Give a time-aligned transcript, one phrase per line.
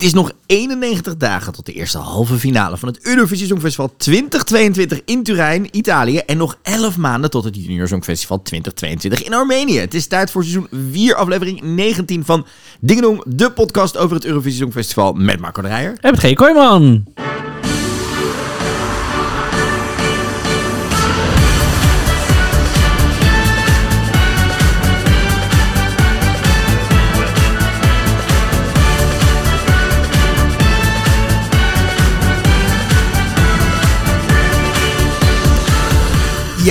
[0.00, 5.00] Het is nog 91 dagen tot de eerste halve finale van het Eurovisie Songfestival 2022
[5.04, 6.18] in Turijn, Italië.
[6.18, 9.78] En nog 11 maanden tot het Junior Songfestival 2022 in Armenië.
[9.78, 12.46] Het is tijd voor seizoen 4, aflevering 19 van
[12.80, 15.96] Dingedong, de podcast over het Eurovisie Songfestival met Marco de Rijer.
[16.00, 16.34] En met G.
[16.34, 17.04] Kooijman.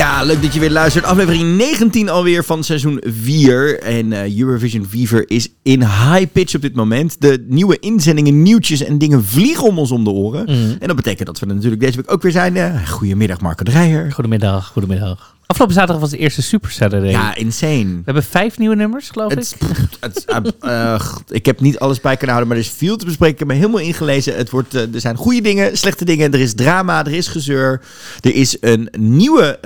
[0.00, 1.04] Ja, leuk dat je weer luistert.
[1.04, 3.80] Aflevering 19 alweer van seizoen 4.
[3.80, 7.20] En eh, Eurovision Fever is in high pitch op dit moment.
[7.20, 10.44] De nieuwe inzendingen, nieuwtjes en dingen vliegen om ons om de oren.
[10.44, 10.76] Mhm.
[10.78, 12.56] En dat betekent dat we er natuurlijk deze week ook weer zijn.
[12.56, 14.12] Uh, goedemiddag, Marco de Rijer.
[14.12, 15.38] Goedemiddag, goedemiddag.
[15.50, 17.10] Afgelopen zaterdag was de eerste Super Saturday.
[17.10, 17.84] Ja, insane.
[17.84, 19.76] We hebben vijf nieuwe nummers, geloof Het, ik.
[20.00, 23.04] het, uh, uh, ik heb niet alles bij kunnen houden, maar er is veel te
[23.04, 23.32] bespreken.
[23.32, 24.36] Ik heb me helemaal ingelezen.
[24.36, 26.32] Het wordt, uh, er zijn goede dingen, slechte dingen.
[26.32, 27.80] Er is drama, er is gezeur.
[28.20, 29.58] Er is een nieuwe...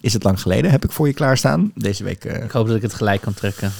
[0.00, 0.70] is het lang geleden?
[0.70, 1.72] Heb ik voor je klaarstaan.
[1.74, 2.24] Deze week...
[2.24, 3.72] ik hoop dat ik het gelijk kan trekken.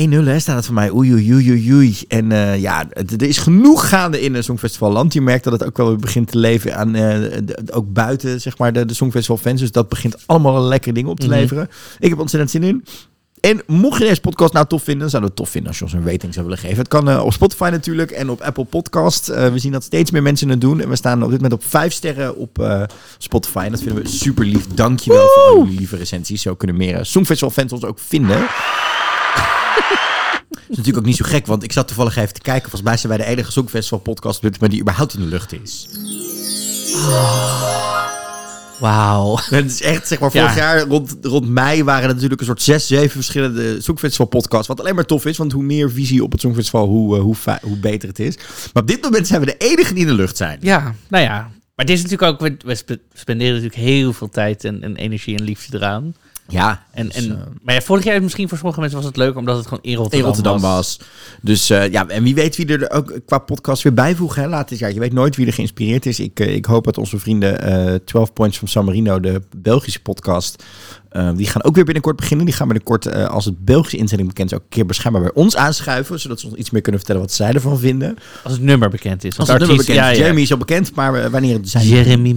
[0.00, 0.92] hè, staat het voor mij.
[0.92, 1.96] Oei, oei, oei, oei.
[2.08, 5.12] En uh, ja, er is genoeg gaande in het Songfestival land.
[5.12, 7.02] Je merkt dat het ook wel weer begint te leven aan, uh,
[7.44, 9.60] de, ook buiten, zeg maar, de, de Songfestival fans.
[9.60, 11.40] Dus dat begint allemaal lekkere dingen op te mm -hmm.
[11.40, 11.68] leveren.
[11.98, 12.84] Ik heb ontzettend zin in.
[13.40, 15.84] En mocht je deze podcast nou tof vinden, zouden we het tof vinden als je
[15.84, 16.78] ons een rating zou willen geven.
[16.78, 19.30] Het kan uh, op Spotify natuurlijk en op Apple Podcast.
[19.30, 20.80] Uh, we zien dat steeds meer mensen het doen.
[20.80, 22.82] En we staan op dit moment op vijf sterren op uh,
[23.18, 23.62] Spotify.
[23.64, 24.66] En dat vinden we super lief.
[24.66, 26.42] Dankjewel voor al jullie lieve recensies.
[26.42, 28.46] Zo kunnen meer Songfestival fans ons ook vinden.
[30.68, 32.70] Dat is natuurlijk ook niet zo gek, want ik zat toevallig even te kijken.
[32.70, 35.88] Volgens mij zijn wij de enige Songfestival podcast maar die überhaupt in de lucht is.
[38.78, 39.38] Wauw.
[39.50, 40.60] Het is echt, zeg maar, vorig ja.
[40.60, 44.66] jaar rond, rond mei waren er natuurlijk een soort zes, zeven verschillende Songfestival podcasts.
[44.66, 47.36] Wat alleen maar tof is, want hoe meer visie op het Songfestival, hoe, uh, hoe,
[47.62, 48.36] hoe beter het is.
[48.72, 50.58] Maar op dit moment zijn we de enige die in de lucht zijn.
[50.60, 51.50] Ja, nou ja.
[51.74, 55.44] Maar het is natuurlijk ook, we spenderen natuurlijk heel veel tijd en, en energie en
[55.44, 56.14] liefde eraan.
[56.48, 56.84] Ja.
[56.90, 59.36] En, dus, en, uh, maar ja, vorig jaar misschien voor sommige mensen was het leuk
[59.36, 60.96] omdat het gewoon in Rotterdam, in Rotterdam was.
[60.98, 61.08] was.
[61.40, 64.68] Dus uh, ja, en wie weet wie er ook qua podcast weer bijvoegen hè, laat
[64.68, 64.92] dit jaar.
[64.92, 66.20] Je weet nooit wie er geïnspireerd is.
[66.20, 70.64] Ik, uh, ik hoop dat onze vrienden 12 Points van San Marino, de Belgische podcast,
[71.36, 72.46] die gaan ook weer binnenkort beginnen.
[72.46, 75.56] Die gaan binnenkort, als het Belgische inzending bekend is, ook een keer beschikbaar bij ons
[75.56, 76.20] aanschuiven.
[76.20, 78.16] Zodat ze ons iets meer kunnen vertellen wat zij ervan vinden.
[78.42, 79.38] Als het nummer bekend is.
[79.38, 80.02] Als het nummer bekend is.
[80.02, 80.18] Ja, ja.
[80.18, 82.36] Jeremy is al bekend, maar wanneer het zijn Jeremy.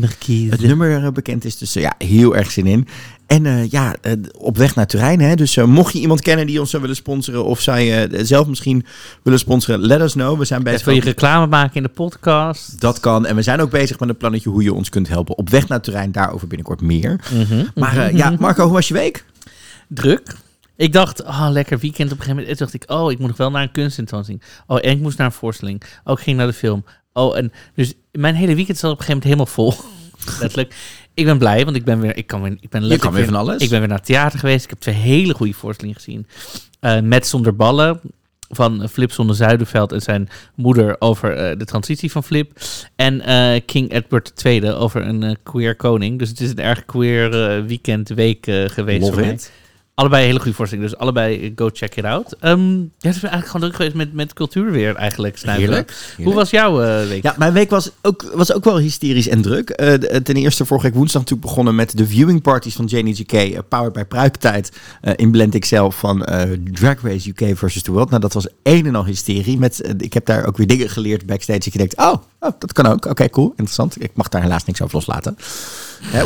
[0.50, 1.58] Het nummer bekend is.
[1.58, 2.88] Dus ja, heel erg zin in.
[3.30, 5.22] En uh, ja, uh, op weg naar Turijn.
[5.22, 5.36] Hè?
[5.36, 7.46] Dus uh, mocht je iemand kennen die ons zou willen sponsoren...
[7.46, 8.86] of zou je zelf misschien
[9.24, 10.38] willen sponsoren, let us know.
[10.38, 10.86] We zijn bezig...
[10.86, 12.82] wil je reclame maken in de podcast?
[12.82, 13.26] Dat kan.
[13.26, 15.38] En we zijn ook bezig met een plannetje hoe je ons kunt helpen.
[15.38, 17.20] Op weg naar Turijn, daarover binnenkort meer.
[17.34, 17.70] Mm -hmm.
[17.76, 18.18] Maar mm -hmm.
[18.18, 19.26] ja, Marco, hoe was je week?
[19.88, 20.36] Druk.
[20.76, 22.12] Ik dacht, oh, lekker weekend.
[22.12, 24.42] Op een gegeven moment dacht ik, oh, ik moet nog wel naar een kunstinstantie.
[24.68, 25.84] Oh, en ik moest naar een voorstelling.
[26.04, 26.86] Oh, ik ging naar de film.
[27.14, 29.90] Oh, en dus mijn hele weekend zat op een gegeven moment helemaal vol.
[30.42, 30.76] Letterlijk.
[31.20, 33.36] Ik ben blij, want ik ben weer, ik kan weer, ik ben kan weer van
[33.36, 33.64] alles.
[33.64, 34.64] Ik ben weer naar het theater geweest.
[34.64, 36.28] Ik heb twee hele goede voorstellingen gezien.
[36.82, 38.02] Uh, met zonder ballen
[38.50, 42.52] van Flip zonder Zuiderveld en zijn moeder over uh, de transitie van Flip.
[42.96, 46.20] En uh, King Edward II over een queer koning.
[46.20, 47.30] Dus het is een erg queer
[47.66, 49.40] weekend, week geweest Love voor mij.
[50.00, 52.36] Allebei hele goede voorstellingen, dus allebei go check it out.
[52.42, 55.40] Um, ja, het is eigenlijk gewoon druk geweest met, met cultuur weer eigenlijk.
[55.40, 55.94] Heerlijk, heerlijk.
[56.24, 57.24] Hoe was jouw uh, week?
[57.24, 59.70] Ja, mijn week was ook, was ook wel hysterisch en druk.
[59.70, 63.16] Uh, de, ten eerste vorige week woensdag natuurlijk begonnen met de viewing parties van Janie
[63.16, 63.34] GK.
[63.34, 64.72] Uh, powered by Pruiktijd
[65.16, 66.26] in Blend XL van
[66.72, 68.10] Drag Race UK versus the World.
[68.10, 69.58] Nou, dat was een en al hysterie.
[69.58, 71.60] Met, ik heb daar ook weer dingen geleerd backstage.
[71.60, 72.96] Dat je denkt, oh, oh dat kan ook.
[72.96, 74.04] Oké, okay, cool, interessant.
[74.04, 75.38] Ik mag daar helaas niks over loslaten.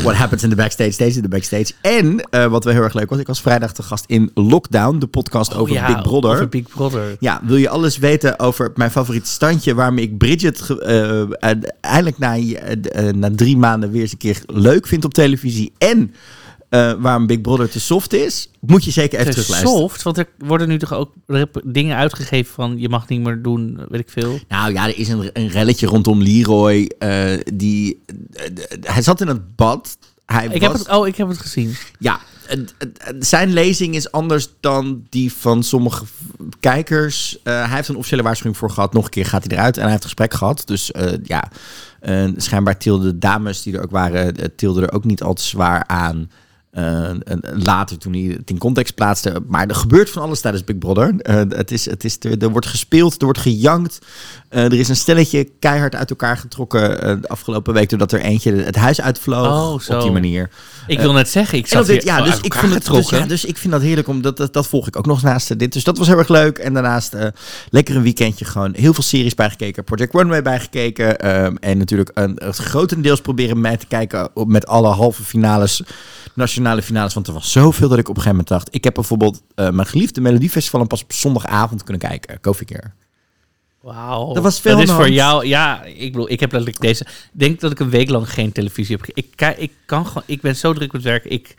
[0.01, 1.71] What happens in the backstage stays in the backstage.
[1.81, 4.99] En uh, wat wel heel erg leuk was, ik was vrijdag te gast in Lockdown,
[4.99, 6.31] de podcast oh, over ja, Big Brother.
[6.31, 7.15] Over Big Brother.
[7.19, 11.23] Ja, wil je alles weten over mijn favoriete standje, waarmee ik Bridget uh,
[11.81, 12.55] eindelijk na, uh,
[13.15, 16.13] na drie maanden weer eens een keer leuk vind op televisie en
[16.73, 19.79] uh, waarom Big Brother te soft is, moet je zeker even te terugluisteren.
[19.79, 20.03] soft?
[20.03, 21.13] Want er worden nu toch ook
[21.63, 24.39] dingen uitgegeven van je mag niet meer doen, weet ik veel.
[24.47, 26.91] Nou ja, er is een, een relletje rondom Leroy.
[26.99, 28.43] Uh, die, uh,
[28.81, 29.97] hij zat in het bad.
[30.25, 31.75] Hij ik was, heb het, oh, ik heb het gezien.
[31.99, 32.19] Ja,
[33.19, 36.05] zijn lezing is anders dan die van sommige
[36.59, 37.37] kijkers.
[37.43, 38.93] hij heeft een officiële waarschuwing voor gehad.
[38.93, 40.63] Nog een keer gaat hij eruit en hij heeft een gesprek gehad.
[40.65, 40.91] Dus
[41.23, 41.51] ja,
[42.37, 45.87] schijnbaar tilden de dames die er ook waren, tilden er ook niet al te zwaar
[45.87, 46.29] aan.
[46.73, 49.43] Eh, en later toen hij het in context plaatste.
[49.47, 51.13] Maar er gebeurt van alles tijdens Big Brother.
[51.17, 53.99] Eh, het is, het is, er, er wordt gespeeld, er wordt gejankt.
[54.49, 57.89] Eh, er is een stelletje keihard uit elkaar getrokken de afgelopen week...
[57.89, 59.93] doordat er eentje het huis uitvloog Oh, zo.
[59.95, 60.49] op die manier.
[60.87, 63.25] Ik wil net zeggen, ik zat dit- ja, uit dus ik, vind het, dus, ja,
[63.25, 65.73] dus ik vind dat heerlijk, omdat dat, dat volg ik ook nog naast dit.
[65.73, 66.57] Dus dat was heel erg leuk.
[66.57, 67.15] En daarnaast
[67.69, 69.83] lekker een weekendje gewoon heel veel series bijgekeken.
[69.83, 71.19] Project Runway bijgekeken.
[71.19, 75.81] ehm, en natuurlijk een, grotendeels proberen mee te kijken op, met alle halve finales,
[76.63, 77.13] nationale finales.
[77.13, 78.75] Want er was zoveel dat ik op een gegeven moment dacht...
[78.75, 82.39] Ik heb bijvoorbeeld eh, mijn geliefde Melodiefestival pas op zondagavond kunnen kijken.
[82.41, 82.93] Koffie keer.
[83.81, 84.33] Wauw.
[84.33, 87.05] Dat was veel Dat is voor jou, ja, ik bedoel, ik heb letterlijk deze.
[87.31, 89.51] Denk dat ik een week lang geen televisie heb gekeken.
[89.51, 91.25] Ik, ik kan gewoon, ik ben zo druk met werk.
[91.25, 91.55] Ik,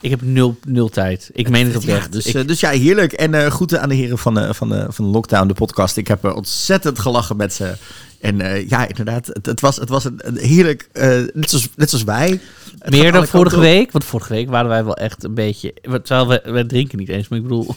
[0.00, 1.30] ik heb nul, nul tijd.
[1.32, 2.04] Ik meen het oprecht.
[2.04, 3.12] Ja, dus, ik, eh, dus ja, heerlijk.
[3.12, 5.96] En eh groeten aan de heren van de, van, de, van de Lockdown, de podcast.
[5.96, 7.74] Ik heb er ontzettend gelachen met ze.
[8.20, 11.68] En eh, ja, inderdaad, het, het was, het was een, een heerlijk, eh, net, zoals,
[11.76, 12.40] net zoals wij.
[12.78, 13.92] Het meer dan vorige week.
[13.92, 15.74] Want vorige week waren wij wel echt een beetje.
[15.82, 17.74] Terwijl we, we drinken niet eens, maar ik bedoel.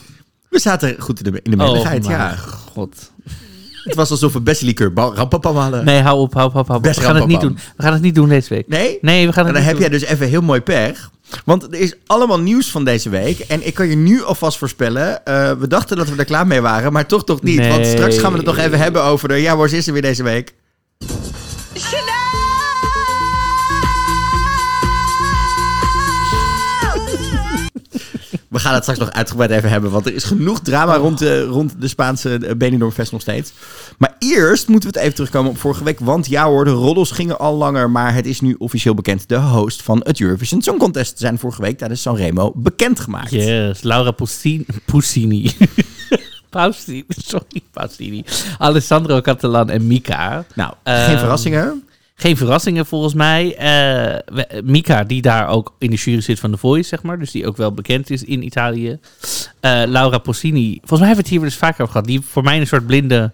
[0.48, 2.36] We zaten goed in de, in de oh, ja.
[2.36, 3.12] god.
[3.84, 5.84] Het was alsof we best liqueur rampapam hadden.
[5.84, 6.82] Nee, hou op, hou op, hou op.
[6.82, 7.58] Best We gaan het niet doen.
[7.76, 8.68] We gaan het niet doen deze week.
[8.68, 8.98] Nee?
[9.00, 11.10] Nee, we gaan En het dan niet heb jij dus even heel mooi pech.
[11.44, 13.38] Want er is allemaal nieuws van deze week.
[13.38, 15.24] En ik kan je nu alvast voorspellen.
[15.24, 17.66] eh, we dachten dat we er klaar mee waren, maar toch toch niet.
[17.68, 19.34] Want straks gaan we het nog even hebben over de...
[19.34, 20.54] Ja, waar is er weer deze week?
[28.54, 29.90] We gaan het straks nog uitgebreid even hebben.
[29.90, 33.52] Want er is genoeg drama rond de, rond de Spaanse eh, Benidorm Fest nog steeds.
[33.98, 36.00] Maar eerst moeten we het even terugkomen op vorige week.
[36.00, 37.90] Want ja hoor, de roddels gingen al langer.
[37.90, 39.28] Maar het is nu officieel bekend.
[39.28, 43.30] De host van het Eurovision Song Contest zijn vorige week tijdens Sanremo bekendgemaakt.
[43.30, 44.66] Yes, Laura Poussini.
[44.84, 45.50] Poussini.
[46.50, 48.24] Pausini, sorry, Pausini.
[48.58, 50.44] Alessandro Catalan en Mika.
[50.54, 51.84] Nou, Ehm, geen verrassingen.
[52.16, 53.56] Geen verrassingen volgens mij.
[53.56, 57.18] Eh, Mika, die daar ook in de jury zit van The Voice, zeg maar.
[57.18, 58.98] Dus die ook wel bekend is in Italië.
[59.60, 60.70] Eh, Laura Poussini.
[60.78, 62.06] Volgens mij hebben we het hier wel eens vaker over gehad.
[62.06, 63.32] Die voor mij een soort blinde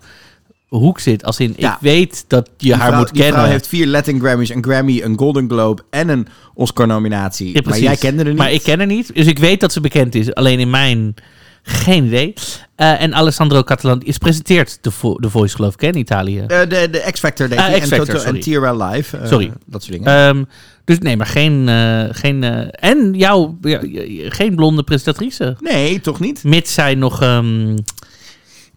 [0.69, 1.25] hoek zit.
[1.25, 1.73] Als in, Ja.
[1.75, 3.39] ik weet dat je Die haar vrouw- moet die kennen.
[3.41, 7.55] vrouw heeft vier Latin Grammys, een Grammy, een Golden Globe en een Oscar-nominatie.
[7.55, 8.39] Ja, maar jij kende er niet.
[8.39, 9.15] Maar ik ken haar niet.
[9.15, 10.35] Dus ik weet dat ze bekend is.
[10.35, 11.15] Alleen in mijn...
[11.63, 12.35] Geen idee.
[12.77, 16.39] Eh, en Alessandro Catalan is presenteert de, vo The Voice, geloof ik, hè, in Italië.
[16.41, 17.83] Eh, de, de X-Factor, denk Ah, ik.
[17.83, 18.41] en, Toto- en sorry.
[18.41, 19.17] TRL Live.
[19.17, 19.53] eh, Sorry.
[19.67, 20.29] Dat soort dingen.
[20.29, 20.45] Ehm,
[20.85, 21.69] dus nee, maar geen...
[21.69, 23.81] eh, geen eh, en jou, ja,
[24.29, 25.57] geen blonde presentatrice.
[25.61, 26.45] nee, toch niet?
[26.45, 27.23] Mits zij nog...
[27.23, 27.77] ehm,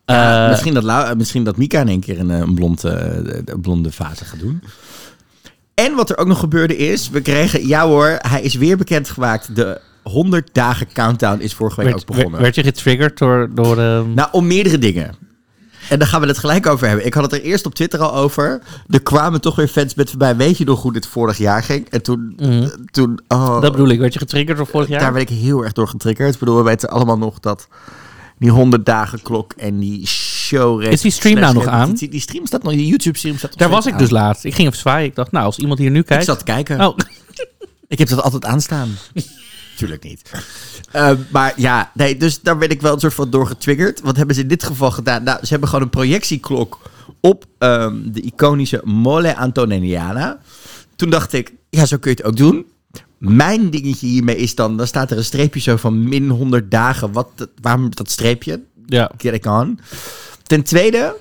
[0.06, 2.84] Ja, eh, misschien, dat eh, misschien dat Mika in een keer een, eh, een, blond,
[2.84, 2.94] eh,
[3.46, 4.64] een blonde fase gaat doen.
[5.74, 9.56] En wat er ook nog gebeurde is, we kregen, ja hoor, hij is weer bekendgemaakt.
[9.56, 12.42] De 100 dagen countdown is vorige week werd, ook begonnen.
[12.42, 13.50] werd, werd je getriggerd door...
[13.54, 15.16] door ehm, Nou, om meerdere dingen.
[15.90, 17.06] En daar gaan we het gelijk over hebben.
[17.06, 18.62] Ik had het er eerst op Twitter al over.
[18.90, 20.36] Er kwamen toch weer fans met voorbij.
[20.36, 21.90] Weet je nog hoe dit vorig jaar ging?
[21.90, 22.34] En toen...
[22.38, 22.70] Mhm.
[22.92, 24.00] toen oh, dat bedoel ik.
[24.00, 25.00] Werd je getriggerd door vorig jaar?
[25.00, 26.34] Daar werd ik heel erg door getriggerd.
[26.34, 27.68] Ik bedoel, we weten allemaal nog dat
[28.38, 30.82] die 100 dagen klok en die show...
[30.82, 31.94] Is die stream nou nog aan?
[31.94, 34.44] Die, die stream staat nog, die YouTube stream staat nog Daar was ik dus laatst.
[34.44, 35.08] Ik ging even zwaaien.
[35.08, 36.26] Ik dacht, nou, als iemand hier nu Ik kijkt...
[36.26, 36.82] zat te kijken.
[36.82, 36.98] Oh,
[37.88, 38.90] Ik heb dat altijd aanstaan.
[39.76, 40.32] Tuurlijk niet.
[40.92, 44.02] Eh, maar ja, nee, dus daar ben ik wel een soort van door getriggerd.
[44.02, 45.24] Wat hebben ze in dit geval gedaan?
[45.24, 46.80] Nou, ze hebben gewoon een projectieklok
[47.20, 50.40] op ehm, de iconische Mole Antoniana.
[50.96, 52.66] Toen dacht ik, ja, zo kun je het ook doen.
[53.18, 57.12] Mijn dingetje hiermee is dan, dan staat er een streepje zo van min 100 dagen.
[57.12, 58.62] Wat, waarom dat streepje?
[58.86, 59.12] ja.
[59.18, 59.80] Get on.
[60.44, 61.16] Ten tweede,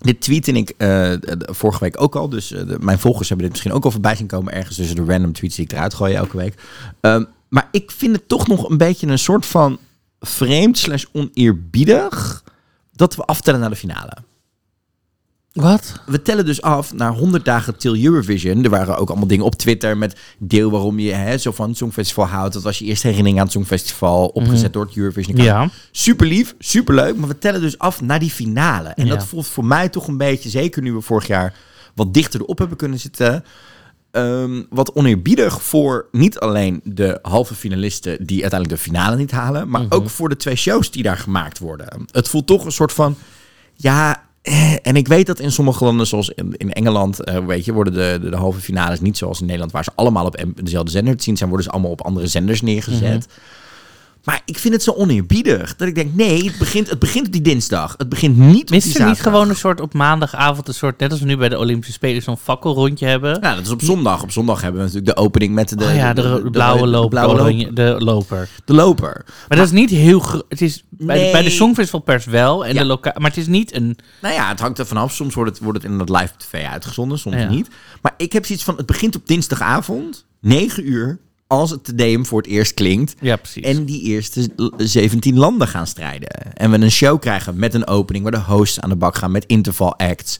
[0.00, 2.28] dit tweette ik eh, vorige week ook al.
[2.28, 5.12] Dus eh, mijn volgers hebben dit misschien ook al voorbij zien komen ergens tussen de
[5.12, 6.62] random tweets die ik eruit gooi elke week.
[7.00, 9.78] Ehm, maar ik vind het toch nog een beetje een soort van
[10.20, 12.44] vreemd slash oneerbiedig
[12.92, 14.12] dat we aftellen naar de finale.
[15.60, 16.00] Wat?
[16.06, 18.64] We tellen dus af naar 100 dagen till Eurovision.
[18.64, 21.76] Er waren ook allemaal dingen op Twitter met deel waarom je hè, zo van het
[21.76, 22.54] Songfestival houdt.
[22.54, 25.36] Dat was je eerste herinnering aan het Songfestival, opgezet door het Eurovision.
[25.36, 25.68] Ja.
[25.90, 28.88] Super lief, super leuk, maar we tellen dus af naar die finale.
[28.88, 29.14] En Ja.
[29.14, 31.54] dat voelt voor mij toch een beetje, zeker nu we vorig jaar
[31.94, 33.44] wat dichter erop hebben kunnen zitten,
[34.10, 39.68] ehm, wat oneerbiedig voor niet alleen de halve finalisten die uiteindelijk de finale niet halen,
[39.68, 39.94] maar Mhm.
[39.94, 42.04] ook voor de twee shows die daar gemaakt worden.
[42.10, 43.16] Het voelt toch een soort van,
[43.74, 44.28] ja.
[44.42, 47.92] Eh, En ik weet dat in sommige landen, zoals in, Engeland, eh, weet je, worden
[47.92, 51.16] de, de, de halve finales niet zoals in Nederland, waar ze allemaal op dezelfde zender
[51.16, 53.26] te zien zijn, worden ze allemaal op andere zenders neergezet.
[54.24, 55.76] Maar ik vind het zo oneerbiedig.
[55.76, 57.94] Dat ik denk, nee, het begint, het begint op die dinsdag.
[57.96, 61.10] Het begint niet op Is die niet gewoon een soort op maandagavond, een soort, net
[61.10, 63.38] als we nu bij de Olympische Spelen, zo'n fakkelrondje hebben?
[63.42, 64.22] Ja, dat is op zondag.
[64.22, 67.08] Op zondag hebben we natuurlijk de opening met de, oh ja, de, blauwe de loper.
[67.08, 67.44] blauwe loper.
[67.44, 68.48] oranje- de loper.
[68.64, 69.24] De loper.
[69.48, 70.22] Maar dat is niet heel...
[70.48, 71.32] Het is bij, de, Nee.
[71.32, 72.64] bij de Songfestivalpers wel.
[72.66, 72.80] En Ja.
[72.80, 73.96] de loka maar het is niet een...
[74.22, 75.12] Nou ja, het hangt er vanaf.
[75.12, 77.48] Soms wordt het, wordt het inderdaad live op tv uitgezonden, soms Ja.
[77.48, 77.68] niet.
[78.02, 81.18] Maar ik heb zoiets van, het begint op dinsdagavond, 9 uur.
[81.50, 83.14] Als het Tedeum voor het eerst klinkt.
[83.20, 83.62] Ja, precies.
[83.62, 86.56] En die eerste 17 landen gaan strijden.
[86.56, 89.30] En we een show krijgen met een opening waar de hosts aan de bak gaan
[89.30, 90.36] met interval acts.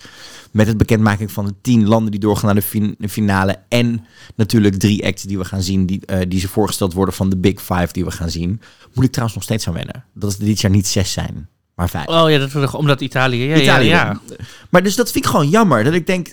[0.50, 2.64] Met het bekendmaking van de 10 landen die doorgaan naar
[2.98, 3.58] de finale.
[3.68, 4.04] En
[4.36, 7.36] natuurlijk drie acts die we gaan zien, die, eh, die ze voorgesteld worden van de
[7.36, 8.60] Big Five die we gaan zien.
[8.92, 10.04] Moet ik trouwens nog steeds aan wennen.
[10.14, 11.48] Dat het dit jaar niet zes zijn,
[11.80, 12.06] maar vijf.
[12.06, 13.44] Oh ja, dat omdat Italië.
[13.44, 13.88] Ja, Italië.
[13.88, 14.36] ja, ja.
[14.70, 15.84] Maar dus dat vind ik gewoon jammer.
[15.84, 16.28] Dat ik denk,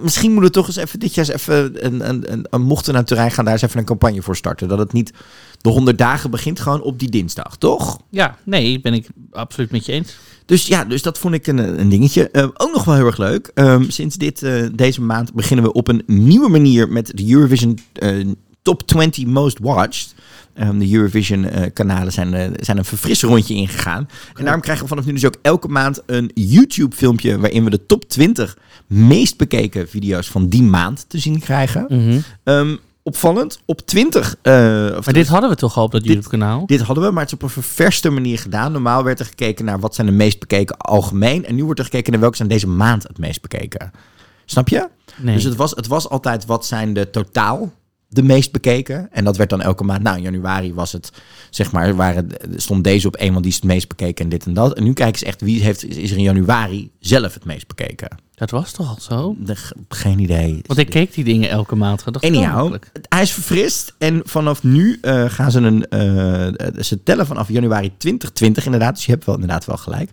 [0.00, 2.94] misschien moeten we toch eens even dit jaar eens even een, een, een, een mochten
[2.94, 4.68] naar Turijn gaan, daar eens even een campagne voor starten.
[4.68, 5.12] Dat het niet
[5.60, 7.98] de 100 dagen begint gewoon op die dinsdag, toch?
[8.10, 10.16] Ja, nee, ben ik absoluut met je eens.
[10.46, 12.30] Dus ja, dus dat vond ik een, een dingetje.
[12.30, 13.50] Eh, ook nog wel heel erg leuk.
[13.54, 17.78] Ehm, sinds dit, eh, deze maand beginnen we op een nieuwe manier met de Eurovision
[17.92, 18.26] eh,
[18.62, 20.14] Top 20 Most Watched.
[20.54, 24.08] Ehm, de Eurovision-kanalen zijn, eh, zijn een verfrisse rondje ingegaan.
[24.34, 27.38] En daarom krijgen we vanaf nu dus ook elke maand een YouTube-filmpje...
[27.38, 28.56] waarin we de top 20
[28.86, 31.84] meest bekeken video's van die maand te zien krijgen.
[31.88, 32.18] Mhm.
[32.44, 34.36] Ehm, opvallend, op 20...
[34.42, 34.52] eh,
[35.04, 36.66] Maar dit hadden we toch al op dat Dit- YouTube-kanaal?
[36.66, 38.72] dit hadden we, maar het is op een ververste manier gedaan.
[38.72, 41.46] Normaal werd er gekeken naar wat zijn de meest bekeken algemeen.
[41.46, 43.90] En nu wordt er gekeken naar welke zijn deze maand het meest bekeken.
[44.44, 44.88] Snap je?
[45.16, 45.34] Nee.
[45.34, 47.72] Dus het was, het was altijd wat zijn de totaal
[48.14, 49.08] de meest bekeken.
[49.12, 50.02] En dat werd dan elke maand.
[50.02, 51.12] Nou, in januari was het,
[51.50, 54.46] zeg maar, waren, stond deze op een, want die is het meest bekeken en dit
[54.46, 54.74] en dat.
[54.76, 58.08] En nu kijken ze echt wie heeft, is er in januari zelf het meest bekeken.
[58.34, 59.36] Dat was toch al zo?
[59.38, 59.56] De-
[59.88, 60.60] geen idee.
[60.66, 62.04] Want ik keek die dingen elke maand.
[62.04, 62.74] Dat Anyhow,
[63.08, 65.88] hij is verfrist en vanaf nu eh, gaan ze een.
[65.88, 68.94] eh, ze tellen vanaf januari 2020 inderdaad.
[68.94, 70.10] Dus je hebt wel inderdaad wel gelijk.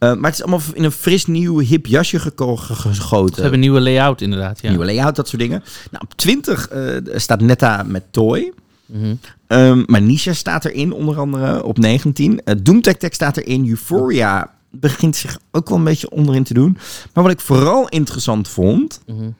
[0.00, 3.52] Eh, maar het is allemaal in een fris nieuw hip jasje geko- ge- Ze hebben
[3.52, 4.68] een nieuwe layout inderdaad, ja.
[4.68, 5.62] Nieuwe layout, dat soort dingen.
[5.90, 8.52] Nou, op 20 eh, staat Netta met Toy.
[8.86, 9.14] Mhm.
[9.48, 12.40] Um, Manisha staat erin, onder andere op 19.
[12.44, 13.68] Uh, Tech staat erin.
[13.68, 16.78] Euphoria begint zich ook wel een beetje onderin te doen.
[17.14, 19.30] Maar wat ik vooral interessant vond, Mhm.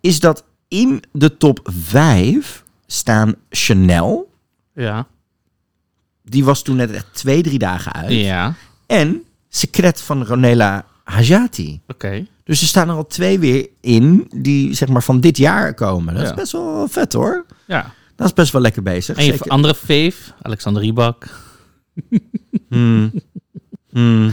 [0.00, 4.30] is dat in de top 5 staan Chanel.
[4.74, 5.06] Ja.
[6.22, 8.10] Die was toen net echt twee, drie dagen uit.
[8.10, 8.54] Ja,
[8.86, 9.22] En
[9.56, 11.80] Secret van Ronela Hajati.
[11.88, 12.26] oké.
[12.44, 16.14] Dus er staan er al twee weer in die zeg maar van dit jaar komen.
[16.14, 16.28] Dat Ja.
[16.28, 17.46] is best wel vet hoor.
[17.66, 17.92] Ja.
[18.16, 19.16] Dat is best wel lekker bezig.
[19.16, 21.28] En je Zeker- andere fave, Alexander Rybak.
[22.68, 23.12] Hmm.
[23.90, 24.32] Hmm.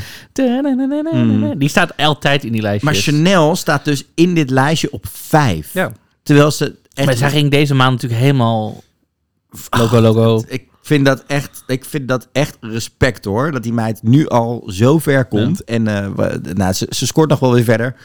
[1.58, 2.92] Die staat altijd in die lijstjes.
[2.92, 5.74] Maar Chanel staat dus in dit lijstje op 5.
[5.74, 5.92] Ja.
[6.24, 7.08] Terwijl ze echt...
[7.08, 8.84] Maar zij ging deze maand natuurlijk helemaal
[9.70, 10.44] logo logo.
[10.48, 13.52] Ik vind dat echt, ik vind dat echt respect hoor.
[13.52, 15.64] Dat die meid nu al zo ver komt.
[15.64, 16.08] En eh,
[16.54, 17.96] nou, ze, ze scoort nog wel weer verder.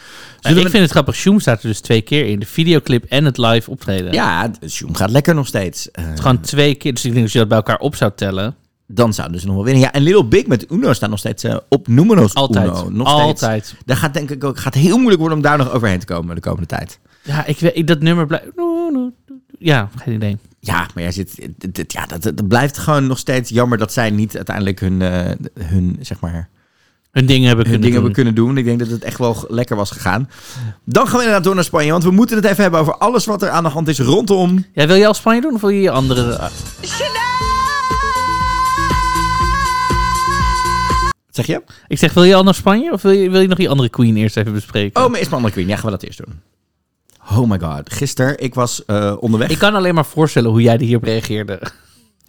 [0.40, 2.38] Zullen ik we- vind het grappig, Shoom staat er dus twee keer in.
[2.38, 4.12] De videoclip en het live optreden.
[4.12, 5.90] Ja, Zoom gaat lekker nog steeds.
[5.90, 6.95] Eh, Het gewoon twee keer.
[6.95, 8.54] Dus ik denk als je dat bij elkaar op zou tellen.
[8.88, 9.83] dan zouden ze nog wel winnen.
[9.83, 12.66] Ja, en Little Big met Uno staat nog steeds eh, op Numeros Altijd.
[12.66, 12.88] Uno.
[12.90, 13.42] Nog steeds.
[13.42, 13.75] Altijd.
[13.85, 16.35] Dat gaat denk ik ook gaat heel moeilijk worden om daar nog overheen te komen
[16.35, 16.99] de komende tijd.
[17.23, 18.47] Ja, ik weet, dat nummer blijft...
[19.59, 20.37] Ja, geen idee.
[20.66, 24.11] Ja, maar jij zit, dit- ja, dat, dat blijft gewoon nog steeds jammer dat zij
[24.11, 25.30] niet uiteindelijk hun, eh,
[25.61, 26.49] hun zeg maar,
[27.11, 27.92] Hun dingen hebben hun kunnen dingen doen.
[27.94, 28.58] hebben kunnen doen.
[28.58, 30.30] Ik denk dat het echt wel lekker was gegaan.
[30.85, 33.25] Dan gaan we inderdaad door naar Spanje, want we moeten het even hebben over alles
[33.25, 34.64] wat er aan de hand is rondom.
[34.73, 36.50] Ja, wil je al Spanje doen of wil je je andere...
[41.30, 41.62] zeg je?
[41.88, 43.88] Ik zeg, wil je al naar Spanje of wil je, wil je nog die andere
[43.88, 45.04] queen eerst even bespreken?
[45.04, 45.66] Oh, maar is mijn andere queen.
[45.68, 46.40] Ja, gaan we dat eerst doen.
[47.30, 47.92] Oh my god.
[47.92, 49.49] Gisteren, ik was eh, onderweg.
[49.50, 51.61] Ik kan alleen maar voorstellen hoe jij hierop reageerde.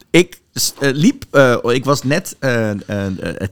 [0.09, 0.39] Ik
[0.79, 2.69] eh, liep, eh, ik was net eh,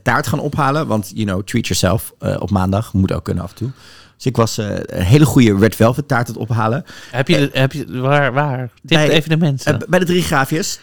[0.02, 2.92] taart gaan ophalen, want, you know, treat yourself op maandag.
[2.92, 3.70] Moet ook kunnen af en toe.
[4.16, 6.84] Dus ik was een hele goede red velvet taart aan het ophalen.
[7.10, 8.70] Heb je, heb je waar, waar?
[8.74, 9.80] Tip Bij- even de mensen.
[9.80, 10.80] Eh, bij de drie graafjes.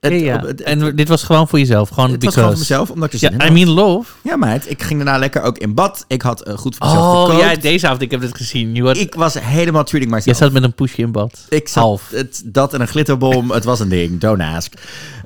[0.00, 0.36] Het- ja, ja.
[0.36, 3.12] op- het- en dit was gewoon voor jezelf, gewoon het was gewoon voor mezelf, omdat
[3.12, 4.12] ik er Ja, I mean love.
[4.22, 4.70] Ja, meid.
[4.70, 6.04] Ik ging daarna lekker ook in bad.
[6.08, 7.40] Ik had eh, goed voor mezelf Oh, gekookt.
[7.54, 8.74] ja, deze avond, ik heb het gezien.
[8.74, 10.36] Je, had, Ik was helemaal treating jij myself.
[10.36, 11.46] zat met een poesje in bad.
[11.48, 12.10] Ik zat, Half.
[12.10, 13.50] Het, dat en een glitterbom.
[13.50, 14.20] het was een ding.
[14.20, 14.72] Don't ask.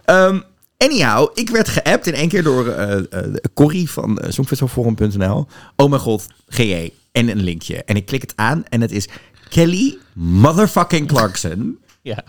[0.05, 0.41] Ehm,
[0.79, 3.01] anyhow, ik werd geappt in één keer door eh,
[3.55, 5.47] Corrie van uh, Songfestivalforum.nl.
[5.77, 6.93] Oh mijn god, GE.
[7.13, 7.85] En een linkje.
[7.85, 9.09] En ik klik het aan en het is
[9.49, 11.79] Kelly motherfucking Clarkson.
[12.03, 12.25] Ja.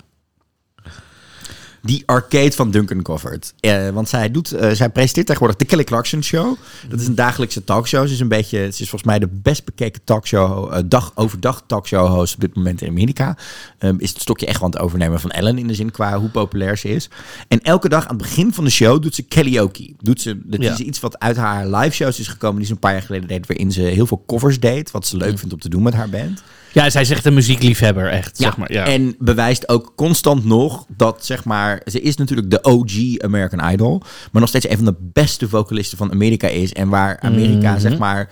[1.86, 3.54] Die arcade van Duncan covert.
[3.60, 6.56] Eh, want zij, doet, eh, zij presenteert tegenwoordig de Kelly Clarkson Show.
[6.90, 8.08] Dat is een dagelijkse talkshow.
[8.08, 11.64] Ze is een beetje, ze is volgens mij de best bekeken talkshow, eh, dag overdag
[11.68, 13.38] talkshow host op dit moment in Amerika.
[13.78, 16.20] Ehm, is het stokje echt wel aan het overnemen van Ellen in de zin qua
[16.20, 17.10] hoe populair ze is.
[17.48, 19.94] En elke dag aan het begin van de show doet ze karaoke.
[20.02, 20.72] Doet ze, dat Ja.
[20.74, 23.28] is iets wat uit haar live shows is gekomen die ze een paar jaar geleden
[23.28, 24.92] deed, waarin ze heel veel covers deed.
[24.92, 26.44] Wat ze leuk vindt om te doen met haar band.
[26.84, 28.38] Ja, zij zegt een muziekliefhebber, echt.
[28.38, 28.86] zeg maar, ja.
[28.86, 34.02] En bewijst ook constant nog dat, zeg maar, ze is natuurlijk de OG American Idol,
[34.32, 36.74] maar nog steeds een van de beste vocalisten van Amerika is.
[36.74, 37.80] En waar Amerika, Mhm.
[37.80, 38.30] zeg maar,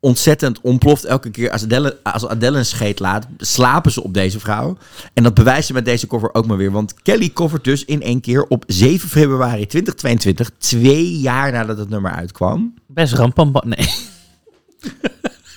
[0.00, 1.04] ontzettend ontploft.
[1.04, 4.76] Elke keer als Adele, als Adele een scheet laat, slapen ze op deze vrouw.
[5.14, 6.70] En dat bewijst ze met deze cover ook maar weer.
[6.70, 11.88] Want Kelly covert dus in één keer op 7 februari 2022, twee jaar nadat het
[11.88, 12.74] nummer uitkwam.
[12.86, 13.62] Best rampamba.
[13.66, 13.88] Nee.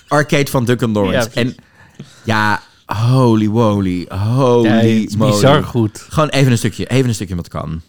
[0.08, 1.28] Arcade van Duncan Lawrence.
[1.34, 1.54] Ja, en
[2.24, 5.30] ja, holy woly, holy Ja, het is moly.
[5.32, 6.06] bizar goed.
[6.08, 7.80] Gewoon even een stukje, even een stukje wat kan.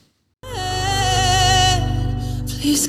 [2.62, 2.88] Please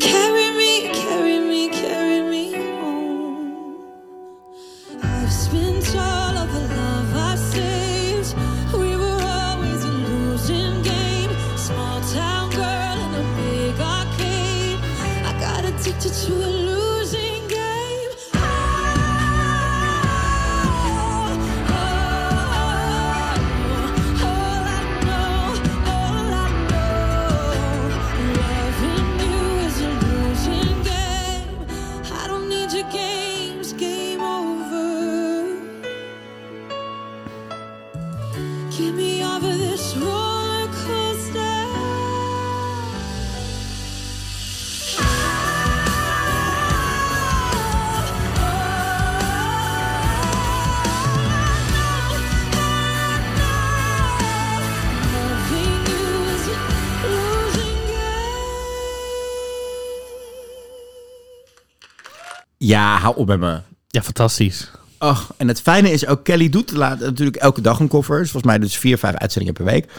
[62.68, 63.60] Ja, hou op met me.
[63.87, 64.70] Ja, fantastisch.
[64.98, 68.18] Ach, en het fijne is ook, Kelly doet laat, natuurlijk elke dag een cover.
[68.18, 69.90] Dus volgens mij dus vier, vijf uitzendingen per week.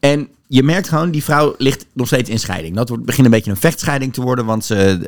[0.00, 2.76] En je merkt gewoon, die vrouw ligt nog steeds in scheiding.
[2.76, 4.44] Dat wordt, begint een beetje een vechtscheiding te worden.
[4.44, 4.98] Want ze,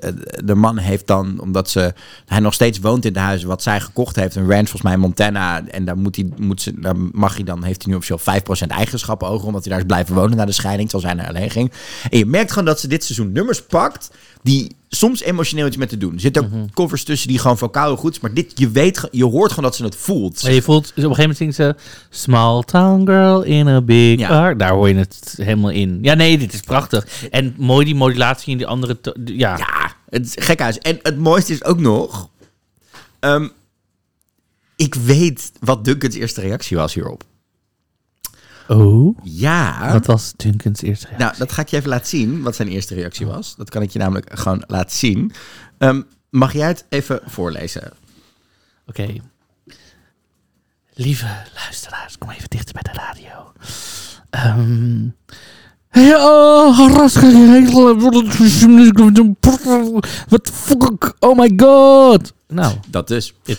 [0.44, 1.94] de man heeft dan, omdat ze,
[2.26, 4.34] hij nog steeds woont in de huizen wat zij gekocht heeft.
[4.34, 5.66] Een ranch volgens mij in Montana.
[5.66, 8.66] En daar, moet hij, moet ze, daar mag hij dan, heeft hij nu officieel 5%
[8.66, 9.46] eigenschappen over.
[9.46, 10.88] Omdat hij daar is blijven wonen na de scheiding.
[10.90, 11.72] Terwijl zij naar alleen ging.
[12.10, 14.10] En je merkt gewoon dat ze dit seizoen nummers pakt.
[14.42, 16.14] Die soms emotioneel iets met te doen.
[16.14, 18.20] Er zitten ook covers tussen die gewoon vocaal heel goed is.
[18.20, 20.42] Maar dit, je weet, je hoort gewoon dat ze het voelt.
[20.42, 21.94] Maar je voelt, dus op een gegeven moment zingt ze...
[22.10, 24.28] Small town girl in a big Ja.
[24.28, 24.56] car.
[24.56, 25.98] Daar hoor je het helemaal in.
[26.02, 27.06] Ja, nee, dit is prachtig.
[27.30, 28.98] En mooi die modulatie in die andere...
[29.24, 30.78] Ja, Ja, het is gek huis.
[30.78, 32.28] En het mooiste is ook nog...
[33.20, 33.48] ehm,
[34.76, 37.22] ik weet wat Duncan's eerste reactie was hierop.
[38.70, 39.92] Oh, Ja.
[39.92, 41.26] wat was Duncan's eerste reactie?
[41.26, 43.56] Nou, dat ga ik je even laten zien, wat zijn eerste reactie was.
[43.56, 45.32] Dat kan ik je namelijk gewoon laten zien.
[45.78, 47.92] Ehm, mag jij het even voorlezen?
[48.86, 49.06] Oké.
[50.94, 53.52] Lieve luisteraars, kom even dichter bij de radio.
[55.88, 56.78] Hey, oh,
[60.28, 61.14] Wat fuck?
[61.18, 62.32] Oh my god.
[62.50, 63.34] Nou, Dat dus.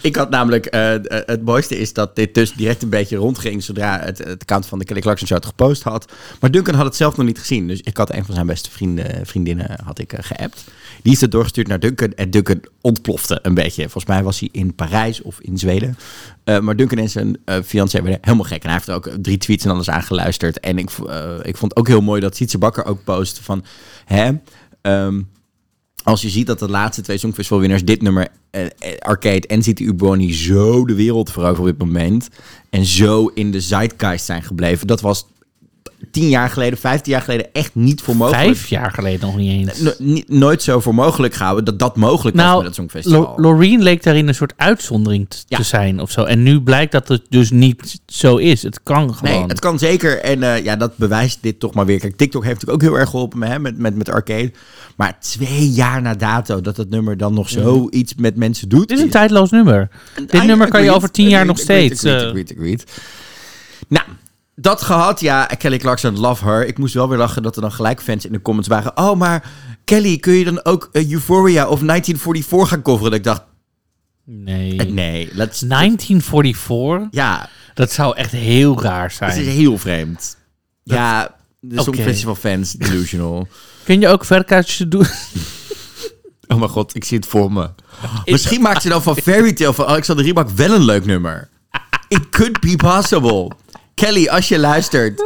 [0.00, 3.62] Ik had namelijk, eh, eh, het mooiste is dat dit dus direct een beetje rondging
[3.62, 6.12] zodra het, het account van de Kelly Clarkson Show het gepost had.
[6.40, 7.66] Maar Duncan had het zelf nog niet gezien.
[7.66, 10.64] Dus ik had een van zijn beste vrienden, vriendinnen had ik eh, geappt.
[11.02, 13.82] Die is het doorgestuurd naar Duncan en Duncan ontplofte een beetje.
[13.82, 15.96] Volgens mij was hij in Parijs of in Zweden.
[16.44, 18.62] Maar Duncan en zijn fiancé werden helemaal gek.
[18.62, 20.60] En hij heeft ook drie tweets en alles aan geluisterd.
[20.60, 20.90] En ik,
[21.42, 23.64] ik vond ook heel mooi dat Sietse Bakker ook post van...
[24.04, 24.30] Hè,
[24.80, 25.20] ehm,
[26.04, 29.82] als je ziet dat de laatste twee Songfestivalwinnaars dit nummer, eh, eh, Arcade en City
[29.82, 32.28] Uboni, zo de wereld veroveren op dit moment.
[32.70, 34.86] En zo in de zeitgeist zijn gebleven.
[34.86, 35.26] Dat was
[36.10, 38.42] tien jaar geleden, vijftien jaar geleden echt niet voor mogelijk.
[38.44, 39.80] Vijf jaar geleden nog niet eens.
[39.98, 43.20] No- nooit zo voor mogelijk gehouden dat dat mogelijk was Nou, met het Songfestival.
[43.20, 45.56] Lo- Loreen leek daarin een soort uitzondering Ja.
[45.56, 46.24] te zijn of zo.
[46.24, 48.62] En nu blijkt dat het dus niet zo is.
[48.62, 49.32] Het kan gewoon.
[49.34, 50.20] Nee, het kan zeker.
[50.20, 51.98] En eh, ja, dat bewijst dit toch maar weer.
[51.98, 54.52] Kijk, TikTok heeft natuurlijk ook heel erg geholpen me, hè, met, met, met Arcade.
[54.96, 58.88] Maar twee jaar na dato dat het nummer dan nog zoiets met mensen doet.
[58.88, 59.88] Dit is een tijdloos nummer.
[60.26, 62.02] Dit nummer kan je over tien jaar nog steeds.
[62.04, 62.32] eh.
[63.88, 64.04] Nou,
[64.60, 65.20] dat gehad.
[65.20, 66.66] Ja, Kelly Clarkson, love her.
[66.66, 68.96] Ik moest wel weer lachen dat er dan gelijk fans in de comments waren.
[68.96, 69.50] Oh, maar
[69.84, 73.10] Kelly, kun je dan ook eh, Euphoria of 1944 gaan coveren?
[73.10, 73.42] Dat ik dacht,
[74.24, 74.76] nee.
[74.78, 75.60] eh, nee, let's...
[75.60, 77.08] 1944?
[77.10, 79.46] Ja, Dat zou echt heel raar het is zijn.
[79.46, 80.36] heel vreemd.
[80.82, 81.82] ja, de.
[81.82, 83.48] Songfestival fans, delusional.
[83.84, 85.06] Kun je ook verkaartjes doen?
[86.52, 87.70] Oh mijn god, ik zie het voor me.
[88.24, 91.48] Misschien maakt ze dan van Fairy Tale van Alexander Rybak wel een leuk nummer.
[92.08, 93.50] It could be possible.
[94.00, 95.22] Kelly, als je luistert,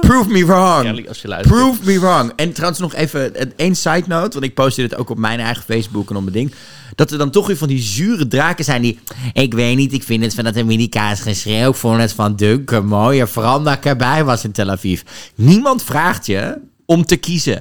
[0.00, 0.82] prove me wrong.
[0.82, 1.54] Kelly, als je luistert.
[1.56, 2.32] Prove me wrong.
[2.36, 5.40] En trouwens nog even een- één side note, want ik postte dit ook op mijn
[5.40, 6.54] eigen Facebook en op mijn ding.
[6.94, 8.98] Dat er dan toch weer van die zure draken zijn die...
[9.32, 11.68] Ik weet niet, ik vind het van dat Amerikaans geschreeuw.
[11.70, 13.28] Ik vond het van Duncan mooier.
[13.28, 15.02] Vooral dat ik erbij was in Tel Aviv.
[15.34, 17.60] Niemand vraagt je om te kiezen.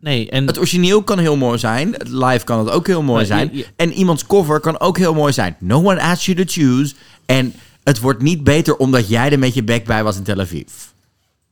[0.00, 1.92] Nee, en Het origineel kan heel mooi zijn.
[1.92, 3.48] Het live kan het ook heel mooi Maar zijn.
[3.52, 5.56] je- je- En iemands cover kan ook heel mooi zijn.
[5.58, 6.94] No one asked you to choose.
[7.26, 10.40] En het wordt niet beter omdat jij er met je bek bij was in Tel
[10.40, 10.68] Aviv.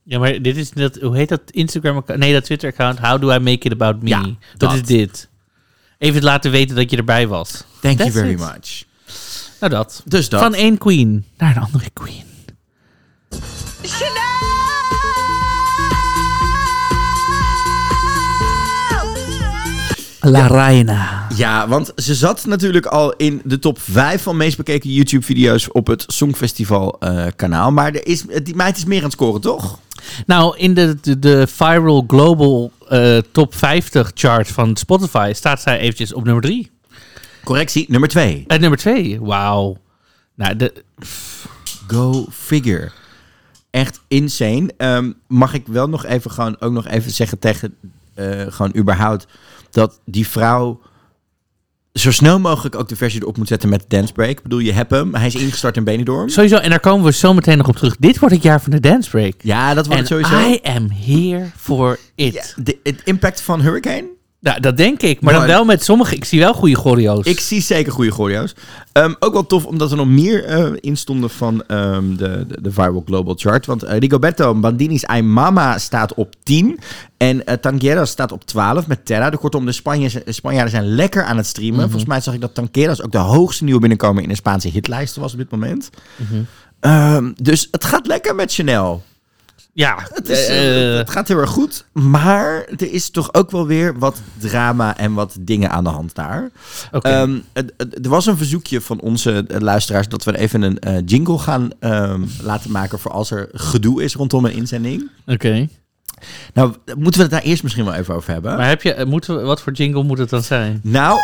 [0.03, 2.19] ja, maar dit is dat, hoe heet dat Instagram account?
[2.19, 2.99] Nee, dat Twitter account.
[2.99, 4.09] How do I make it about me?
[4.09, 4.37] Ja, dat.
[4.57, 4.73] dat.
[4.73, 5.29] is dit.
[5.97, 7.63] even laten weten dat je erbij was.
[7.81, 8.37] Thank you very it.
[8.39, 8.83] much.
[9.59, 10.01] Nou dat.
[10.05, 10.41] Dus dat.
[10.41, 12.23] Van één queen naar een andere queen.
[20.21, 21.27] La Reina.
[21.35, 25.87] Ja, want ze zat natuurlijk al in de top 5 van meest bekeken YouTube-video's op
[25.87, 27.71] het Songfestival eh, kanaal.
[27.71, 29.79] Maar er is, die meid is meer aan het scoren, toch?
[30.25, 35.79] Nou, in de, de, de Viral Global eh, Top 50 chart van Spotify staat zij
[35.79, 36.71] eventjes op nummer 3.
[37.43, 38.45] Correctie, nummer 2.
[38.47, 39.77] Uh, nummer 2, wauw.
[40.35, 40.83] Nou, de,
[41.87, 42.91] Go figure.
[43.69, 44.73] Echt insane.
[44.77, 47.75] Ehm, mag ik wel nog even gewoon ook nog even zeggen tegen
[48.13, 49.27] eh, gewoon überhaupt
[49.71, 50.79] dat die vrouw
[51.93, 54.29] zo snel mogelijk ook de versie erop moet zetten met Dance Break.
[54.29, 55.15] Ik bedoel, je hebt hem.
[55.15, 56.29] Hij is ingestart in Benidorm.
[56.29, 57.95] sowieso, en daar komen we zo meteen nog op terug.
[57.99, 59.33] Dit wordt het jaar van de dance break.
[59.41, 60.49] Ja, dat wordt het sowieso.
[60.49, 62.33] I am here for it.
[62.33, 64.17] Ja, de, het impact van Hurricane?
[64.41, 65.21] Nou, dat denk ik.
[65.21, 66.15] Maar dan wel met sommige...
[66.15, 67.25] Ik zie wel goede choreo's.
[67.25, 68.55] Ik zie zeker goede choreo's.
[68.91, 72.61] Ehm, ook wel tof, omdat er nog meer eh in stonden van ehm, de, de,
[72.61, 73.65] de Viral Global Chart.
[73.65, 76.79] Want eh, Rigoberto Bandini's Ay Mama staat op 10.
[77.17, 79.29] En eh Tanqueras staat op 12 met Terra.
[79.29, 79.71] De, kortom, de
[80.25, 81.81] Spanjaarden zijn lekker aan het streamen.
[81.81, 85.21] Volgens mij zag ik dat Tanqueras ook de hoogste nieuwe binnenkomen in de Spaanse hitlijsten
[85.21, 85.89] was op dit moment.
[86.79, 89.03] Ehm, dus het gaat lekker met Chanel.
[89.79, 91.85] Ja, Het, is, eh, eh, het gaat heel erg goed.
[91.91, 96.15] Maar er is toch ook wel weer wat drama en wat dingen aan de hand
[96.15, 96.49] daar.
[96.91, 97.37] Ehm,
[97.77, 102.21] er was een verzoekje van onze eh, luisteraars dat we even een jingle gaan ehm,
[102.41, 105.09] laten maken voor als er gedoe is rondom een inzending.
[105.25, 105.67] Oké.
[106.53, 108.57] Nou, moeten we het daar eerst misschien wel even over hebben?
[108.57, 110.79] Maar heb je, moeten we, wat voor jingle moet het dan zijn?
[110.83, 111.19] Nou,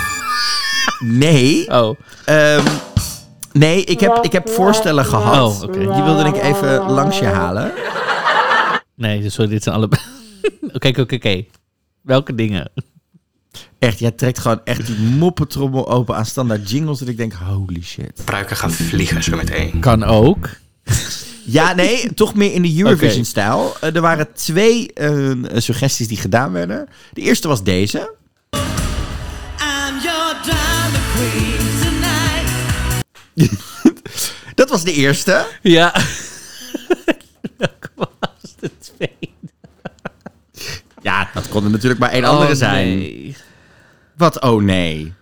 [1.22, 1.70] nee.
[1.70, 2.66] Oh, Ehm,
[3.52, 5.54] nee, ik heb, ik heb voorstellen gehad.
[5.54, 5.78] Oh, oké.
[5.78, 7.72] Die wilde ik even langs je halen.
[8.94, 10.00] nee, sorry, dit zijn allebei...
[10.74, 11.44] Oké, oké, oké.
[12.02, 12.70] Welke dingen?
[13.78, 16.98] Echt, jij trekt gewoon echt die moppetrommel open aan standaard jingles.
[16.98, 18.22] Dat ik denk, holy shit.
[18.24, 19.80] Pruiken gaan vliegen zo meteen.
[19.80, 20.48] Kan ook.
[21.44, 23.74] Ja, nee, toch meer in de Eurovision-stijl.
[23.80, 26.88] Eh, er waren twee eh, suggesties die gedaan werden.
[27.12, 28.14] De eerste was deze.
[29.60, 31.51] I'm your drama queen.
[34.54, 35.46] Dat was de eerste.
[35.62, 35.94] Ja.
[37.58, 39.32] Welke was de tweede?
[41.02, 42.98] Ja, dat kon er natuurlijk maar één andere Oh, zijn.
[42.98, 43.36] nee.
[44.16, 45.12] Wat, oh nee.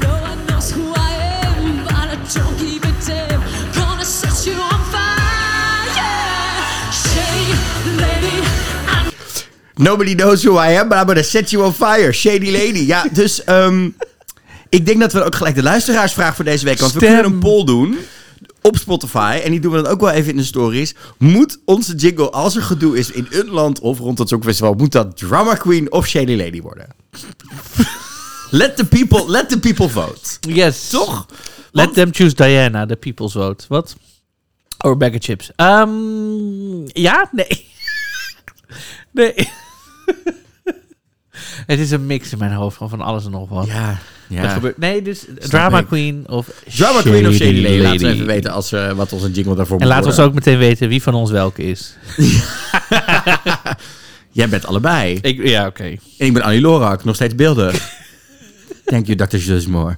[0.00, 3.42] No one knows who I am, but I don't keep it tame.
[3.74, 6.92] Gonna set you on fire.
[6.92, 7.52] Shady
[7.96, 8.42] lady,
[8.86, 9.12] I'm
[9.76, 12.12] Nobody knows who I am, but I'm gonna set you on fire.
[12.12, 12.84] Shady lady.
[12.86, 13.88] Ja, dus ehm,
[14.72, 16.78] ik denk dat we ook gelijk de luisteraarsvraag voor deze week...
[16.78, 17.14] Want we Stem.
[17.14, 17.98] kunnen een poll doen
[18.60, 19.40] op Spotify.
[19.44, 20.94] En die doen we dan ook wel even in de stories.
[21.18, 24.74] Moet onze jingle, als er gedoe is in een land of rond het Songfestival...
[24.74, 26.86] moet dat Drama Queen of Shady Lady worden?
[28.50, 30.20] let, the people, let the people vote.
[30.40, 30.88] Yes.
[30.88, 31.26] Toch?
[31.72, 33.64] Let Want- them choose Diana, the people's vote.
[33.68, 33.96] Wat?
[34.78, 35.50] Or bag of chips.
[35.56, 37.28] Ehm, ja?
[37.32, 37.66] Nee.
[39.12, 39.34] nee.
[41.66, 43.66] Het is een mix in mijn hoofd van van alles en nog wat.
[43.66, 44.48] Ja, ja.
[44.48, 45.86] gebeurt, nee, dus Drama ik.
[45.86, 47.78] Queen of Drama Queen of Shady Lady.
[47.78, 50.24] Laten we even weten als, eh, wat onze jingle daarvoor En moet laat ons worden.
[50.24, 51.96] ook meteen weten wie van ons welke is.
[54.30, 55.18] Jij bent allebei.
[55.22, 55.84] Ik, ja, oké.
[55.84, 57.74] En ik ben Annie Lorak, nog steeds beeldig.
[58.84, 59.36] Thank you, Dr.
[59.36, 59.96] Jusmore.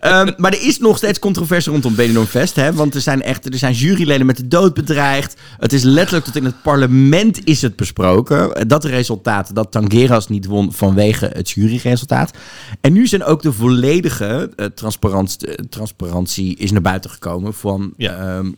[0.00, 2.56] Ehm maar er is nog steeds controverse rondom Benidorm Fest.
[2.56, 2.72] Hè?
[2.72, 5.40] Want er zijn, echt, er zijn juryleden met de dood bedreigd.
[5.58, 8.68] Het is letterlijk tot in het parlement is het besproken.
[8.68, 12.36] Dat resultaat dat Tangeras niet won vanwege het juryresultaat.
[12.80, 17.92] En nu zijn ook de volledige eh, transparant, eh, transparantie is naar buiten gekomen van...
[17.96, 18.16] Ja.
[18.16, 18.50] ehm,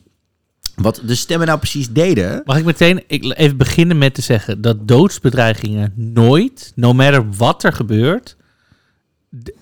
[0.74, 2.42] wat de stemmen nou precies deden.
[2.44, 7.72] Mag ik meteen even beginnen met te zeggen dat doodsbedreigingen nooit, no matter wat er
[7.72, 8.36] gebeurt,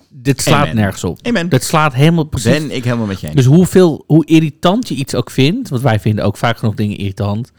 [0.09, 0.75] dit slaat Amen.
[0.75, 1.19] nergens op.
[1.21, 1.49] Amen.
[1.49, 2.51] Dat slaat helemaal precies.
[2.51, 3.35] Ben ik helemaal met je eens.
[3.35, 6.97] Dus hoeveel, hoe irritant je iets ook vindt, want wij vinden ook vaak genoeg dingen
[6.97, 7.51] irritant.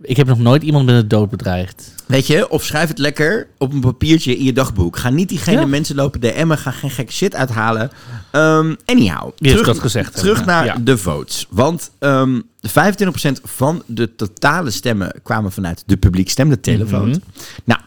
[0.00, 1.94] Ik heb nog nooit iemand met de dood bedreigd.
[2.06, 4.96] Weet je, of schrijf het lekker op een papiertje in je dagboek.
[4.96, 5.66] Ga niet diegene Ja.
[5.66, 6.58] mensen lopen DM'en.
[6.58, 7.90] Ga geen gekke shit uithalen.
[8.30, 10.44] Ehm anyhow, terug, dat gezegd, terug hè?
[10.44, 10.76] naar Ja.
[10.80, 11.46] de votes.
[11.50, 17.08] Want ehm 25% van de totale stemmen kwamen vanuit de publiek stem, de televote.
[17.08, 17.18] Mhm.
[17.64, 17.80] Nou,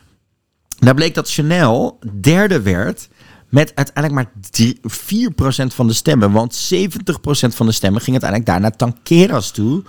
[0.79, 3.07] daar bleek dat Chanel derde werd
[3.55, 6.31] met uiteindelijk maar drie- 4% van de stemmen.
[6.31, 9.83] Want 70% van de stemmen ging uiteindelijk daar naar Tanqueras toe.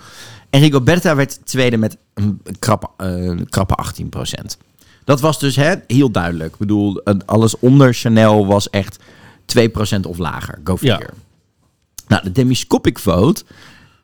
[0.49, 4.57] En Rigoberta werd tweede met een krappe, eh, krappe 18%.
[5.03, 6.53] Dat was dus hè, heel duidelijk.
[6.53, 8.99] Ik bedoel, alles onder Chanel was echt
[9.45, 10.59] 2% of lager.
[10.63, 10.95] Go Ja.
[10.95, 11.13] figure.
[12.07, 13.43] Nou, de demiscopic vote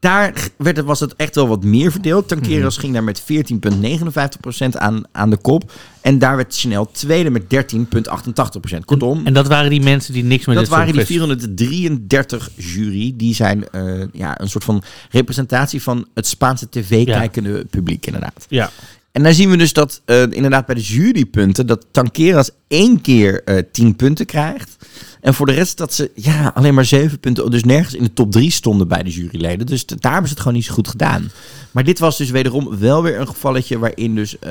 [0.04, 2.28] Daar werd, het- was het echt wel wat meer verdeeld.
[2.28, 2.82] Tankeras Mhm.
[2.82, 5.72] ging daar met 14,59% aan, aan de kop.
[6.02, 8.86] En daar werd Chanel tweede met 13,88%.
[8.86, 12.50] Kortom, En dat waren die mensen die niks met dat dit waren die Songfestival- 433
[12.56, 13.13] jury.
[13.18, 18.46] Die zijn eh, ja, een soort van representatie van het Spaanse tv-kijkende publiek, inderdaad.
[18.50, 18.72] Ja.
[19.12, 21.68] En daar zien we dus dat eh, inderdaad bij de jurypunten...
[21.68, 24.76] dat Tankeras één keer eh 10 punten krijgt.
[25.24, 27.52] En voor de rest dat ze ja, alleen maar 7 punten...
[27.52, 29.66] dus nergens in de top 3 stonden bij de juryleden.
[29.66, 31.32] Dus daar hebben ze het gewoon niet zo goed gedaan.
[31.72, 33.80] Maar dit was dus wederom wel weer een gevalletje...
[33.80, 34.50] waarin dus eh,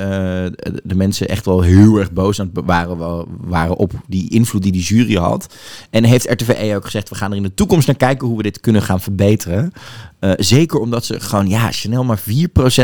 [0.83, 3.77] de mensen echt wel heel erg boos aan het waren, wa- waren...
[3.77, 5.55] op die invloed die die jury had.
[5.91, 7.09] En heeft RTVE ook gezegd...
[7.09, 9.73] we gaan er in de toekomst naar kijken hoe we dit kunnen gaan verbeteren.
[10.19, 12.23] Eh, zeker omdat ze gewoon, ja, Chanel maar 4%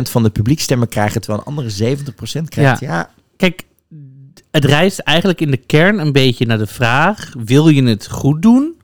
[0.03, 1.20] van de publiekstemmen krijgen...
[1.20, 2.81] terwijl een andere 70% krijgt.
[2.81, 3.64] Ja, Kijk,
[4.50, 8.42] het reist eigenlijk in de kern een beetje naar de vraag: wil je het goed
[8.42, 8.74] doen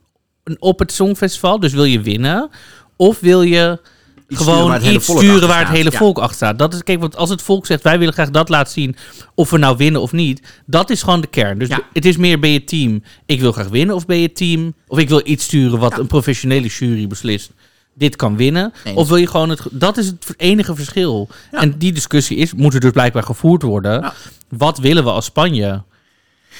[0.59, 1.59] op het Songfestival?
[1.59, 2.49] Dus wil je winnen?
[2.95, 3.79] Of wil je
[4.27, 6.59] Iets sturen gewoon hele iets sturen waar het hele volk achter staat?
[6.59, 8.95] Dat is, kijk, want als het volk zegt: wij willen graag dat laten zien,
[9.35, 11.57] of we nou winnen of niet, dat is gewoon de kern.
[11.59, 11.79] Dus Ja.
[11.93, 14.97] het is meer: ben je team, ik wil graag winnen, of ben je team, of
[14.99, 15.97] ik wil iets sturen wat Ja.
[15.97, 17.51] een professionele jury beslist.
[17.97, 18.73] Dit kan winnen.
[18.83, 18.95] Eens.
[18.97, 19.61] Of wil je gewoon het.
[19.71, 21.29] Dat is het enige verschil.
[21.51, 21.61] Ja.
[21.61, 24.01] En die discussie is, moet er dus blijkbaar gevoerd worden.
[24.01, 24.13] Ja.
[24.49, 25.83] Wat willen we als Spanje?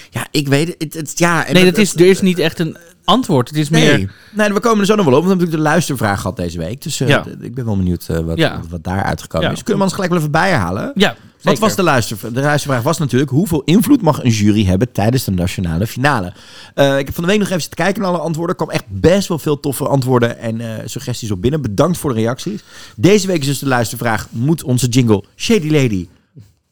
[0.10, 0.94] ja ik weet het.
[0.94, 3.48] het, ja, en Nee, dat is, er is niet echt een antwoord.
[3.50, 3.98] Het is Nee.
[3.98, 4.12] meer.
[4.32, 5.22] nee, we komen er zo nog wel op.
[5.24, 6.82] We hebben natuurlijk de luistervraag gehad deze week.
[6.82, 7.26] Dus eh, Ja.
[7.42, 9.58] ik ben wel benieuwd eh, wat, wat daar uitgekomen is.
[9.58, 10.92] Kunnen we ons gelijk wel even bijhalen?
[10.96, 11.16] Ja,
[11.46, 12.32] Wat was de luistervraag?
[12.32, 13.32] De luistervraag was natuurlijk...
[13.32, 16.34] hoeveel invloed mag een jury hebben tijdens de nationale finale?
[16.74, 18.56] Eh, ik heb van de week nog even zitten kijken naar alle antwoorden.
[18.56, 21.62] Er kwam echt best wel veel toffe antwoorden en eh, suggesties op binnen.
[21.62, 22.64] Bedankt voor de reacties.
[22.96, 24.28] Deze week is dus de luistervraag...
[24.32, 26.08] moet onze jingle Shady Lady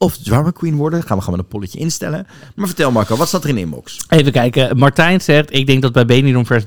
[0.04, 1.04] of Drama Queen worden?
[1.04, 2.28] Gaan we gewoon een polletje instellen.
[2.56, 4.06] Maar vertel Marco, wat staat er in de inbox?
[4.10, 4.78] Even kijken.
[4.78, 6.64] Martijn zegt: Ik denk dat bij Benidorm Vers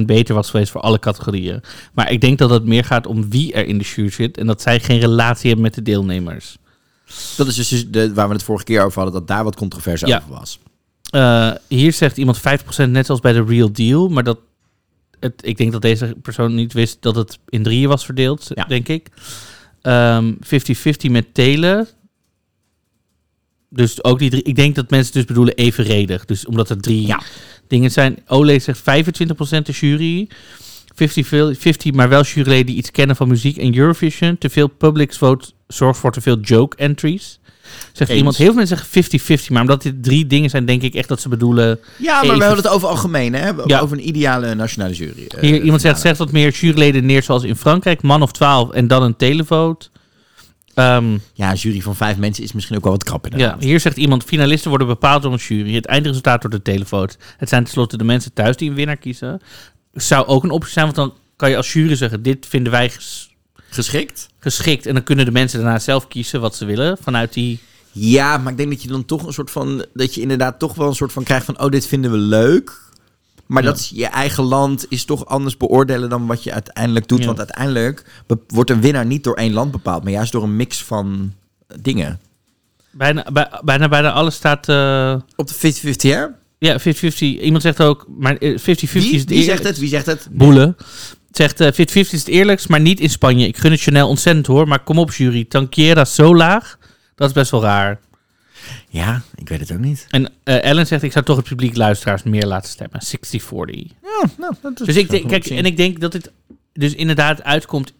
[0.00, 1.60] 33% beter was geweest voor alle categorieën.
[1.92, 4.38] Maar ik denk dat het meer gaat om wie er in de jury zit.
[4.38, 6.56] En dat zij geen relatie hebben met de deelnemers.
[7.36, 9.18] Dat is dus de, waar we het vorige keer over hadden...
[9.20, 10.16] dat daar wat controverse Ja.
[10.18, 10.58] over was.
[11.10, 12.42] Eh, hier zegt iemand 50%
[12.90, 14.08] net zoals bij de Real Deal.
[14.08, 14.38] Maar dat.
[15.20, 18.64] Het, ik denk dat deze persoon niet wist dat het in drieën was verdeeld, Ja.
[18.64, 19.08] denk ik.
[19.82, 21.88] Ehm, 50-50 met telen.
[23.68, 24.42] Dus ook die drie.
[24.42, 26.24] Ik denk dat mensen dus bedoelen evenredig.
[26.24, 27.22] Dus omdat er drie Ja.
[27.68, 28.18] dingen zijn.
[28.26, 30.28] Ole zegt 25% de jury.
[31.08, 34.38] 50, 50, maar wel juryleden die iets kennen van muziek en Eurovision.
[34.38, 37.40] Te veel public vote zorgt voor te veel joke entries.
[37.92, 38.18] Zegt Eens.
[38.18, 39.52] iemand, heel veel mensen zeggen 50-50.
[39.52, 41.78] Maar omdat dit drie dingen zijn, denk ik echt dat ze bedoelen...
[41.98, 43.50] Ja, maar Even- we hebben het over algemeen, hè?
[43.66, 43.78] Ja.
[43.80, 45.24] Over een ideale nationale jury.
[45.28, 48.02] eh, Hier, iemand zegt, zegt wat meer juryleden neer zoals in Frankrijk.
[48.02, 49.88] Man of 12 en dan een televote.
[50.74, 53.80] Ehm, Ja, een jury van vijf mensen is misschien ook wel wat krap ja, hier
[53.80, 55.74] zegt iemand, finalisten worden bepaald door een jury.
[55.74, 57.16] Het eindresultaat door de televote.
[57.36, 59.40] Het zijn tenslotte de mensen thuis die een winnaar kiezen.
[59.94, 62.22] Zou ook een optie zijn, want dan kan je als jury zeggen...
[62.22, 63.30] dit vinden wij ges-
[63.70, 64.28] Geschikt?
[64.38, 64.86] geschikt.
[64.86, 67.60] En dan kunnen de mensen daarna zelf kiezen wat ze willen vanuit die...
[67.92, 69.84] Ja, maar ik denk dat je dan toch een soort van...
[69.94, 71.60] dat je inderdaad toch wel een soort van krijgt van...
[71.60, 72.80] oh, dit vinden we leuk.
[73.46, 73.68] Maar Ja.
[73.70, 77.18] dat je eigen land is toch anders beoordelen dan wat je uiteindelijk doet.
[77.18, 77.26] Ja.
[77.26, 78.04] Want uiteindelijk
[78.46, 80.02] wordt een winnaar niet door één land bepaald...
[80.02, 81.32] maar juist door een mix van
[81.80, 82.20] dingen.
[82.90, 84.68] Bijna, bij, bijna, bijna alles staat...
[84.68, 86.26] eh, Op de 50-50, hè?
[86.62, 87.14] Ja, 50-50.
[87.18, 89.78] Iemand zegt ook, maar eh, 50-50 is Wie, het wie zegt het?
[89.78, 90.28] Wie zegt het?
[90.30, 90.76] Boelen.
[91.30, 93.46] Zegt eh 50-50 is het eerlijkst, maar niet in Spanje.
[93.46, 95.44] Ik gun het Chanel ontzettend hoor, maar kom op jury.
[95.44, 96.78] Tankiera zo laag,
[97.14, 98.00] dat is best wel raar.
[98.88, 100.06] Ja, ik weet het ook niet.
[100.10, 103.00] En eh, Ellen zegt, ik zou toch het publiek luisteraars meer laten stemmen.
[103.02, 103.96] 60-40.
[104.02, 106.30] Ja, nou, dat is Dus ik denk, kijk, en ik denk dat dit
[106.72, 107.92] dus inderdaad uitkomt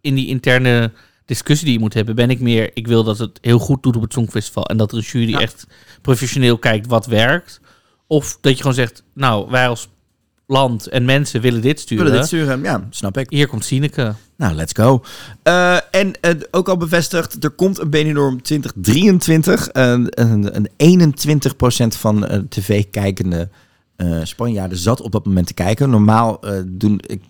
[0.00, 0.92] in die interne
[1.24, 2.14] discussie die je moet hebben.
[2.14, 4.66] Ben ik meer, ik wil dat het heel goed doet op het Songfestival.
[4.66, 5.38] En dat een jury Ja.
[5.40, 5.66] echt
[6.02, 7.60] professioneel kijkt wat werkt.
[8.06, 9.88] Of dat je gewoon zegt, nou, wij als
[10.46, 12.04] land en mensen willen dit sturen.
[12.04, 12.62] willen dit sturen?
[12.62, 13.30] Ja, snap ik.
[13.30, 14.14] Hier komt Sineke.
[14.36, 15.02] Nou, let's go.
[15.42, 19.68] Eh, en eh, ook al bevestigd, er komt een Benidorm 2023.
[19.72, 21.10] Een, een, een
[21.94, 23.48] 21% van eh, tv-kijkende
[24.22, 25.90] Spanjaarden zat op dat moment te kijken.
[25.90, 27.20] Normaal doen, ik,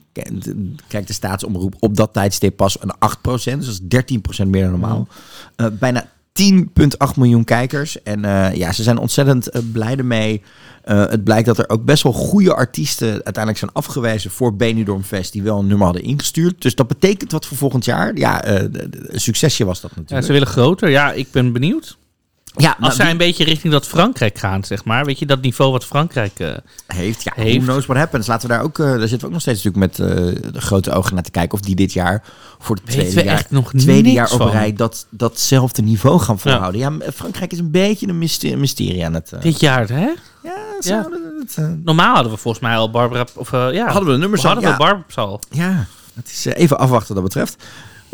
[0.88, 3.58] kijkt de staatsomroep op dat tijdstip pas een 8%.
[3.58, 5.08] Dus dat is 13% meer dan normaal.
[5.56, 6.08] Eh, bijna
[6.42, 8.02] 10,8 miljoen kijkers.
[8.02, 10.42] En eh, ja, ze zijn ontzettend eh, blij ermee.
[10.82, 15.02] Eh, het blijkt dat er ook best wel goede artiesten uiteindelijk zijn afgewezen voor Benidorm
[15.02, 16.62] Fest, die wel een nummer hadden ingestuurd.
[16.62, 18.16] Dus dat betekent wat voor volgend jaar.
[18.16, 18.70] Ja, een
[19.12, 20.26] succesje was dat Ja, natuurlijk.
[20.26, 20.88] ze willen groter.
[20.90, 21.96] Ja, ik ben benieuwd.
[22.56, 25.04] Ja, Als nou, zij die een beetje richting dat Frankrijk gaan, zeg maar.
[25.04, 26.38] Weet je, dat niveau wat Frankrijk...
[26.40, 26.54] eh,
[26.86, 27.56] heeft, ja, heeft.
[27.56, 28.26] who knows what happens.
[28.26, 30.60] Laten we daar ook, eh, daar zitten we ook nog steeds natuurlijk met eh, de
[30.60, 32.22] grote ogen naar te kijken of die dit jaar
[32.58, 36.38] voor het tweede we jaar, echt nog tweede jaar op rij dat, datzelfde niveau gaan
[36.38, 36.80] volhouden.
[36.80, 39.32] Ja, Frankrijk is een beetje een mysterie, mysterie aan het.
[39.40, 40.08] dit jaar, hè?
[40.42, 41.08] ja, Ja.
[41.38, 43.26] het, Normaal hadden we volgens mij al Barbara...
[43.34, 44.50] Of, ja, hadden we de nummers al?
[44.52, 44.76] hadden Ja.
[44.76, 45.40] we Barbara al.
[45.50, 47.64] Ja, Het is even afwachten wat dat betreft.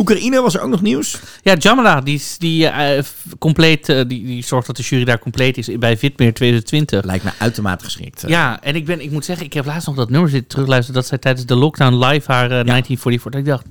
[0.01, 1.21] Oekraïne was er ook nog nieuws.
[1.43, 3.05] Ja, Jamala, die, die, eh,
[3.39, 7.05] compleet, eh, die, die zorgt dat de jury daar compleet is bij Vitmeer 2020.
[7.05, 8.25] Lijkt me uitermate geschikt.
[8.27, 11.01] Ja, en ik, ben, ik moet zeggen, ik heb laatst nog dat nummer zitten terugluisteren
[11.01, 13.31] dat zij tijdens de lockdown live haar eh, 1944.
[13.31, 13.67] Dat ik dacht,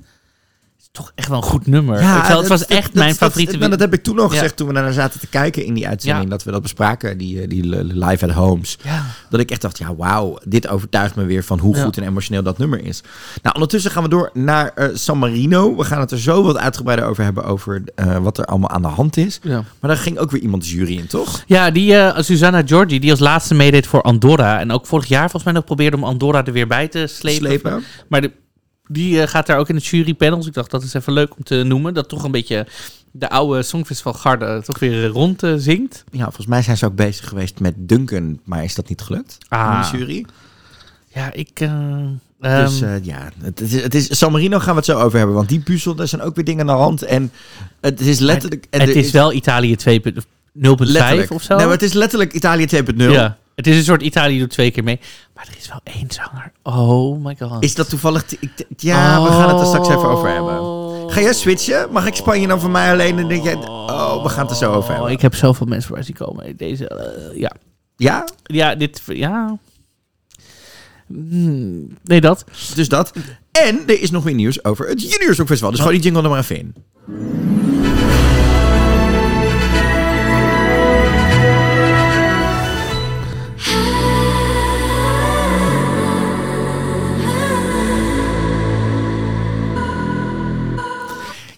[0.92, 1.96] toch echt wel een goed nummer.
[1.98, 3.58] Terwijl het dat- was echt dat- mijn dat- favoriete.
[3.58, 4.28] Dat, dat heb ik toen Ja.
[4.28, 6.24] gezegd toen we daarna zaten te kijken in die uitzending.
[6.24, 6.30] Ja.
[6.30, 8.78] Dat we dat bespraken, die, eh, die live at homes.
[8.84, 9.04] ja.
[9.30, 11.82] Dat ik echt dacht, ja wauw, dit overtuigt me weer van hoe Ja.
[11.82, 13.02] goed en emotioneel dat nummer is.
[13.42, 15.76] Nou, ondertussen gaan we door naar eh, San Marino.
[15.76, 18.82] We gaan het er zo wat uitgebreider over hebben, over eh, wat er allemaal aan
[18.82, 19.38] de hand is.
[19.42, 19.64] Ja.
[19.80, 21.42] Maar daar ging ook weer iemand de jury in, toch?
[21.46, 24.58] Ja, die eh, Susanna Giorgi, die als laatste meedeed voor Andorra.
[24.60, 27.46] En ook vorig jaar volgens mij nog probeerde om Andorra er weer bij te slepen.
[27.48, 27.82] Slepen.
[28.08, 28.30] Maar de,
[28.92, 30.36] die eh, gaat daar ook in het jurypanel.
[30.38, 31.94] Dus ik dacht, dat is even leuk om te noemen.
[31.94, 32.66] Dat toch een beetje
[33.10, 36.04] de oude Songfestival garde toch weer rond eh, zingt.
[36.10, 39.38] Ja, volgens mij zijn ze ook bezig geweest met Duncan, maar is dat niet gelukt?
[39.48, 39.88] Ah.
[39.92, 40.24] In de jury.
[41.14, 41.60] Ja, ik...
[41.60, 42.04] eh,
[42.38, 45.18] Dus ehm, eh, ja, het is, het is, San Marino gaan we het zo over
[45.18, 45.36] hebben.
[45.36, 47.02] Want die puzzel, daar zijn ook weer dingen aan de hand.
[47.02, 47.32] En
[47.80, 48.66] het is letterlijk...
[48.70, 49.92] en het er is wel Italië 2.0.5
[50.78, 51.30] letterlijk.
[51.30, 51.56] of zo.
[51.56, 52.94] Nee, maar het is letterlijk Italië 2.0.
[52.96, 55.00] ja, het is een soort Italië doet twee keer mee.
[55.34, 56.52] Maar er is wel één zanger.
[56.62, 57.62] Oh my god.
[57.62, 58.24] Is dat toevallig...
[58.76, 60.60] ja, we gaan het er straks even over hebben.
[60.60, 61.12] Oh.
[61.12, 61.92] Ga jij switchen?
[61.92, 63.18] Mag ik Spanje dan voor mij alleen?
[63.18, 63.54] En denk jij...
[63.54, 65.12] Oh, we gaan het er zo over Oh, hebben.
[65.12, 66.56] ik heb zoveel mensen waar ze komen.
[66.56, 67.52] Deze, eh, ja.
[67.96, 68.24] Ja?
[68.42, 69.58] Ja, dit, ja.
[71.06, 72.44] Hmm, nee, dat.
[72.74, 73.12] Dus dat.
[73.52, 75.70] En er is nog weer nieuws over het Junior Songfestival.
[75.70, 76.74] Dus gewoon die jingle er maar even in.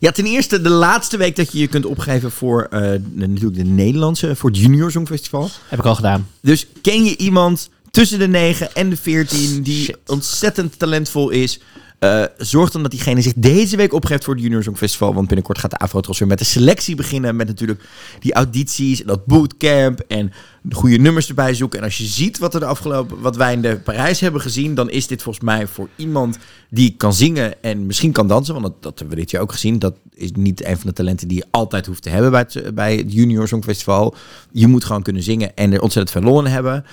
[0.02, 3.64] Ja, ten eerste de laatste week dat je je kunt opgeven voor eh, natuurlijk de
[3.64, 5.50] Nederlandse, voor het Junior Songfestival.
[5.68, 6.28] Heb ik al gedaan.
[6.40, 9.96] Dus ken je iemand tussen de 9 en de 14 die Shit.
[10.06, 11.60] ontzettend talentvol is?
[12.02, 15.14] Eh, zorg dan dat diegene zich deze week opgeeft voor het Junior Song Festival.
[15.14, 17.36] Want binnenkort gaat de Afrotros weer met de selectie beginnen.
[17.36, 17.84] Met natuurlijk
[18.20, 20.00] die audities en dat bootcamp.
[20.00, 21.78] En de goede nummers erbij zoeken.
[21.78, 24.74] En als je ziet wat, er de afgelopen, wat wij in de Parijs hebben gezien.
[24.74, 26.38] Dan is dit volgens mij voor iemand
[26.70, 28.54] die kan zingen en misschien kan dansen.
[28.54, 29.78] Want dat, dat hebben we dit jaar ook gezien.
[29.78, 32.74] Dat is niet een van de talenten die je altijd hoeft te hebben bij het,
[32.74, 34.14] bij het Junior Song Festival.
[34.50, 36.84] Je moet gewoon kunnen zingen en er ontzettend veel in hebben.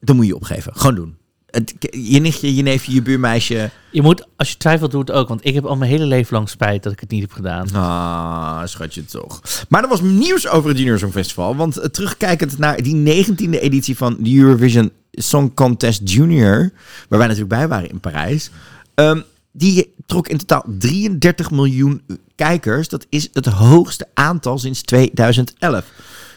[0.00, 0.76] Dan moet je opgeven.
[0.76, 1.22] Gewoon doen.
[1.54, 3.70] Het, je nichtje, je neefje, je buurmeisje.
[3.90, 5.28] Je moet, als je twijfelt, doe het ook.
[5.28, 7.74] Want ik heb al mijn hele leven lang spijt dat ik het niet heb gedaan.
[7.74, 9.40] Ah, schatje toch.
[9.68, 11.56] Maar er was nieuws over het Junior Song Festival.
[11.56, 16.72] Want eh, terugkijkend naar die 19e editie van de Eurovision Song Contest Junior...
[17.08, 18.50] waar wij natuurlijk bij waren in Parijs...
[18.94, 19.20] ehm,
[19.52, 22.02] die trok in totaal 33 miljoen
[22.34, 22.88] kijkers.
[22.88, 25.84] Dat is het hoogste aantal sinds 2011.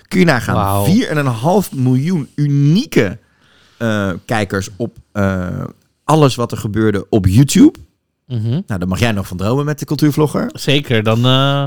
[0.07, 0.55] Kun je nagaan.
[0.55, 1.65] Wauw.
[1.69, 3.17] 4,5 miljoen unieke
[3.77, 5.63] eh, kijkers op eh,
[6.03, 7.79] alles wat er gebeurde op YouTube.
[8.25, 8.49] Mhm.
[8.49, 10.49] Nou, daar mag jij nog van dromen met de cultuurvlogger.
[10.53, 11.25] Zeker, dan...
[11.25, 11.65] eh.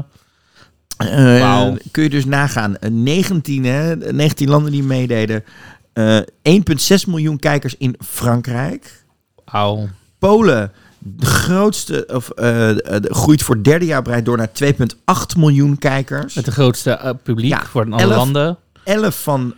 [1.91, 2.77] Kun je dus nagaan.
[2.77, 5.45] Eh, 19, hè, 19 landen die meededen.
[5.93, 9.05] Eh 1,6 miljoen kijkers in Frankrijk.
[9.45, 9.89] Auw.
[10.19, 12.71] Polen, de grootste, of, eh,
[13.03, 16.35] groeit voor derde jaar breed door naar 2,8 miljoen kijkers.
[16.35, 18.17] Met de grootste publiek Ja, voor alle elf.
[18.17, 18.57] landen.
[18.85, 19.55] 11 van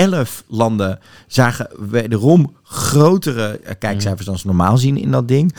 [0.00, 5.54] eh 11 landen zagen wederom grotere eh, kijkcijfers dan ze normaal zien in dat ding.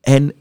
[0.00, 0.34] En 43%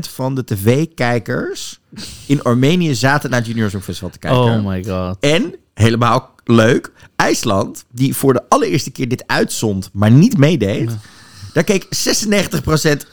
[0.00, 1.80] van de tv-kijkers
[2.26, 4.40] in Armenië zaten naar het Junior Songfestival te kijken.
[4.40, 5.16] Oh my god.
[5.20, 10.96] En, helemaal leuk, IJsland, die voor de allereerste keer dit uitzond, maar niet meedeed.
[11.54, 11.88] Daar keek 96%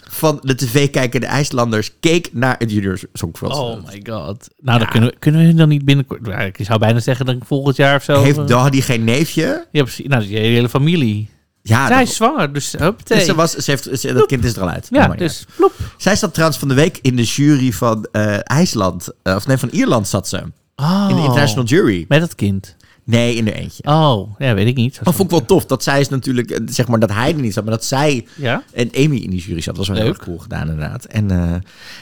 [0.09, 3.71] van de tv-kijkende IJslanders keek naar het Junior Songfestival.
[3.71, 4.47] Oh my god.
[4.59, 6.27] Nou, dan kunnen we, kunnen we dan niet binnenkort...
[6.27, 8.23] Ik zou bijna zeggen dat ik volgend jaar of zo...
[8.23, 9.67] Heeft Dahdi geen neefje?
[9.71, 10.07] Ja, precies.
[10.07, 11.29] Nou, die hele familie.
[11.61, 13.17] Ja, Zij dat- is zwanger, dus huppatee.
[13.17, 14.87] Dus ze was, ze heeft, ze- dat kind is er al uit.
[14.91, 15.73] ja, Maar dus ploep.
[15.97, 19.07] Zij zat trouwens van de week in de jury van eh, IJsland.
[19.23, 20.43] eh, of nee, van Ierland zat ze.
[20.75, 21.05] Oh.
[21.09, 22.05] In de international jury.
[22.07, 22.75] Met het kind.
[23.11, 23.83] Nee, in er eentje.
[23.83, 24.99] Oh, ja, weet ik niet.
[25.03, 25.65] Dat vond ik wel tof.
[25.65, 27.63] Dat zij is natuurlijk, eh, zeg maar, dat hij er niet zat.
[27.63, 28.63] Maar dat zij Ja?
[28.73, 29.75] en Amy in die jury zat.
[29.75, 31.05] Dat was wel heel erg cool gedaan inderdaad.
[31.05, 31.55] En eh,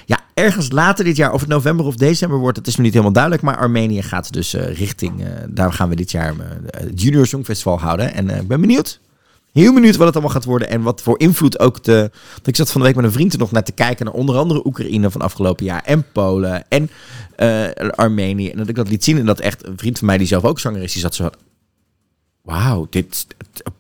[0.06, 2.94] ja, ergens later dit jaar, of het november of december wordt, dat is nog niet
[2.94, 3.44] helemaal duidelijk.
[3.44, 6.34] Maar Armenië gaat dus eh, richting, daar gaan we dit jaar
[6.70, 8.14] het Junior Songfestival houden.
[8.14, 9.00] En ik ben benieuwd.
[9.54, 12.12] Heel benieuwd wat het allemaal gaat worden en wat voor invloed ook de...
[12.44, 14.38] Ik zat van de week met een vriend er nog naar te kijken naar onder
[14.38, 16.90] andere Oekraïne van afgelopen jaar en Polen en
[17.36, 18.50] eh, Armenië.
[18.50, 20.44] En dat ik dat liet zien en dat echt een vriend van mij die zelf
[20.44, 21.30] ook zanger is, die zat zo...
[22.42, 23.28] Wauw, dit...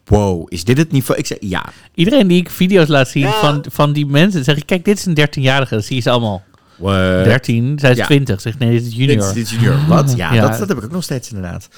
[0.05, 1.19] Wow, is dit het niveau?
[1.19, 1.65] Ik zei ja.
[1.93, 5.05] Iedereen die ik video's laat zien van, van die mensen, zeg ik, kijk, dit is
[5.05, 5.73] een 13-jarige.
[5.73, 6.43] Dan zie je ze allemaal.
[6.79, 8.05] 13, zij is ja.
[8.05, 8.41] 20.
[8.41, 9.15] Zeg, nee, dit is junior.
[9.15, 9.87] Dit is, dit is junior.
[9.87, 10.13] Wat?
[10.17, 10.41] Ja, Ja.
[10.41, 11.69] Dat, dat heb ik ook nog steeds inderdaad.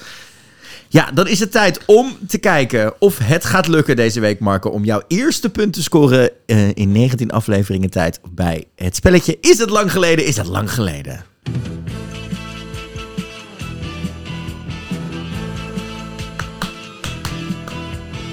[0.92, 4.68] Ja, dan is het tijd om te kijken of het gaat lukken deze week, Marco.
[4.68, 9.38] Om jouw eerste punt te scoren eh, in 19 afleveringen tijd bij het spelletje.
[9.40, 10.26] Is het lang geleden?
[10.26, 11.24] Is het lang geleden?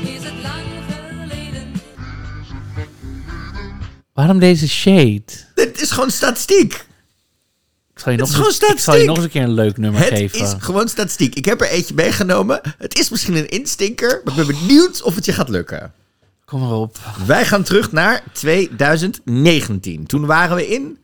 [0.04, 1.72] Is het lang geleden?
[4.14, 5.24] Waarom deze shade?
[5.56, 6.88] Dit is gewoon statistiek.
[8.00, 9.08] Ik zal je, Het nog is eens, gewoon ik zal je statistiek.
[9.08, 10.40] nog eens een keer een leuk nummer Het geven.
[10.40, 11.36] is gewoon statistiek.
[11.36, 12.62] Ik heb er eentje meegenomen.
[12.78, 15.94] Het is misschien een instinker, maar ik ben benieuwd of het je gaat lukken.
[16.46, 16.98] Kom maar op.
[17.26, 20.06] Wij gaan terug naar 2019.
[20.06, 20.98] Toen waren we in.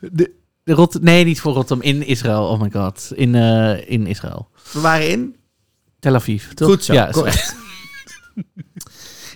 [0.00, 0.30] De,
[0.64, 1.86] de Rot nee, niet voor Rotterdam.
[1.86, 2.48] In Israël.
[2.48, 3.10] Oh my god.
[3.14, 4.48] In, eh, in Israël.
[4.72, 5.36] We waren in.
[6.00, 6.68] Tel Aviv, toch?
[6.68, 7.54] Goed zo, Ja, correct.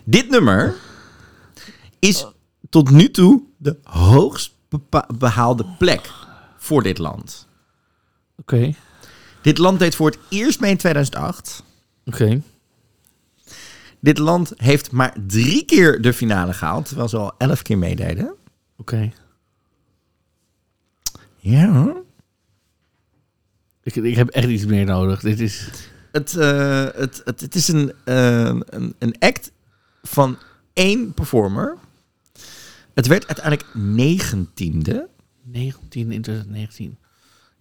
[0.04, 0.74] Dit nummer
[1.98, 2.26] is
[2.70, 4.54] tot nu toe de hoogst
[5.18, 6.10] behaalde plek
[6.56, 7.46] voor dit land.
[8.36, 8.74] Oké.
[9.42, 11.62] Dit land deed voor het eerst mee in 2008.
[12.04, 12.42] Oké.
[14.00, 18.34] Dit land heeft maar drie keer de finale gehaald, terwijl ze al elf keer meededen.
[18.76, 19.12] Oké.
[21.36, 21.94] Ja.
[23.82, 25.20] Ik, ik heb echt iets meer nodig.
[25.20, 25.68] Dit is...
[26.12, 29.52] Het, eh, het, het, het is een, eh, een, een act
[30.02, 30.38] van
[30.72, 31.76] één performer.
[32.96, 35.08] Het werd uiteindelijk negentiende.
[35.42, 36.98] 19 in 2019.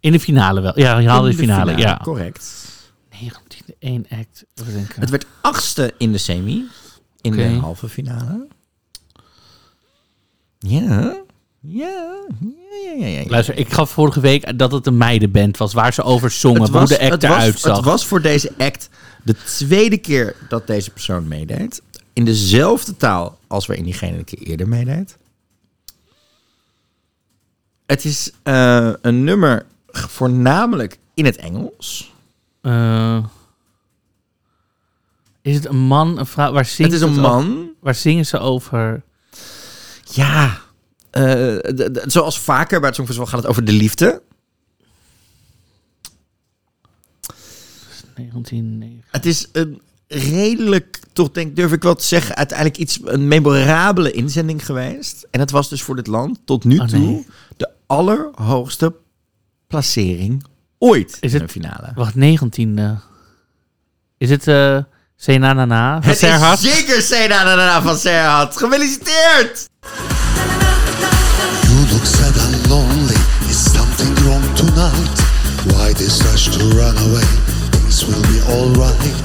[0.00, 0.78] In de finale wel.
[0.78, 1.76] Ja, je haalde de finale.
[1.76, 2.00] Ja.
[2.02, 2.68] Correct.
[3.20, 4.44] 19 één act.
[4.94, 6.64] Het werd achtste in de semi.
[7.20, 8.46] In de halve finale.
[10.58, 11.22] Ja.
[11.60, 12.26] Ja.
[12.40, 13.24] Ja, ja, ja.
[13.28, 16.62] Luister, ik gaf vorige week dat het een meidenband was waar ze over zongen.
[16.62, 17.76] Het hoe de act het, eruit was, zag.
[17.76, 18.88] het was voor deze act
[19.22, 21.82] de tweede keer dat deze persoon meedeed.
[22.12, 25.16] In dezelfde taal als waarin diegene een keer eerder meedeed.
[27.86, 32.12] Het is eh, een nummer voornamelijk in het Engels.
[32.60, 33.24] Eh,
[35.42, 36.52] is het een man, een vrouw?
[36.52, 37.70] Waar zingt het is een over- man.
[37.80, 39.02] waar zingen ze over?
[40.12, 40.60] Ja,
[41.10, 44.22] eh, de- de- zoals vaker bij het Songfestival gaat het over de liefde.
[48.16, 53.28] 19, Het is een redelijk, toch denk durf ik wel te zeggen, uiteindelijk iets, een
[53.28, 55.26] memorabele inzending geweest.
[55.30, 57.26] En het was dus voor dit land tot nu Oh, toe nee.
[57.56, 58.94] de allerhoogste
[59.66, 60.44] placering
[60.78, 61.92] ooit Is in het- een finale.
[61.94, 62.98] Wacht, 19e.
[64.18, 64.78] Is het eh
[65.16, 66.02] Sena na na?
[66.02, 66.58] van Serhat?
[66.58, 68.56] zeker Sena na, na, na van Serhat.
[68.56, 69.68] Gefeliciteerd!
[71.68, 73.16] You look sad and lonely.
[73.48, 75.16] Is something wrong tonight?
[75.72, 77.28] Why this rush to run away?
[77.70, 79.16] Things will be alright.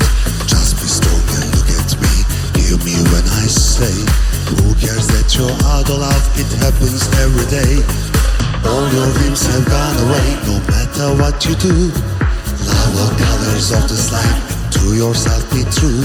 [0.47, 2.13] Just be strong and look at me.
[2.59, 3.93] Hear me when I say,
[4.49, 6.23] Who cares that you're out of love?
[6.39, 7.73] It happens every day.
[8.65, 11.73] All your dreams have gone away, no matter what you do.
[12.67, 14.41] Love the colors of this life.
[14.77, 16.03] To yourself be true.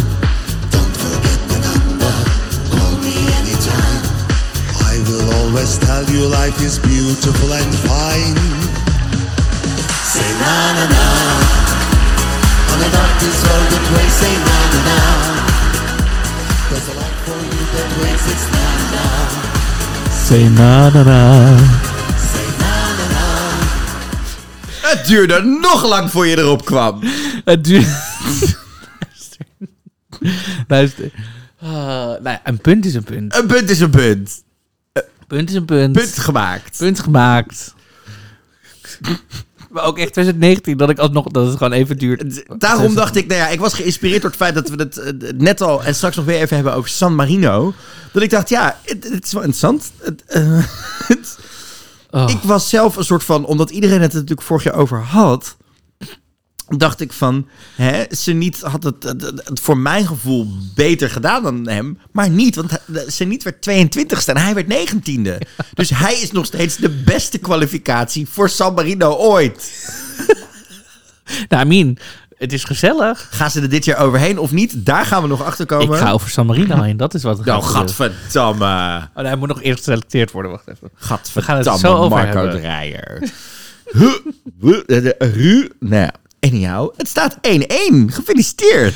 [0.72, 2.14] Don't forget the number.
[2.72, 4.02] Call me anytime.
[4.92, 8.36] I will always tell you life is beautiful and fine.
[10.12, 11.04] Say na na na.
[12.72, 14.98] On the darkest road that way, say na na na.
[16.70, 19.04] There's a light for you that waits, it's na na na.
[20.10, 21.85] Sena na na.
[24.86, 27.00] Het duurde nog lang voor je erop kwam.
[27.44, 27.86] Het duurt...
[29.00, 29.46] Luister.
[30.68, 31.10] Luister.
[31.60, 33.36] Nou ja, een punt is een punt.
[33.36, 34.42] Een punt is een punt.
[35.26, 35.92] Punt is een punt.
[35.92, 36.78] Punt gemaakt.
[36.78, 37.74] Punt gemaakt.
[39.70, 42.44] Maar ook echt 2019, dat ik alsnog, dat het gewoon even duurt.
[42.58, 45.12] Daarom dacht ik, nou ja, ik was geïnspireerd door het feit dat we het eh,
[45.36, 47.74] net al en straks nog weer even hebben over San Marino.
[48.12, 49.92] Dat ik dacht, ja, het, het is wel interessant.
[50.02, 50.64] Het, eh,
[51.08, 51.38] het-
[52.10, 52.30] Oh.
[52.30, 55.56] Ik was zelf een soort van, omdat iedereen het natuurlijk vorig jaar over had,
[56.68, 61.42] dacht ik van, hè, ze niet had het, het, het voor mijn gevoel beter gedaan
[61.42, 62.78] dan hem, maar niet, want
[63.08, 65.38] ze niet werd 22ste en hij werd 19e.
[65.74, 69.72] Dus hij is nog steeds de beste kwalificatie voor San Marino ooit.
[71.48, 71.98] Nou, Amin,
[72.38, 73.28] het is gezellig.
[73.30, 74.86] Gaan ze er dit jaar overheen of niet?
[74.86, 75.96] Daar gaan we nog achter komen.
[75.96, 78.16] Ik ga over San Marino heen, dat is wat er Nou, gaat gebeuren.
[78.16, 78.96] gadverdamme.
[79.08, 80.90] Oh, nee, hij moet nog eerst geselecteerd worden, wacht even.
[80.94, 82.60] Gadverdamme, gaan het zo over Marco hebben.
[82.60, 83.30] Dreyer.
[85.18, 87.38] Ru- nou ja, anyhow, het staat 1-1.
[88.06, 88.94] Gefeliciteerd.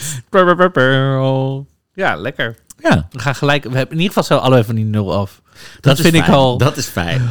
[1.94, 2.56] Ja, lekker.
[2.78, 5.40] Ja, We gaan gelijk, we hebben in ieder geval zo allebei van die nul af.
[5.80, 7.30] Dat, vind ik al Dat is fijn.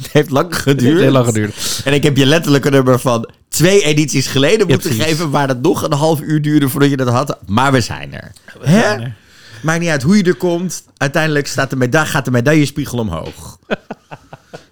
[0.02, 0.80] Het heeft lang Het geduurd.
[0.90, 1.80] heeft heel lang geduurd.
[1.84, 5.06] En ik heb je letterlijk een nummer van twee edities geleden Ja, moeten precies.
[5.06, 5.30] geven...
[5.30, 7.38] waar het nog een half uur duurde voordat je dat had.
[7.46, 8.32] Maar we zijn er.
[8.60, 8.80] Hè?
[8.80, 9.14] zijn er.
[9.62, 10.84] Maakt niet uit hoe je er komt.
[10.96, 13.58] Uiteindelijk staat de meda- gaat de medaillespiegel omhoog.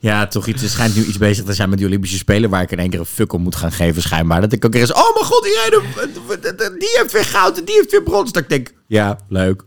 [0.01, 0.63] Ja, toch iets.
[0.63, 2.51] Er schijnt nu iets bezig te zijn met die Olympische Spelen...
[2.51, 4.41] waar ik in één keer een fuck om moet gaan geven, schijnbaar.
[4.41, 4.93] Dat ik ook eens...
[4.93, 6.79] Oh mijn god, iedereen...
[6.79, 8.33] Die heeft weer goud en die heeft weer brons.
[8.33, 9.63] Dat ik denk, ja, leuk.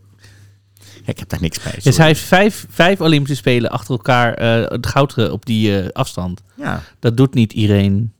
[1.04, 1.72] Ik heb daar niks bij.
[1.72, 1.96] Dus sorry.
[1.98, 5.88] hij heeft vijf, vijf Olympische Spelen achter elkaar eh, het goud ge- op die eh,
[5.88, 6.42] afstand.
[6.56, 6.82] Ja.
[6.98, 8.12] Dat doet niet iedereen.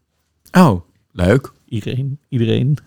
[0.53, 0.81] Oh,
[1.13, 1.53] leuk.
[1.69, 2.19] Iedereen.
[2.29, 2.79] Iedereen.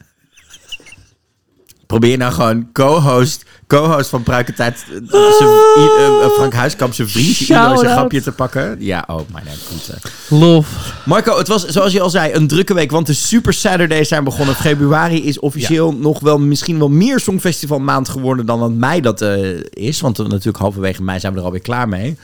[1.88, 7.08] Probeer nou gewoon co-host, co-host van Pruikentijd, uh, zijn- i- eh, eh, Frank Huiskamp, zijn
[7.10, 8.76] vriendje, Ido, zijn grapje te pakken.
[8.80, 9.90] Ja, oh, mijn goed.
[9.90, 10.40] eh.
[10.40, 10.94] Lof.
[11.06, 14.24] Marco, het was zoals je al zei een drukke week, want de Super Saturdays zijn
[14.24, 14.56] begonnen.
[14.56, 19.22] Februari is officieel nog wel misschien wel meer Songfestival maand geworden dan dat mei dat
[19.22, 20.02] eh, is.
[20.02, 22.18] Want eh, natuurlijk halverwege mei zijn we er alweer klaar mee.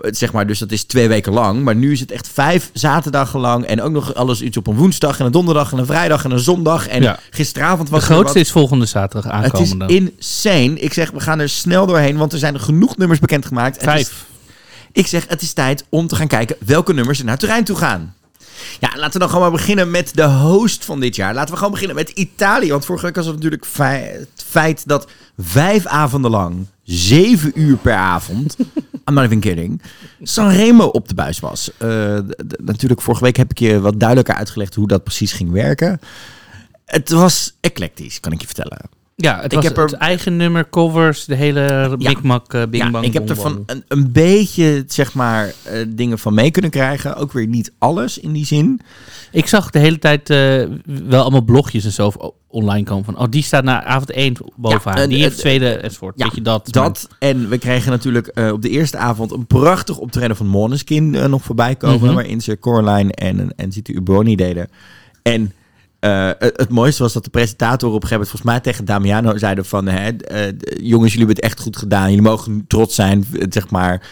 [0.00, 1.62] Zeg maar, dus dat is twee weken lang.
[1.62, 3.64] Maar nu is het echt vijf zaterdagen lang.
[3.64, 6.30] En ook nog alles iets op een woensdag en een donderdag en een vrijdag en
[6.30, 6.88] een zondag.
[6.88, 7.18] En Ja.
[7.30, 9.94] gisteravond De was wat- grootste is volgende zaterdag het is aankomende.
[9.94, 10.78] insane.
[10.80, 13.76] Ik zeg, we gaan er snel doorheen, want er zijn genoeg nummers bekendgemaakt.
[13.76, 14.24] Is- Vijf.
[14.92, 17.76] ik zeg, het is tijd om te gaan kijken welke nummers er naar Turijn toe
[17.76, 18.14] gaan.
[18.80, 21.34] Ja, laten we dan gewoon maar beginnen met de host van dit jaar.
[21.34, 22.70] Laten we gewoon beginnen met Italië.
[22.70, 25.06] Want vorige week was het natuurlijk fei- het feit dat
[25.38, 28.56] vijf avonden lang, zeven uur per avond,
[29.04, 29.82] I'm not even kidding,
[30.22, 31.70] Sanremo op de buis was.
[31.78, 32.18] Eh,
[32.64, 36.00] natuurlijk, vorige week heb ik je wat duidelijker uitgelegd hoe dat precies ging werken.
[36.84, 38.80] Het was eclectisch, kan ik je vertellen.
[39.16, 42.82] Ja, het Ik was heb er- het eigen nummer, covers, de hele mikmak, eh, bing
[42.84, 46.50] ja, bang ik heb er van een, een beetje, zeg maar, eh, dingen van mee
[46.50, 47.16] kunnen krijgen.
[47.16, 48.80] Ook weer niet alles in die zin.
[49.32, 52.12] Ik zag de hele tijd eh, wel allemaal blogjes en zo
[52.48, 53.18] online komen van...
[53.18, 54.96] Oh, die staat na avond 1 bovenaan.
[54.98, 56.18] en- die heeft tweede enzovoort.
[56.18, 56.68] Ja, Weet je dat?
[56.72, 61.42] Dat, en we kregen natuurlijk op de eerste avond een prachtig optreden van Måneskin nog
[61.42, 62.00] voorbij komen.
[62.06, 62.14] Mhm.
[62.14, 64.68] Waarin ze Coraline en, en Zita Uboni deden.
[65.22, 65.52] En
[66.02, 68.84] eh, het, het mooiste was dat de presentatoren op een gegeven moment volgens mij tegen
[68.84, 69.86] Damiano zeiden van...
[69.86, 72.08] Hè, eh, jongens, jullie hebben het echt goed gedaan.
[72.08, 74.08] Jullie mogen trots zijn, zeg maar...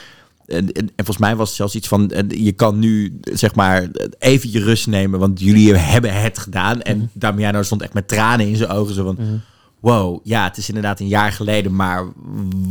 [0.47, 3.55] En, en, en volgens mij was het zelfs iets van, eh, je kan nu zeg
[3.55, 3.88] maar
[4.18, 6.82] even je rust nemen, want jullie hebben het gedaan.
[6.82, 9.43] En Damiano stond echt met tranen in zijn ogen, zo van,
[9.81, 12.05] wow, ja, het is inderdaad een jaar geleden, maar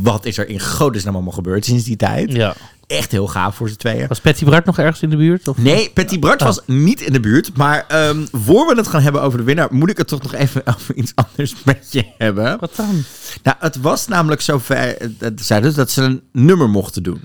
[0.02, 2.32] wat is er in godesnaam allemaal gebeurd sinds die tijd?
[2.32, 2.54] Ja.
[2.86, 4.08] Echt heel gaaf voor z'n tweeën.
[4.08, 5.48] Was Patty Bart nog ergens in de buurt?
[5.48, 5.56] Of?
[5.56, 7.56] Nee, Patty Bart was niet in de buurt.
[7.56, 10.34] Maar ehm, voor we het gaan hebben over de winnaar, moet ik het toch nog
[10.34, 12.56] even over iets anders met je hebben.
[12.60, 13.02] Wat dan?
[13.42, 17.20] Nou, het was namelijk zover, eh, dat zeiden dus dat ze een nummer mochten doen.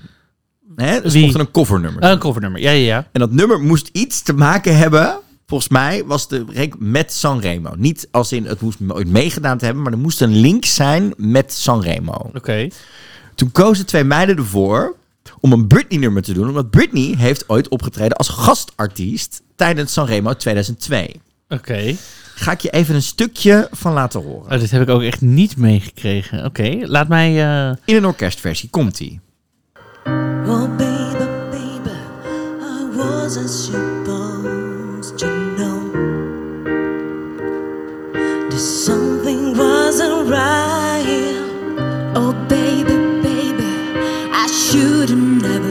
[0.76, 1.00] Hè?
[1.00, 1.22] Dus Wie?
[1.22, 3.08] mochten een covernummer Eh, een covernummer, ja, ja, ja.
[3.12, 5.18] En dat nummer moest iets te maken hebben.
[5.46, 7.74] Volgens mij was de rank met Sanremo.
[7.76, 11.12] Niet als in het moest ooit meegedaan te hebben, maar er moest een link zijn
[11.16, 12.30] met Sanremo.
[12.34, 12.68] Oké.
[13.34, 14.96] Toen kozen twee meiden ervoor
[15.40, 16.48] om een Britney-nummer te doen.
[16.48, 21.20] Omdat Britney heeft ooit opgetreden als gastartiest tijdens Sanremo 2002.
[21.48, 21.94] Oké.
[22.34, 24.52] Ga ik je even een stukje van laten horen.
[24.52, 26.44] Oh, dit heb ik ook echt niet meegekregen.
[26.44, 27.28] Oké, laat mij...
[27.68, 29.20] eh, In een orkestversie komt-ie.
[30.46, 31.90] Oh, baby, baby,
[32.60, 33.50] I wasn't
[38.56, 41.04] That something wasn't right.
[42.16, 43.68] Oh, baby, baby,
[44.32, 45.65] I shouldn't have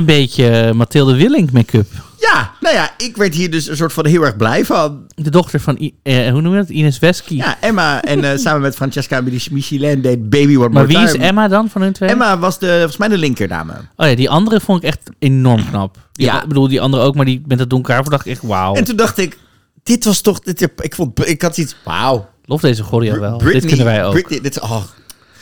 [0.00, 1.86] een beetje eh, Mathilde Willink make-up.
[2.20, 5.06] Ja, nou ja, ik werd hier dus een soort van heel erg blij van.
[5.14, 6.68] De dochter van, I- eh, hoe noem je dat?
[6.68, 7.34] Ines Wesky.
[7.34, 9.20] Ja, Emma en eh, samen met Francesca
[9.50, 11.12] Michelin deed Baby One maar wie is.
[11.14, 12.08] Emma dan van hun twee?
[12.08, 13.72] Emma was de, volgens mij de linkerdame.
[13.96, 15.96] Oh ja, die andere vond ik echt enorm knap.
[16.12, 16.42] Die, Ja.
[16.42, 18.74] Ik bedoel, die andere ook, maar die met het donker haar vond ik echt wauw.
[18.74, 19.38] En toen dacht ik,
[19.82, 22.28] dit was toch, dit, ik vond, ik had iets, wauw.
[22.44, 23.36] Lof deze choreo wel.
[23.36, 24.12] Britney- Dit kunnen wij ook.
[24.12, 24.82] Britney, dit is, oh,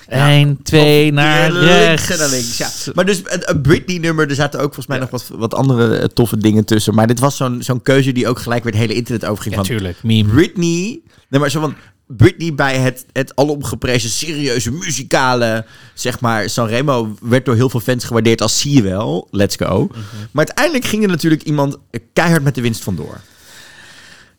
[0.08, 2.10] Eén, twee, naar rechts.
[2.10, 2.56] en naar links.
[2.56, 2.68] Ja.
[2.94, 6.36] Maar dus een, Britney-nummer, er zaten ook volgens mij nog wat, wat andere eh, toffe
[6.36, 6.94] dingen tussen.
[6.94, 9.54] Maar dit was zo'n zo'n keuze die ook gelijk weer het hele internet overging.
[9.54, 10.32] van Natuurlijk, meme.
[10.32, 11.74] Britney, nee, maar zo van
[12.06, 18.04] Britney bij het, het alomgeprezen serieuze muzikale, zeg maar, Sanremo werd door heel veel fans
[18.04, 19.84] gewaardeerd als zie je wel, let's go.
[19.84, 19.98] Mhm.
[20.32, 21.76] Maar uiteindelijk ging er natuurlijk iemand
[22.12, 23.20] keihard met de winst vandoor.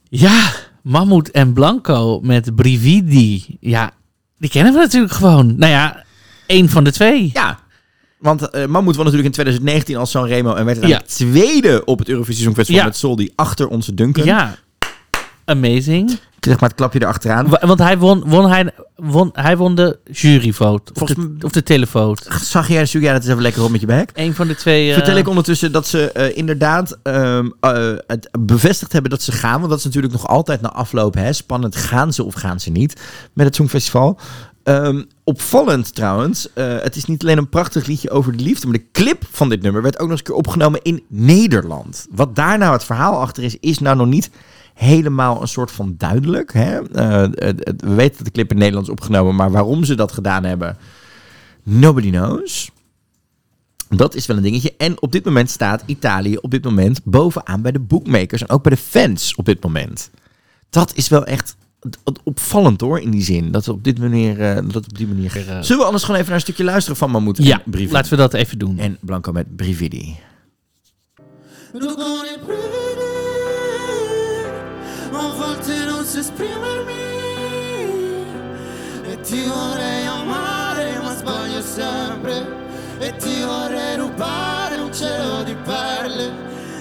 [0.10, 0.52] Ja,
[0.82, 3.58] Mammoet en Blanco met Brividi.
[3.60, 3.92] Ja,
[4.40, 5.54] die kennen we natuurlijk gewoon.
[5.58, 6.04] Nou ja,
[6.46, 7.30] één van de twee.
[7.34, 7.60] Ja,
[8.18, 10.84] Want eh Mammoet won natuurlijk in 2019 als Sanremo en werd Ja.
[10.88, 11.08] uiteindelijk
[11.42, 12.88] tweede op het Eurovisie Songfestival Ja.
[12.88, 14.26] met Soldi achter onze Duncan.
[14.26, 14.56] Ja,
[15.46, 16.20] amazing.
[16.40, 17.48] Zeg maar het klapje erachteraan.
[17.50, 20.92] Wa- Want hij won, won, hij, won, hij won de juryvote.
[20.94, 22.38] Of Volgens de, of de televote.
[22.42, 24.12] Zag jij, zoek jij dat eens even lekker op met je bek?
[24.14, 24.88] Een van de twee.
[24.90, 29.32] eh, Vertel ik ondertussen dat ze eh, inderdaad ehm, eh, het bevestigd hebben dat ze
[29.32, 29.58] gaan.
[29.58, 31.76] Want dat is natuurlijk nog altijd na afloop hè, spannend.
[31.76, 33.02] Gaan ze of gaan ze niet
[33.34, 34.20] met het Songfestival?
[34.64, 38.78] Ehm, opvallend trouwens, eh, het is niet alleen een prachtig liedje over de liefde, maar
[38.78, 42.08] de clip van dit nummer werd ook nog eens een keer opgenomen in Nederland.
[42.12, 44.30] Wat daar nou het verhaal achter is, is nou nog niet
[44.80, 46.54] helemaal een soort van duidelijk.
[46.54, 46.82] Hè?
[46.92, 49.96] Eh, het- het- we weten dat de clip in Nederland is opgenomen, maar waarom ze
[49.96, 50.78] dat gedaan hebben,
[51.64, 52.70] nobody knows.
[53.90, 54.74] Dat is wel een dingetje.
[54.78, 58.64] En op dit moment staat Italië op dit moment bovenaan bij de bookmakers en ook
[58.64, 60.10] bij de fans op dit moment.
[60.70, 61.56] Dat is wel echt
[62.24, 63.52] opvallend hoor, in die zin.
[63.52, 65.38] Dat we op, dit manier, eh, dat op die manier...
[65.38, 67.92] Eh, Zullen we anders gewoon even naar een stukje luisteren van Mammoet ja, en Brividi?
[67.94, 68.78] laten we dat even doen.
[68.80, 70.16] En Blanco met Brividi.
[75.20, 76.94] A volte non so esprimermi
[79.04, 82.46] E ti vorrei amare ma sbaglio sempre
[83.00, 86.32] E ti vorrei rubare un cielo di perle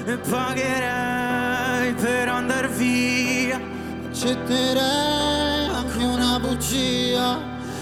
[0.06, 3.60] E pagherei per andar via.
[4.08, 7.38] Accetterei anche una bugia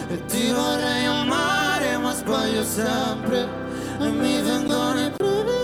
[0.08, 3.48] E ti vorrei amare ma sbaglio sempre
[3.98, 5.55] E mi vengono i brividi,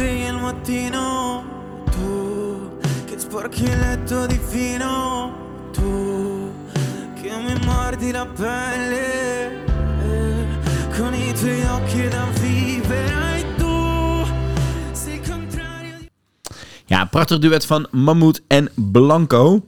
[0.00, 1.44] svegli al mattino
[1.90, 6.50] Tu che sporchi il letto di fino Tu
[7.20, 9.64] che mi mordi la pelle
[10.02, 10.46] eh,
[10.96, 14.24] Con i tuoi occhi da vivere tu
[14.92, 16.08] sei il contrario di
[16.86, 19.62] Ja, prachtig duet van Mammoet en Blanco.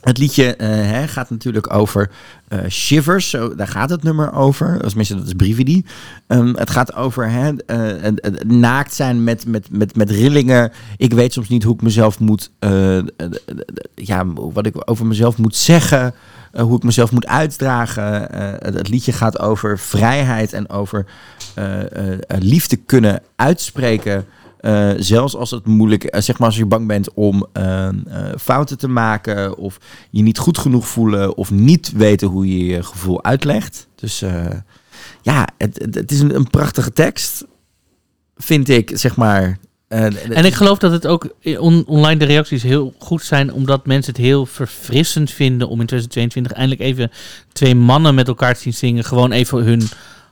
[0.00, 2.10] Het liedje eh, hè, gaat natuurlijk over
[2.48, 4.82] eh, shivers, zo, daar gaat het nummer over.
[4.82, 5.84] Als mensen dat is Brividi.
[6.26, 8.12] Ehm, het gaat over hè, eh,
[8.46, 10.72] naakt zijn met, met, met, met rillingen.
[10.96, 12.50] Ik weet soms niet hoe ik mezelf moet,
[13.94, 16.14] ja, wat ik over mezelf moet zeggen,
[16.52, 18.26] hoe ik mezelf moet uitdragen.
[18.74, 21.06] Het, liedje gaat over vrijheid en over
[22.38, 24.26] liefde kunnen uitspreken.
[24.60, 27.94] Eh, zelfs als het moeilijk is, zeg maar als je bang bent om eh, eh,
[28.38, 29.78] fouten te maken of
[30.10, 33.88] je niet goed genoeg voelen of niet weten hoe je je gevoel uitlegt.
[33.94, 34.46] Dus eh,
[35.22, 37.44] ja, het, het, is een, prachtige tekst,
[38.36, 39.58] vind ik, zeg maar.
[39.88, 43.86] Eh, En ik geloof dat het ook on- online de reacties heel goed zijn, omdat
[43.86, 47.10] mensen het heel verfrissend vinden om in 2022 eindelijk even
[47.52, 49.04] twee mannen met elkaar te zien zingen.
[49.04, 49.82] Gewoon even hun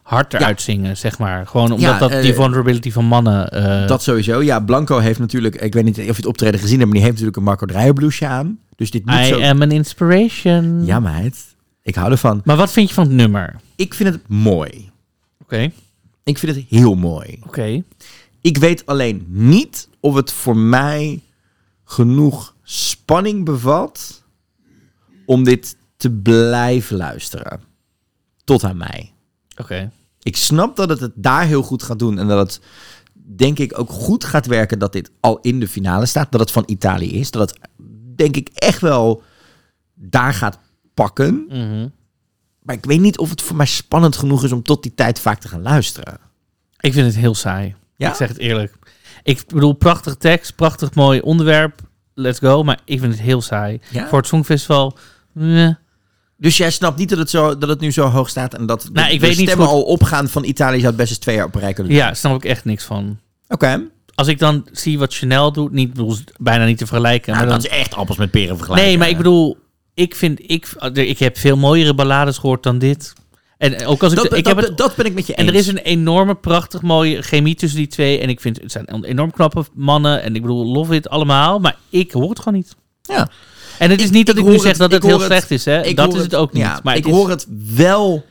[0.08, 1.46] hart eruit zingen, zeg maar.
[1.46, 3.50] Gewoon omdat Ja, dat eh, die vulnerability van mannen.
[3.50, 4.42] eh, dat sowieso.
[4.42, 7.08] Ja, Blanco heeft natuurlijk, ik weet niet of je het optreden gezien hebt, maar die
[7.08, 8.58] heeft natuurlijk een Marco Dreyer blouseje aan.
[8.76, 9.40] Dus dit moet I zo...
[9.40, 10.84] am an inspiration.
[10.84, 11.36] Ja, meid.
[11.82, 12.40] Ik hou ervan.
[12.44, 13.56] Maar wat vind je van het nummer?
[13.76, 14.90] Ik vind het mooi.
[15.42, 15.70] Oké,
[16.24, 17.38] Ik vind het heel mooi.
[17.46, 17.82] oké.
[18.40, 21.22] Ik weet alleen niet of het voor mij
[21.84, 24.22] genoeg spanning bevat
[25.26, 27.60] om dit te blijven luisteren.
[28.44, 29.12] Tot aan mij.
[29.56, 29.90] Oké.
[30.22, 32.60] Ik snap dat het het daar heel goed gaat doen en dat het
[33.36, 36.50] denk ik ook goed gaat werken dat dit al in de finale staat, dat het
[36.50, 37.68] van Italië is, dat het
[38.16, 39.22] denk ik echt wel
[39.94, 40.58] daar gaat
[40.94, 41.44] pakken.
[41.48, 41.88] Mhm.
[42.62, 45.20] Maar ik weet niet of het voor mij spannend genoeg is om tot die tijd
[45.20, 46.18] vaak te gaan luisteren.
[46.80, 47.74] Ik vind het heel saai.
[47.96, 48.08] Ja?
[48.08, 48.74] Ik zeg het eerlijk.
[49.22, 51.80] Ik bedoel, prachtig tekst, prachtig mooi onderwerp.
[52.14, 52.62] Let's go.
[52.62, 53.80] Maar ik vind het heel saai.
[53.90, 54.08] Ja?
[54.08, 54.98] Voor het Songfestival.
[56.40, 58.88] Dus jij snapt niet dat het, zo, dat het nu zo hoog staat en dat
[58.92, 61.44] Nou, de, ik weet stemmen al opgaan van Italië zou het best eens twee jaar
[61.44, 62.02] op een rij kunnen doen.
[62.02, 63.18] Ja, snap ik echt niks van.
[63.48, 63.82] Oké.
[64.14, 67.32] Als ik dan zie wat Chanel doet, niet, bedoel, bijna niet te vergelijken.
[67.32, 68.88] Nou, maar dat dan, is echt appels met peren vergelijken.
[68.88, 69.56] nee, maar ik bedoel,
[69.94, 73.12] ik vind, ik, ik heb veel mooiere ballades gehoord dan dit.
[73.58, 75.44] En ook als ik, dat, ik dat, heb het, dat ben ik met je en
[75.44, 75.52] eens.
[75.52, 78.18] er is een enorme, prachtig mooie chemie tussen die twee.
[78.18, 80.22] En ik vind, het zijn enorm knappe mannen.
[80.22, 81.58] En ik bedoel, love it allemaal.
[81.58, 82.76] Maar ik hoor het gewoon niet.
[83.02, 83.28] Ja.
[83.78, 85.50] En het is Ik- niet dat ik ik, nu zeg het- dat het heel slecht
[85.50, 85.64] is.
[85.64, 85.94] Hè?
[85.94, 86.62] Dat is het ook niet.
[86.62, 88.24] Ja, maar ik is- hoor het wel,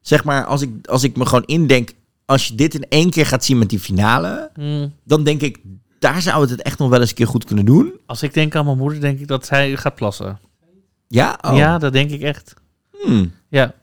[0.00, 1.90] zeg maar, als ik, als ik me gewoon indenk,
[2.24, 4.92] als je dit in één keer gaat zien met die finale, Hmm.
[5.04, 5.58] dan denk ik,
[5.98, 7.92] daar zou het het echt nog wel eens een keer goed kunnen doen.
[8.06, 10.38] Als ik denk aan mijn moeder, denk ik dat zij gaat plassen.
[11.08, 11.38] Ja?
[11.40, 11.56] Oh.
[11.56, 12.54] Ja, dat denk ik echt.
[13.02, 13.32] Hmm.
[13.48, 13.74] Ja.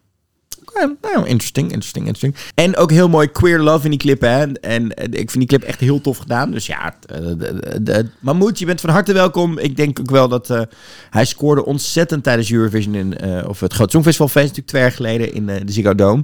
[1.02, 2.36] Nou, interesting, interesting, interesting.
[2.56, 4.44] En ook heel mooi queer love in die clip, hè.
[4.52, 6.52] En, en ik vind die clip echt heel tof gedaan.
[6.52, 9.58] Dus ja, eh, de, de, de- Mahmoud, je bent van harte welkom.
[9.58, 10.62] Ik denk ook wel dat eh,
[11.10, 14.92] hij scoorde ontzettend tijdens Eurovision in, eh, of het Groot Songfestival feest natuurlijk twee jaar
[14.92, 16.22] geleden in eh, de Ziggo Dome.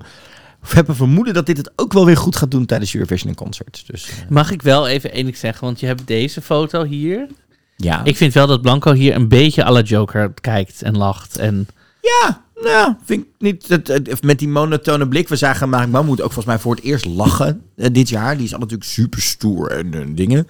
[0.60, 3.36] We hebben vermoeden dat dit het ook wel weer goed gaat doen tijdens Eurovision in
[3.36, 3.84] concert.
[3.88, 5.66] Dus eh, Mag ik wel even ding zeggen?
[5.66, 7.28] Want je hebt deze foto hier.
[7.76, 8.04] Ja.
[8.04, 11.38] Ik vind wel dat Blanco hier een beetje à la Joker kijkt en lacht.
[11.38, 11.68] En
[12.02, 13.68] Ja, nou, vind ik niet.
[13.68, 15.28] Dat, het- met die monotone blik.
[15.30, 18.36] We zagen Mark Mammoet ook volgens mij voor het eerst lachen eh, dit jaar.
[18.38, 20.47] Die is al natuurlijk super stoer en dingen.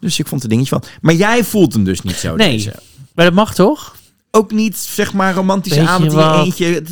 [0.00, 0.84] Dus ik vond het dingetje van.
[1.00, 2.36] Maar jij voelt hem dus niet zo.
[2.36, 2.50] Nee.
[2.56, 2.74] Deze.
[3.14, 3.96] maar dat mag toch?
[4.32, 6.82] Ook niet, zeg maar, romantische avond in eentje.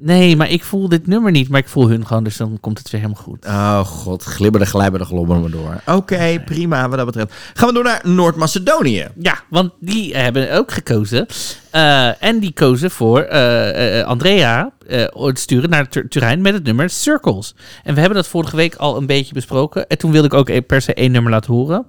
[0.00, 1.48] Nee, maar ik voel dit nummer niet.
[1.48, 3.44] Maar ik voel hun gewoon, dus dan komt het weer helemaal goed.
[3.46, 5.50] Oh god, glibberde, glijberde, globberde maar
[5.84, 5.96] door.
[5.96, 7.34] Oké, prima wat dat betreft.
[7.54, 9.08] Gaan we door naar Noord-Macedonië.
[9.18, 11.26] Ja, want die hebben ook gekozen.
[11.70, 14.72] Eh, en die kozen voor eh, eh, Andrea
[15.12, 17.54] het sturen naar Tur- Turijn met het nummer Circles.
[17.84, 19.86] En we hebben dat vorige week al een beetje besproken.
[19.88, 21.86] En toen wilde ik ook e- per se één nummer laten horen.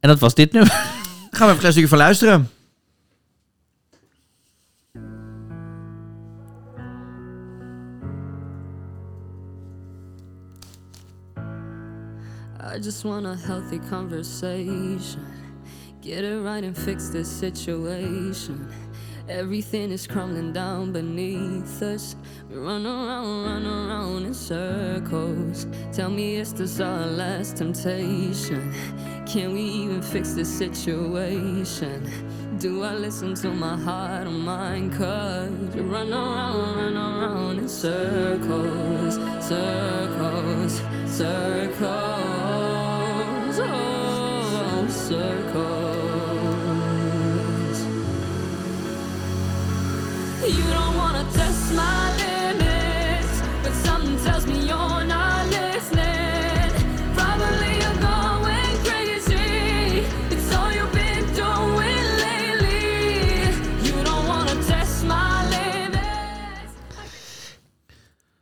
[0.00, 0.70] En dat was dit nummer.
[0.70, 0.88] Gaan
[1.30, 2.48] we even een klein stukje van luisteren.
[12.80, 15.26] Just want a healthy conversation.
[16.00, 18.72] Get it right and fix this situation.
[19.28, 22.16] Everything is crumbling down beneath us.
[22.48, 25.66] We run around, run around in circles.
[25.92, 28.72] Tell me, is this our last temptation?
[29.26, 32.10] Can we even fix this situation?
[32.60, 34.92] Do I listen to my heart or mind?
[34.92, 41.80] Cause we run around, run around in circles, circles, circles,
[43.62, 46.00] oh, circles.
[50.46, 55.19] You don't wanna test my limits, but something tells me you're not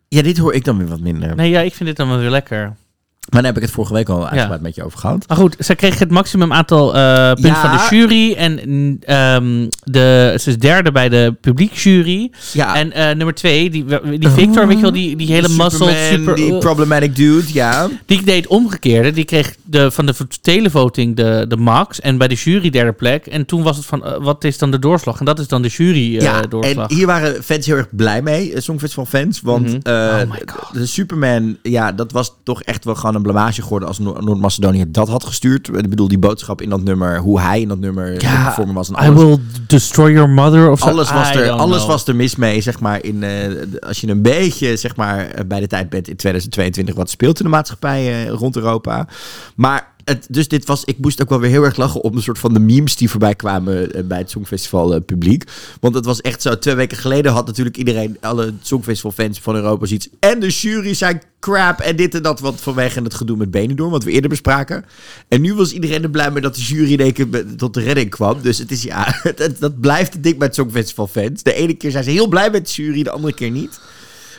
[0.09, 1.37] Ja, dit hoor ik dan weer wat minder.
[1.37, 2.77] Nee, ja, ik vind dit dan wel weer lekker.
[3.29, 5.24] Maar daar heb ik het vorige week al uitgebreid met je over gehad.
[5.29, 7.61] Maar goed, zij kreeg het maximum aantal eh, punten Ja.
[7.61, 8.33] van de jury.
[8.35, 8.59] En
[9.01, 12.31] ehm, de, ze is derde bij de publiekjury.
[12.53, 13.85] Ja, En eh, nummer twee, die,
[14.18, 16.35] die Victor, weet je wel, die, die hele muscle super...
[16.35, 17.89] die uh, problematic dude, ja.
[18.07, 19.11] Die deed omgekeerde.
[19.11, 22.01] Die kreeg de, van de televoting de, de max.
[22.01, 23.26] En bij de jury derde plek.
[23.26, 25.18] En toen was het van, eh, wat is dan de doorslag?
[25.18, 26.89] En dat is dan de jury ja, doorslag.
[26.89, 29.41] en hier waren fans heel erg blij mee, Songfestival fans.
[29.41, 29.76] Want Mhm.
[29.97, 30.72] Oh my God.
[30.74, 34.85] de Superman, ja, dat was toch echt wel gewoon een blamage geworden als Noor- Noord-Macedonië
[34.89, 35.69] dat had gestuurd.
[35.69, 38.73] Ik bedoel, die boodschap in dat nummer, hoe hij in dat nummer Ja, voor me
[38.73, 38.89] was.
[38.89, 41.89] En I alles, will destroy your mother of alles, was, I er, alles know.
[41.89, 43.05] was er mis mee, zeg maar.
[43.05, 43.51] In, eh,
[43.81, 47.39] als je een beetje, zeg maar, eh, bij de tijd bent in 2022, wat speelt
[47.39, 49.09] in de maatschappij eh, rond Europa.
[49.55, 52.23] Maar het, dus dit was, ik moest ook wel weer heel erg lachen op een
[52.23, 55.45] soort van de memes die voorbij kwamen bij het Songfestival publiek.
[55.81, 59.55] Want het was echt zo, twee weken geleden had natuurlijk iedereen, alle Songfestival fans van
[59.55, 60.09] Europa zoiets.
[60.21, 63.91] En de jury zijn crap en dit en dat, wat vanwege het gedoe met Benidorm,
[63.91, 64.84] wat we eerder bespraken.
[65.28, 67.80] En nu was iedereen er blij mee dat de jury in één keer tot de
[67.80, 68.43] redding kwam.
[68.43, 71.43] Dus het is ja, het- dat blijft het ding het Songfestival fans.
[71.43, 73.80] De ene keer zijn ze heel blij met de jury, de andere keer niet.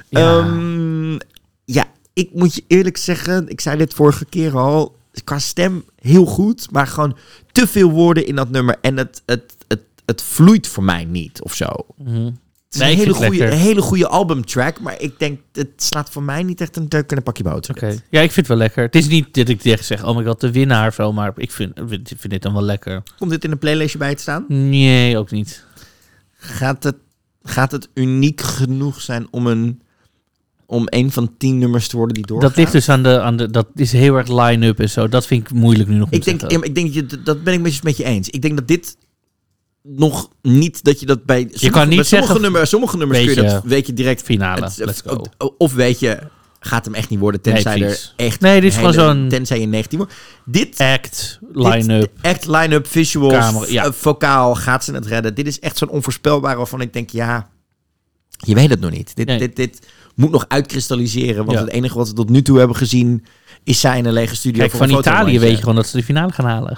[0.09, 0.39] Ja.
[0.39, 1.17] Ehm,
[1.65, 6.25] ja, ik moet je eerlijk zeggen, ik zei dit vorige keer al, qua stem heel
[6.25, 7.17] goed, maar gewoon
[7.51, 11.41] te veel woorden in dat nummer en het, het, het, het vloeit voor mij niet
[11.41, 11.67] of zo.
[11.97, 12.29] Mhm.
[12.69, 16.09] Het is Nee, een, hele goede, een hele goede albumtrack, maar ik denk, het slaat
[16.09, 17.75] voor mij niet echt een deuk in een pakje boter.
[17.75, 17.85] Oké.
[18.09, 18.83] Ja, ik vind het wel lekker.
[18.83, 21.51] Het is niet dat ik echt zeg, oh my god, de winnaar zo, maar ik
[21.51, 23.03] vind, vind dit dan wel lekker.
[23.17, 24.45] Komt dit in een playlistje bij te staan?
[24.47, 25.65] Nee, ook niet.
[26.37, 26.95] Gaat het,
[27.43, 29.81] gaat het uniek genoeg zijn om een,
[30.65, 32.47] om een van tien nummers te worden die doorgaan?
[32.47, 35.07] Dat ligt dus aan de, aan de, dat is heel erg line-up en zo.
[35.07, 37.61] Dat vind ik moeilijk nu nog Ik denk, ik denk dat je, dat ben ik
[37.61, 38.29] met je, met je eens.
[38.29, 38.97] Ik denk dat dit
[39.83, 43.29] nog niet dat je dat bij sommige, kan niet sommige, zeggen, nummers, sommige nummers kun
[43.29, 45.25] je weet dat weet je direct Finale, het- let's go.
[45.57, 46.19] of- weet je
[46.59, 49.59] gaat hem echt niet worden tenzij Nee, er echt Nee, dit is gewoon zo'n- tenzij
[49.59, 50.13] je 19 wordt.
[50.45, 52.11] Dit Act, line-up.
[52.21, 53.85] echt line-up, visuals, Camera, ja.
[53.85, 55.35] eh, vocaal, gaat ze het redden?
[55.35, 57.49] Dit is echt zo'n onvoorspelbare waarvan ik denk ja,
[58.37, 59.15] je weet het nog niet.
[59.15, 59.37] Dit, Nee.
[59.37, 61.63] dit, dit moet nog uitkristalliseren, want Ja.
[61.63, 63.25] het enige wat we tot nu toe hebben gezien
[63.63, 65.97] is zij in een lege studio Kijk, voor van Italië weet je gewoon dat ze
[65.97, 66.77] de finale gaan halen.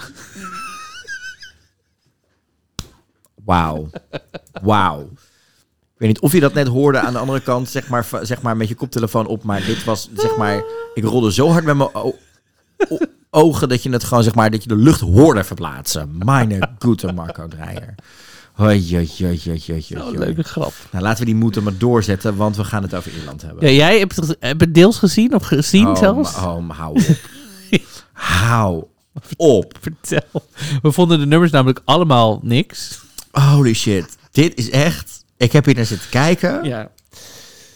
[3.44, 3.90] Wauw.
[4.62, 5.00] Wauw.
[5.94, 8.42] Ik weet niet of je dat net hoorde aan de andere kant, zeg maar, zeg
[8.42, 9.42] maar met je koptelefoon op.
[9.42, 10.62] Maar dit was, zeg maar,
[10.94, 11.90] ik rolde zo hard met mijn
[13.30, 16.18] ogen dat je het gewoon, zeg maar, dat je de lucht hoorde verplaatsen.
[16.18, 17.94] Meine goede Marco Dreyer.
[18.52, 19.08] Hoi,
[19.96, 20.72] Oh, leuke grap.
[20.90, 23.66] Nou, laten we die moeten maar doorzetten, want we gaan het over Ierland hebben.
[23.66, 26.36] Ja, jij hebt het, heb het deels gezien of gezien oh, zelfs?
[26.36, 27.18] oh, hou op.
[28.12, 28.84] hou
[29.36, 29.78] op.
[29.80, 30.42] Vertel.
[30.82, 33.00] We vonden de nummers namelijk allemaal niks.
[33.32, 34.04] Holy shit.
[34.30, 35.24] Dit is echt...
[35.36, 36.64] Ik heb hier naar zitten kijken.
[36.64, 36.90] Ja.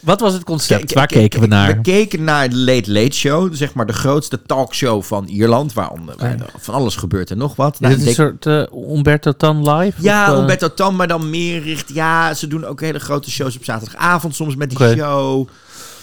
[0.01, 0.93] Wat was het concept?
[0.93, 1.75] Waar keken we naar?
[1.75, 6.15] We keken naar de Late Late Show, zeg maar de grootste talkshow van Ierland, waaronder
[6.19, 7.75] waar er van alles gebeurt en nog wat.
[7.75, 10.03] Is Nou, het een soort eh, Umberto Tan live?
[10.03, 11.95] ja, Of, eh, Umberto Tan, maar dan meer richt.
[11.95, 15.49] Ja, ze doen ook hele grote shows op zaterdagavond soms met die show.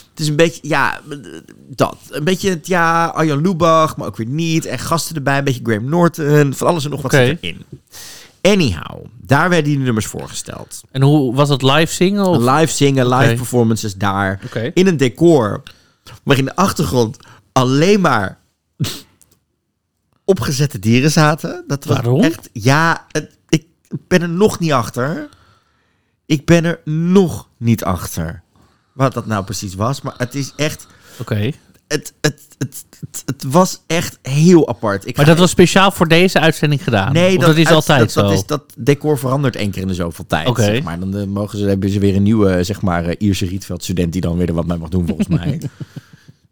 [0.10, 1.00] Het is een beetje, ja,
[1.68, 1.98] dat.
[2.10, 4.66] Een beetje, het, ja, Arjan Lubach, maar ook weer niet.
[4.66, 6.54] En gasten erbij, een beetje Graham Norton.
[6.54, 7.66] Van alles en nog wat zit erin.
[8.52, 10.82] Anyhow, daar werden die nummers voorgesteld.
[10.92, 12.26] En hoe was het live zingen?
[12.26, 12.38] Of?
[12.38, 14.40] Live zingen, live performances daar.
[14.74, 15.64] In een decor
[16.24, 17.18] waar in de achtergrond
[17.52, 18.40] alleen maar
[20.26, 21.64] opgezette dieren zaten.
[21.68, 22.22] Dat was Waarom?
[22.22, 23.66] echt, ja, het, ik
[24.08, 25.30] ben er nog niet achter.
[26.26, 28.42] Ik ben er nog niet achter.
[28.94, 30.02] Wat dat nou precies was.
[30.02, 30.88] Maar het is echt,
[31.20, 31.52] Oké.
[31.94, 35.08] Het, het, het, het was echt heel apart.
[35.08, 37.14] Ik Maar dat was speciaal voor deze uitzending gedaan?
[37.14, 38.22] Nee, dat, is uit- altijd dat, zo?
[38.22, 40.56] Dat, is, dat decor verandert één keer in de zoveel tijd.
[40.56, 41.00] Zeg maar.
[41.00, 44.22] Dan eh, mogen ze, hebben ze weer een nieuwe, zeg maar, eh, Ierse Rietveld-student die
[44.22, 45.62] dan weer er wat mee mag doen, volgens mij.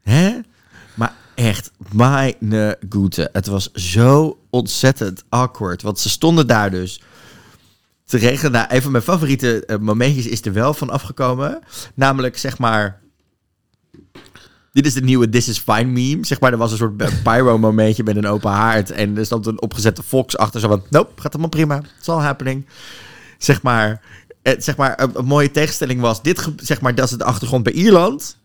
[0.01, 0.31] Hè?
[0.93, 2.35] Maar echt, mijn
[2.89, 3.29] goede.
[3.33, 5.81] Het was zo ontzettend awkward.
[5.81, 7.01] Want ze stonden daar dus
[8.05, 8.51] te regelen.
[8.51, 11.59] Nou, een van mijn favoriete eh, momentjes is er wel van afgekomen.
[11.95, 12.99] Namelijk, zeg maar...
[14.73, 16.25] Dit is de nieuwe This is Fine meme.
[16.25, 18.91] Zeg maar, er was een soort eh, pyro momentje met een open haard.
[18.91, 20.59] En er stond een opgezette Fox achter.
[20.59, 21.81] Zo van, nope, gaat allemaal prima.
[21.99, 22.65] It's all happening.
[23.37, 24.01] Zeg maar,
[24.41, 26.21] eh, zeg maar een, een mooie tegenstelling was...
[26.21, 28.37] Dit, zeg maar, dat is de achtergrond bij Ierland.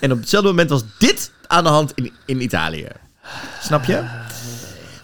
[0.00, 2.86] En op hetzelfde moment was dit aan de hand in, in Italië.
[3.60, 4.02] Snap je?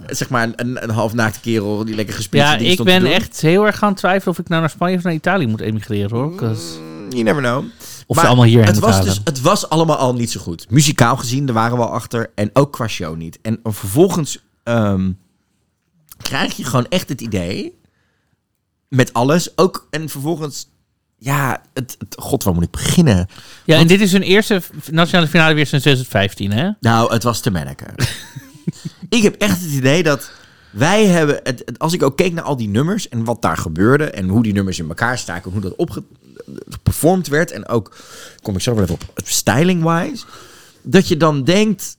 [0.06, 3.78] Zeg maar een, een halfnaakte kerel die lekker gespierd ja, ik ben echt heel erg
[3.78, 6.34] gaan twijfelen of ik nou naar Spanje of naar Italië moet emigreren hoor.
[6.36, 7.64] 'Cause- You never know.
[8.10, 9.06] Of ze allemaal hierheen het was, halen.
[9.08, 10.70] dus, het was allemaal al niet zo goed.
[10.70, 12.30] Muzikaal gezien, daar waren we al achter.
[12.34, 13.38] En ook qua show niet.
[13.42, 15.12] En vervolgens ehm,
[16.22, 17.78] krijg je gewoon echt het idee...
[18.88, 19.58] met alles.
[19.58, 20.68] Ook, en vervolgens...
[21.18, 23.26] Ja, het, het, god, waar moet ik beginnen?
[23.64, 26.70] Ja, en dit is hun eerste nationale finale weer sinds 2015 hè?
[26.80, 27.94] Nou, het was te merken.
[29.08, 30.30] ik heb echt het idee dat
[30.70, 31.40] wij hebben...
[31.42, 34.10] Het, het- als ik ook keek naar al die nummers en wat daar gebeurde...
[34.10, 35.44] en hoe die nummers in elkaar staken...
[35.44, 36.04] en hoe dat opge
[36.82, 37.50] performed werd...
[37.50, 37.96] en ook,
[38.42, 40.24] kom ik zo wel even op, styling-wise...
[40.82, 41.98] dat je dan denkt...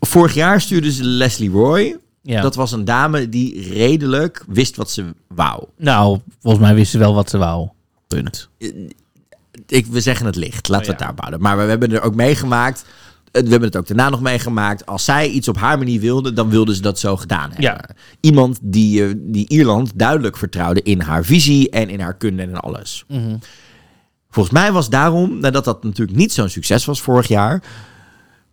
[0.00, 1.96] Vorig jaar stuurde ze Leslie Roy.
[2.22, 2.40] Ja.
[2.40, 5.64] Dat was een dame die redelijk wist wat ze wou.
[5.76, 7.68] Nou, volgens mij wisten ze wel wat ze wou.
[8.06, 8.48] Punt.
[9.66, 10.68] ik, we zeggen het licht.
[10.68, 11.40] Laten Oh, we het daar bouwen.
[11.40, 12.84] Maar we, we hebben er ook meegemaakt.
[13.32, 14.86] eh, We hebben het ook daarna nog meegemaakt.
[14.86, 17.62] Als zij iets op haar manier wilde, dan wilde ze dat zo gedaan hebben.
[17.64, 17.88] Ja.
[18.20, 22.60] Iemand die, eh, die Ierland duidelijk vertrouwde in haar visie en in haar kunde en
[22.60, 23.04] alles.
[23.08, 23.36] Mhm.
[24.36, 27.62] Volgens mij was daarom, nadat dat natuurlijk niet zo'n succes was vorig jaar,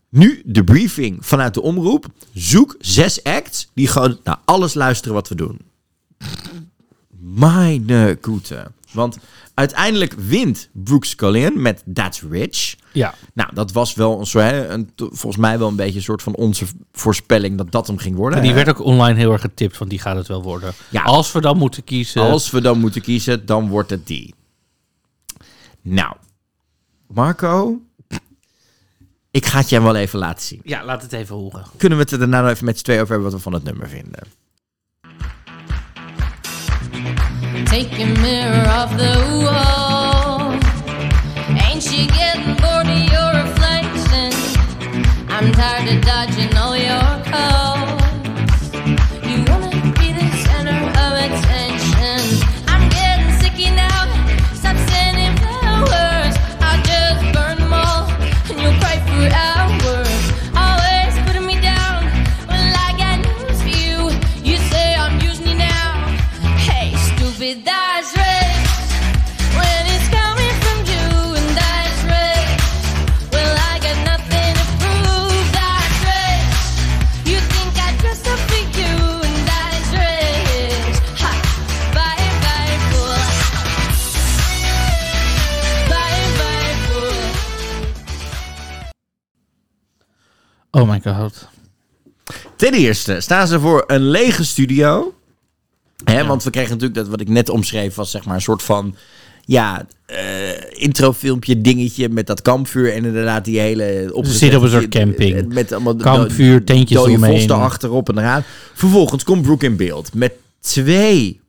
[0.10, 2.06] nu de briefing vanuit de omroep.
[2.34, 5.60] Zoek zes acts die gewoon naar alles luisteren wat we doen.
[7.20, 8.72] Mijn goede.
[8.92, 9.18] Want
[9.54, 12.76] uiteindelijk wint Brooks Collin met That's Rich.
[12.92, 13.14] Ja.
[13.34, 16.36] Nou, dat was wel een, soort, een, volgens mij wel een beetje een soort van
[16.36, 18.38] onze voorspelling dat dat hem ging worden.
[18.38, 20.74] En die werd ook online heel erg getipt, van die gaat het wel worden.
[20.90, 21.04] Ja.
[21.04, 22.22] Als we dan moeten kiezen.
[22.22, 24.34] Als we dan moeten kiezen, dan wordt het die.
[25.84, 26.16] Nou,
[27.08, 27.82] Marco,
[29.32, 30.62] ik ga het jij wel even laten zien.
[30.64, 31.66] Ja, laat het even horen.
[31.78, 33.54] Kunnen we het er daarna nog even met z'n twee over hebben wat we van
[33.54, 34.22] het nummer vinden?
[37.64, 40.52] Take your mirror off the wall.
[41.70, 44.32] Ain't she getting bored of your reflection?
[45.30, 47.83] I'm tired of dodging all your calls.
[92.74, 95.14] Ten eerste staan ze voor een lege studio.
[96.04, 98.64] Hè, Want we kregen natuurlijk dat wat ik net omschreef, was zeg maar een soort
[98.64, 98.96] van.
[99.46, 100.18] Ja, eh
[100.72, 104.12] introfilmpje, dingetje met dat kampvuur en inderdaad die hele...
[104.24, 105.54] Ze zitten op een soort camping.
[105.54, 107.40] Met allemaal Kampvuur, tentjes omheen.
[107.40, 108.44] vos erachterop en eraan.
[108.74, 111.40] Vervolgens komt Brooke in beeld met twee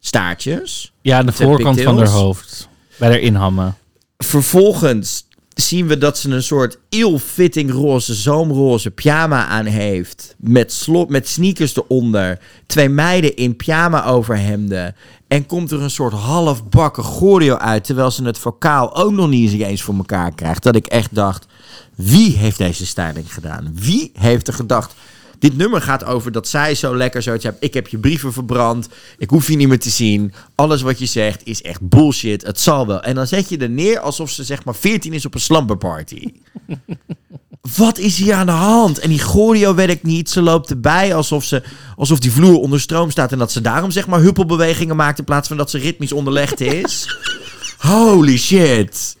[0.00, 0.92] staartjes.
[1.00, 2.68] Ja, aan de voorkant van haar hoofd.
[2.96, 3.76] Bij haar inhammen.
[4.18, 5.27] Vervolgens
[5.60, 10.34] zien we dat ze een soort ill-fitting roze, zoomroze pyjama aan heeft.
[10.38, 12.38] Met, slot, met sneakers eronder.
[12.66, 14.94] Twee meiden in pyjama overhemden.
[15.28, 19.60] En komt er een soort halfbakken choreo uit, terwijl ze het vocaal ook nog niet
[19.60, 20.62] eens voor elkaar krijgt.
[20.62, 21.46] Dat ik echt dacht,
[21.94, 23.70] wie heeft deze styling gedaan?
[23.74, 24.94] Wie heeft er gedacht,
[25.38, 27.64] dit nummer gaat over dat zij zo lekker zoiets hebt.
[27.64, 28.88] Ik heb je brieven verbrand.
[29.18, 30.32] Ik hoef je niet meer te zien.
[30.54, 32.42] Alles wat je zegt is echt bullshit.
[32.46, 33.02] Het zal wel.
[33.02, 36.32] En dan zet je er neer alsof ze zeg maar 14 is op een slumberparty.
[37.76, 38.98] Wat is hier aan de hand?
[38.98, 40.30] En die choreo werkt niet.
[40.30, 41.62] Ze loopt erbij alsof, ze,
[41.96, 43.32] alsof die vloer onder stroom staat.
[43.32, 46.60] En dat ze daarom zeg maar huppelbewegingen maakt in plaats van dat ze ritmisch onderlegd
[46.60, 47.18] is.
[47.78, 49.16] Holy shit.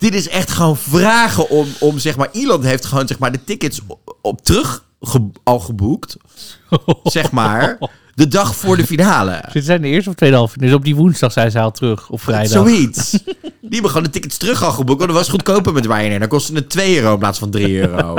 [0.00, 2.28] Dit is echt gewoon vragen om, om zeg maar...
[2.32, 6.16] Ierland heeft gewoon zeg maar de tickets op, op terug ge- al geboekt.
[7.04, 7.78] Zeg maar.
[8.14, 9.44] De dag voor de finale.
[9.52, 10.58] Dit zijn de eerste of tweede halve.
[10.58, 12.08] Dus op die woensdag zijn ze al terug.
[12.10, 12.50] Op vrijdag.
[12.52, 13.10] Zoiets.
[13.60, 14.98] Die hebben gewoon de tickets terug al geboekt.
[14.98, 16.18] Want dat was goedkoper met Ryanair.
[16.18, 18.14] Dan kostte het 2 euro in plaats van 3 euro.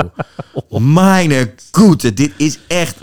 [0.68, 2.96] Mijn goede, dit is echt...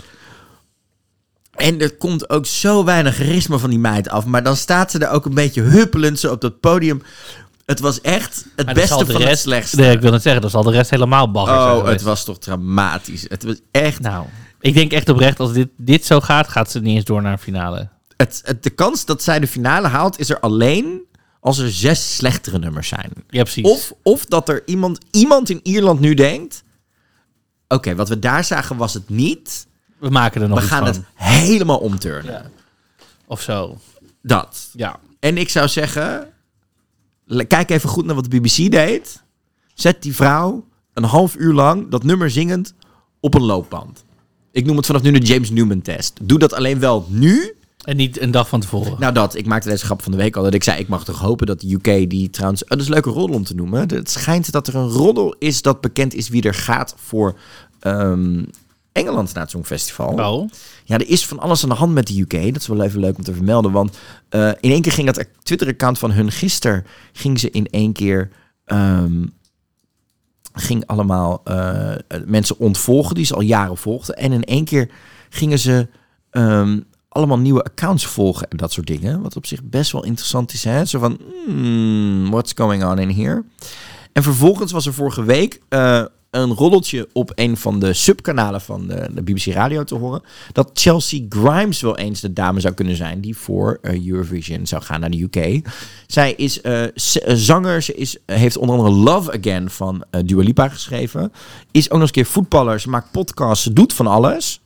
[1.54, 4.24] En er komt ook zo weinig charisma van die meid af.
[4.24, 7.02] Maar dan staat ze er ook een beetje huppelend zo op dat podium.
[7.70, 9.76] Het was echt het Maar beste van het rest- slechtste.
[9.76, 12.04] Nee, ik wil net zeggen, dan zal de rest helemaal bagger zijn oh, het geweest.
[12.04, 13.24] was toch dramatisch.
[13.28, 14.00] Het was echt...
[14.00, 14.26] Nou,
[14.60, 17.32] ik denk echt oprecht, als dit, dit zo gaat, gaat ze niet eens door naar
[17.32, 17.88] een finale.
[18.16, 21.00] Het, het, de kans dat zij de finale haalt is er alleen
[21.40, 23.10] als er zes slechtere nummers zijn.
[23.28, 23.64] Ja, precies.
[23.64, 26.62] Of, of dat er iemand, iemand in Ierland nu denkt...
[27.68, 29.66] Oké, wat we daar zagen was het niet.
[29.98, 30.86] we maken er nog We gaan van.
[30.86, 32.32] het helemaal omturnen.
[32.32, 32.42] Ja.
[33.26, 33.78] Of zo.
[34.22, 34.68] Dat.
[34.72, 34.98] Ja.
[35.20, 36.28] En ik zou zeggen...
[37.48, 39.22] Kijk even goed naar wat de BBC deed.
[39.74, 42.74] Zet die vrouw een half uur lang dat nummer zingend
[43.20, 44.04] op een loopband.
[44.52, 46.18] Ik noem het vanaf nu de James Newman test.
[46.22, 47.54] Doe dat alleen wel nu
[47.84, 48.96] En niet een dag van tevoren.
[48.98, 50.42] Nou dat, ik maakte deze grap van de week al.
[50.42, 52.62] Dat ik zei, ik mag toch hopen dat de UK die trouwens...
[52.62, 53.80] Oh, dat is een leuke roddel om te noemen.
[53.94, 57.38] Het schijnt dat er een roddel is dat bekend is wie er gaat voor
[57.80, 58.44] ehm,
[58.92, 60.12] Engeland na het Songfestival.
[60.12, 60.48] Oh.
[60.90, 62.52] Ja, er is van alles aan de hand met de UK.
[62.52, 63.72] Dat is wel even leuk om te vermelden.
[63.72, 66.86] Want eh, in één keer ging dat Twitter-account van hun gisteren...
[67.12, 68.30] ging ze in één keer...
[68.64, 69.26] ehm,
[70.52, 71.94] ging allemaal eh,
[72.26, 74.16] mensen ontvolgen die ze al jaren volgden.
[74.16, 74.90] En in één keer
[75.28, 75.88] gingen ze
[76.30, 79.22] ehm, allemaal nieuwe accounts volgen en dat soort dingen.
[79.22, 80.64] Wat op zich best wel interessant is.
[80.64, 80.84] Hè?
[80.84, 83.44] Zo van, hmm, what's going on in here?
[84.12, 88.86] En vervolgens was er vorige week eh, een roddeltje op een van de subkanalen van
[88.86, 90.22] de, de BBC Radio te horen.
[90.52, 94.82] Dat Chelsea Grimes wel eens de dame zou kunnen zijn die voor eh, Eurovision zou
[94.82, 95.68] gaan naar de UK.
[96.06, 96.90] Zij is eh, eh,
[97.24, 101.32] zanger, ze is, heeft onder andere Love Again van eh Dua Lipa geschreven.
[101.70, 104.60] Is ook nog eens een keer voetballer, ze maakt podcasts, ze doet van alles.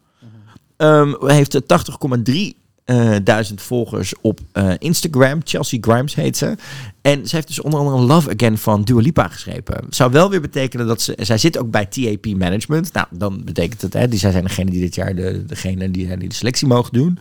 [0.77, 5.41] Ehm, heeft eh, 80,3 eh, duizend volgers op eh, Instagram.
[5.45, 6.57] Chelsea Grimes heet ze.
[7.03, 9.87] En ze heeft dus onder andere Love Again van Dua Lipa geschreven.
[9.89, 11.17] Zou wel weer betekenen dat ze...
[11.21, 12.93] Zij zit ook bij TAP Management.
[12.93, 13.93] Nou, dan betekent het...
[13.93, 16.93] Hè, die, zij zijn degene die dit jaar de, degene die, die de selectie mogen
[16.93, 17.19] doen.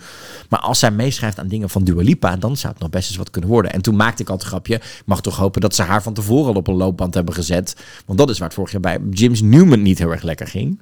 [0.49, 2.35] Maar als zij meeschrijft aan dingen van Dua Lipa...
[2.35, 3.73] dan zou het nog best eens wat kunnen worden.
[3.73, 4.81] En toen maakte ik al het grapje...
[5.05, 7.75] mag toch hopen dat ze haar van tevoren al op een loopband hebben gezet.
[8.05, 10.79] Want dat is waar het vorig jaar bij James Newman niet heel erg lekker ging.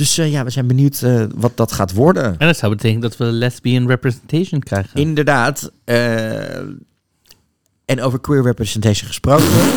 [0.00, 2.38] Dus eh, ja, we zijn benieuwd eh, wat dat gaat worden.
[2.38, 5.00] En dat zou betekenen dat we lesbian representation krijgen.
[5.00, 5.72] Inderdaad.
[5.84, 6.58] eh,
[7.84, 9.46] en over queer representation gesproken.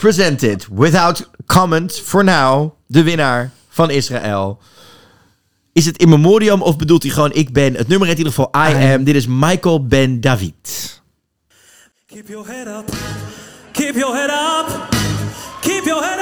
[0.00, 2.72] Presented without comment for now.
[2.86, 4.58] De winnaar van Israël.
[5.72, 7.74] Is het in memoriam of bedoelt hij gewoon ik ben?
[7.74, 9.04] Het nummer heet in ieder geval I am.
[9.04, 11.00] Dit is Michael Ben David.
[12.06, 12.96] Keep your head up.
[13.72, 14.96] Keep your head up.
[15.60, 16.17] Keep your head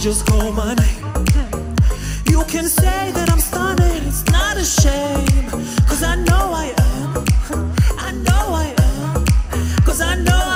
[0.00, 1.04] just call my name.
[2.26, 5.50] You can say that I'm stunning, it's not a shame.
[5.86, 7.24] Cause I know I am.
[7.98, 9.26] I know I am.
[9.84, 10.49] Cause I know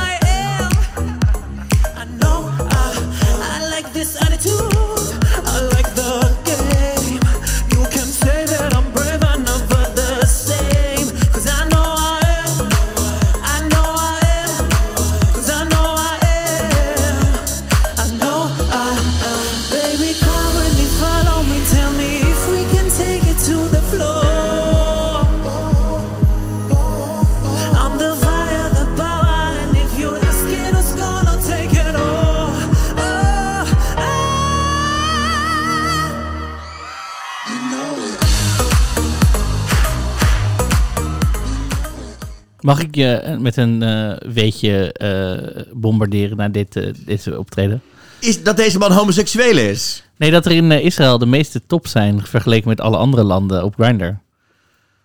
[42.64, 47.82] Mag ik je met een eh, weetje eh, bombarderen naar dit, eh, dit optreden?
[48.18, 50.04] Is dat deze man homoseksueel is?
[50.16, 53.74] Nee, dat er in Israël de meeste top zijn vergeleken met alle andere landen op
[53.74, 54.10] Grindr.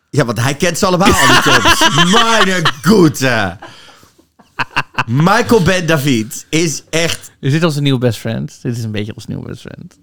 [0.09, 1.89] Ja, want hij kent ze allemaal, al die tops.
[2.11, 3.57] Meine Güte.
[5.05, 7.31] Michael Ben David is echt...
[7.39, 8.59] Is dit onze nieuwe best friend?
[8.61, 9.97] Dit is een beetje ons nieuwe best friend.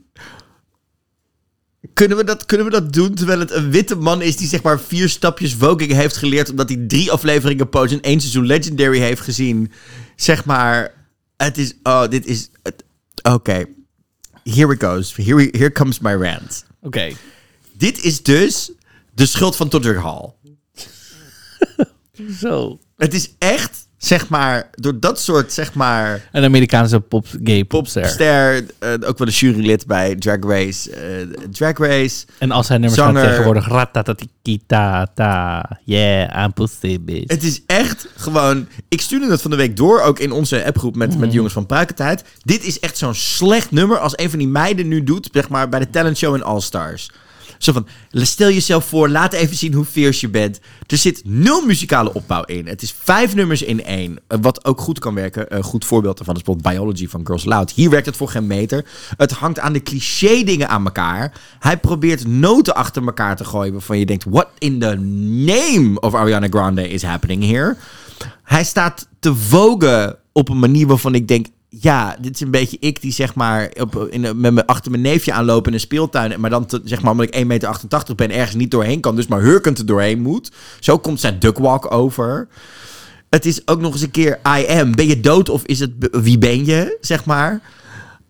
[1.97, 4.63] Kunnen we, dat, kunnen we dat doen terwijl het een witte man is die zeg
[4.63, 8.99] maar vier stapjes voging heeft geleerd omdat hij drie afleveringen Pose en één seizoen Legendary
[8.99, 9.73] heeft gezien?
[10.17, 10.95] Zeg maar,
[11.37, 11.75] het is...
[11.83, 12.49] Oh, dit is...
[13.23, 13.65] Oké.
[14.45, 15.15] Here it goes.
[15.17, 16.65] Here, we- here comes my rant.
[16.81, 17.13] Oké.
[17.73, 18.73] Dit is dus
[19.15, 20.33] de schuld van Todrick Hall.
[22.41, 22.79] Zo.
[22.97, 26.29] Het is echt, zeg maar, door dat soort, zeg maar...
[26.33, 28.03] Een Amerikaanse pop, gay popster.
[28.03, 30.91] Popster, eh, ook wel een jurylid bij Drag Race.
[30.91, 32.27] eh, Drag Race.
[32.39, 33.29] En als hij nummers gaat Zanger.
[33.29, 33.69] tegenwoordig...
[33.69, 35.69] Ratatatiki-ta, ta.
[35.85, 37.31] Yeah, I'm pussy, bitch.
[37.33, 38.69] Het is echt gewoon...
[38.89, 41.19] Ik stuurde het van de week door, ook in onze appgroep met, Mhm.
[41.19, 42.25] met de jongens van Pruikentijd.
[42.43, 45.69] Dit is echt zo'n slecht nummer als een van die meiden nu doet, zeg maar,
[45.69, 47.11] bij de talentshow in All Stars.
[47.59, 50.61] Zo van, stel jezelf voor, laat even zien hoe fierce je bent.
[50.87, 52.67] Er zit nul muzikale opbouw in.
[52.67, 54.19] Het is vijf nummers in één.
[54.27, 55.57] Eh, Wat ook goed kan werken.
[55.57, 57.73] Een goed voorbeeld daarvan is bijvoorbeeld Biology van Girls Loud.
[57.73, 58.85] Hier werkt het voor geen meter.
[59.17, 61.33] Het hangt aan de cliché dingen aan elkaar.
[61.59, 64.25] Hij probeert noten achter elkaar te gooien waarvan je denkt...
[64.25, 64.95] What in the
[65.45, 67.77] name of Ariana Grande is happening here?
[68.43, 71.47] Hij staat te vogen op een manier waarvan ik denk...
[71.69, 75.03] Ja, dit is een beetje ik die zeg maar op, in, met me, achter mijn
[75.03, 76.41] neefje aanlopen in een speeltuin.
[76.41, 79.17] Maar dan zeg maar omdat ik 1,88 meter ben ergens niet doorheen kan.
[79.17, 80.53] Dus maar hurkend er doorheen moet.
[80.81, 82.49] Zo komt zijn duckwalk over.
[83.31, 84.95] Het is ook nog eens een keer I am.
[84.95, 87.61] Ben je dood of is het wie ben je, zeg maar.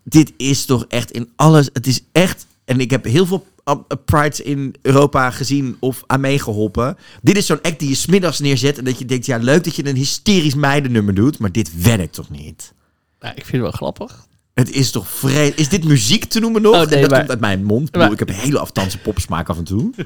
[0.03, 1.69] Dit is toch echt in alles.
[1.73, 2.45] Het is echt.
[2.65, 6.97] En ik heb heel veel um, prides in Europa gezien of aan meegeholpen.
[7.21, 8.77] Dit is zo'n act die je smiddags neerzet.
[8.77, 11.39] En dat je denkt, ja, leuk dat je een hysterisch meidennummer doet.
[11.39, 12.73] Maar dit werkt toch niet?
[13.19, 14.25] Ja, ik vind het wel grappig.
[14.53, 15.59] Het is toch vreemd.
[15.59, 16.73] Is dit muziek te noemen nog?
[16.75, 17.85] Oh, nee, dat maar- komt uit mijn mond.
[17.85, 19.89] Ik, bedoel, maar- ik heb een hele afstandse popsmaak af en toe.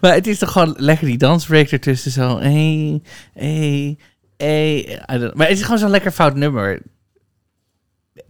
[0.00, 2.10] Maar het is toch gewoon lekker die dansbreak ertussen.
[2.10, 3.00] Zo, hey,
[3.32, 3.98] hey,
[4.36, 5.02] hey.
[5.34, 6.82] Maar het is gewoon zo'n lekker fout nummer.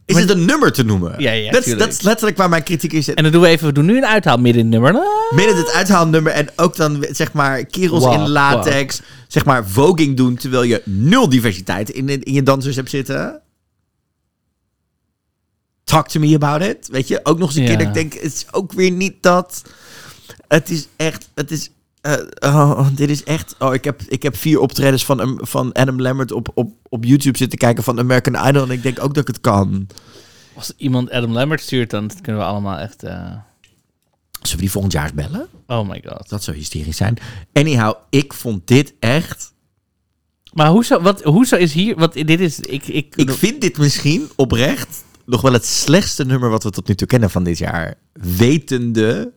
[0.04, 1.14] Is Maar- het een nummer te noemen?
[1.18, 3.14] Ja, ja, dat, is- dat is letterlijk waar mijn kritiek is.
[3.14, 5.00] En dan doen we even, we doen nu een uithaal midden in het nummer.
[5.02, 5.36] Ah.
[5.36, 10.16] Midden het uithaalnummer en ook dan zeg maar kerels Wow, in latex, zeg maar voging
[10.16, 13.40] doen terwijl je nul diversiteit in, in je dansers hebt zitten.
[15.86, 16.88] Talk to me about it.
[16.88, 17.68] Weet je, ook nog eens een Ja.
[17.68, 19.62] keer dat ik denk, het is ook weer niet dat.
[20.48, 21.70] Het is echt, het is,
[22.00, 26.00] eh, oh, dit is echt, oh, ik heb, ik heb vier optredens van, van Adam
[26.00, 29.28] Lambert op, op, op YouTube zitten kijken van American Idol en ik denk ook dat
[29.28, 29.86] ik het kan.
[30.54, 33.02] Als iemand Adam Lambert stuurt, dan kunnen we allemaal echt...
[33.02, 33.12] eh,
[34.32, 35.48] Zullen we die volgend jaar bellen?
[35.66, 36.28] oh my god.
[36.28, 37.16] Dat zou hysterisch zijn.
[37.52, 39.52] Anyhow, ik vond dit echt...
[40.52, 41.96] Maar hoezo, wat, hoezo is hier...
[41.96, 42.60] Wat, dit is...
[42.60, 46.88] Ik, ik, Ik vind dit misschien oprecht nog wel het slechtste nummer wat we tot
[46.88, 47.94] nu toe kennen van dit jaar.
[48.12, 49.32] Wetende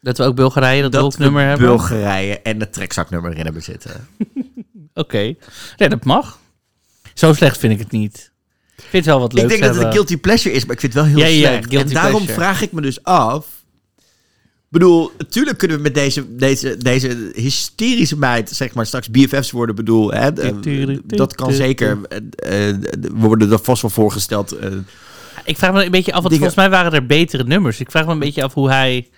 [0.00, 1.66] dat we ook Bulgarije, dat, dat dolknummer we hebben.
[1.66, 4.08] Bulgarije en het trekzaknummer erin hebben zitten.
[4.94, 5.34] Oké.
[5.76, 6.38] Ja, dat mag.
[7.14, 8.32] Zo slecht vind ik het niet.
[8.76, 10.74] Ik vind het wel wat leuks ik denk dat het een guilty pleasure is, maar
[10.74, 11.74] ik vind het wel heel Ja, slecht.
[11.74, 12.32] en daarom pleasure.
[12.32, 13.57] vraag ik me dus af...
[14.70, 19.50] Ik bedoel, natuurlijk kunnen we met deze, deze, deze hysterische meid, zeg maar, straks BFF's
[19.50, 19.74] worden.
[19.74, 20.32] Bedoel, hè,
[21.06, 21.98] dat kan zeker.
[22.08, 22.20] eh,
[23.00, 24.52] We worden er vast wel voorgesteld.
[24.52, 24.70] eh,
[25.44, 27.80] Ik vraag me een beetje af, want volgens mij waren er betere nummers.
[27.80, 29.08] Ik vraag me een beetje af hoe hij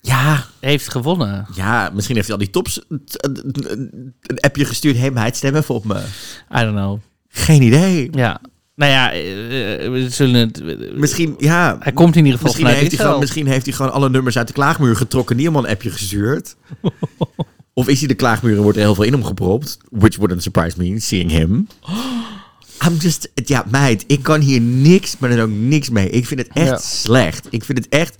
[0.00, 1.46] ja, heeft gewonnen.
[1.54, 4.96] Ja, misschien heeft hij al die tops een, appje gestuurd.
[4.98, 5.98] Hé meid, stem even op me.
[6.56, 6.98] I don't know.
[7.28, 8.08] Geen idee.
[8.12, 8.40] Ja.
[8.74, 9.20] Nou ja, eh,
[9.90, 10.62] we zullen het...
[10.96, 11.76] Misschien, ja.
[11.80, 14.38] Hij komt in ieder geval Misschien heeft, hij gewoon, misschien heeft hij gewoon alle nummers
[14.38, 15.38] uit de klaagmuur getrokken.
[15.38, 16.56] Allemaal een appje gestuurd.
[17.74, 19.78] of is hij de klaagmuur en wordt er heel veel in hem gepropt.
[19.90, 21.68] Which wouldn't surprise me, seeing him.
[22.86, 23.30] I'm just...
[23.34, 26.10] Ja, meid, ik kan hier niks, maar dan ook niks mee.
[26.10, 26.76] Ik vind het echt Ja.
[26.78, 27.46] slecht.
[27.50, 28.16] Ik vind het echt...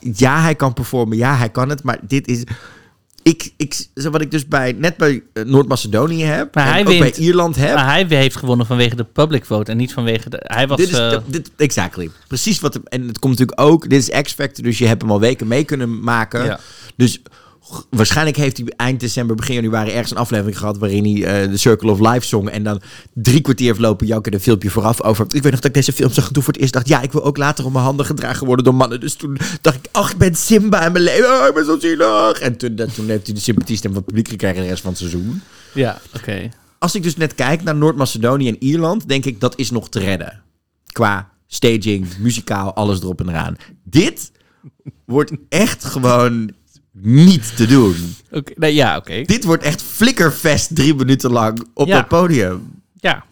[0.00, 1.16] Ja, hij kan performen.
[1.16, 1.82] Ja, hij kan het.
[1.82, 2.42] Maar dit is...
[3.28, 6.54] Ik, ik, wat ik dus bij, net bij eh, Noord-Macedonië heb.
[6.54, 7.74] Maar en hij ook wint- bij Ierland heb.
[7.74, 10.40] Maar hij heeft gewonnen vanwege de public vote en niet vanwege de...
[10.42, 10.78] Hij was...
[10.78, 12.10] dit is, eh, dit, exactly.
[12.28, 12.80] Precies wat...
[12.84, 13.88] En het komt natuurlijk ook...
[13.88, 16.44] Dit is X-Factor, dus je hebt hem al weken mee kunnen maken.
[16.44, 16.60] Ja.
[16.96, 17.22] Dus
[17.90, 20.78] waarschijnlijk heeft hij eind december, begin januari ergens een aflevering gehad...
[20.78, 22.48] waarin hij eh, de Circle of Life zong.
[22.48, 22.80] En dan
[23.14, 25.24] drie kwartier heeft lopen janken een filmpje vooraf over...
[25.24, 26.88] Ik weet nog dat ik deze film zag en toen voor het eerst dacht...
[26.88, 29.00] Ja, ik wil ook later op mijn handen gedragen worden door mannen.
[29.00, 31.40] Dus toen dacht ik, ach, ik ben Simba in mijn leven.
[31.40, 32.38] Oh, ik ben zo zielig.
[32.40, 34.90] En toen, dat- toen heeft hij de sympathiestem van het publiek gekregen de rest van
[34.90, 35.42] het seizoen.
[35.74, 36.48] ja, oké.
[36.78, 39.98] Als ik dus net kijk naar Noord-Macedonië en Ierland, denk ik dat is nog te
[39.98, 40.42] redden.
[40.86, 43.56] Qua staging, muzikaal, alles erop en eraan.
[43.84, 44.32] Dit
[45.04, 46.50] wordt echt gewoon
[47.00, 48.14] niet te doen.
[48.30, 49.22] Oké, nee, ja, oké.
[49.22, 51.94] Dit wordt echt flikkerfest drie minuten lang op Ja.
[51.94, 52.70] dat podium.
[53.00, 53.24] Ja.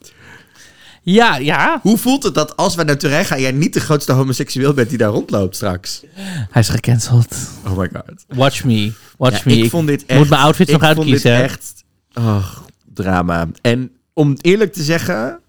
[1.03, 1.79] Ja, ja.
[1.83, 3.41] Hoe voelt het dat als wij naar Turijn gaan...
[3.41, 6.03] jij niet de grootste homoseksueel bent die daar rondloopt straks?
[6.51, 7.37] Hij is gecanceld.
[7.67, 8.25] Oh my god.
[8.29, 8.93] Watch me.
[9.19, 9.57] Watch Ja, me.
[9.63, 10.19] ik vond dit echt...
[10.19, 11.43] moet mijn outfits ik nog vond dit uitkiezen.
[11.45, 11.85] echt...
[12.15, 12.47] Oh,
[12.95, 13.49] drama.
[13.63, 15.41] En om eerlijk te zeggen...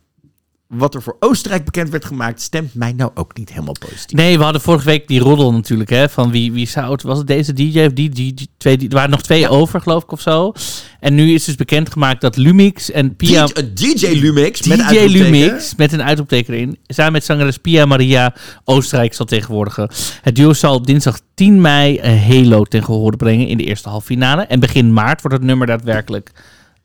[0.68, 2.42] wat er voor Oostenrijk bekend werd gemaakt...
[2.42, 4.18] stemt mij nou ook niet helemaal positief.
[4.18, 7.18] Nee, we hadden vorige week die roddel natuurlijk, hè, van wie, wie zou het, was
[7.18, 10.04] het deze DJ of die, die, die twee, die, er waren nog twee over, geloof
[10.04, 10.52] ik, of zo.
[11.00, 13.46] En nu is dus bekendgemaakt dat Lumix en Pia...
[13.46, 15.32] DJ, DJ Lumix met DJ uitroepteken.
[15.32, 16.78] Lumix met een uitroepteken erin.
[16.88, 19.90] Samen met zangeres Pia Maria Oostenrijk zal tegenwoordigen.
[20.22, 23.90] Het duo zal op dinsdag 10 mei een Halo ten gehore brengen in de eerste
[23.90, 24.42] halve finale.
[24.42, 26.32] En begin maart wordt het nummer daadwerkelijk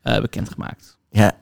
[0.01, 0.97] eh, bekendgemaakt.
[1.09, 1.35] Ja,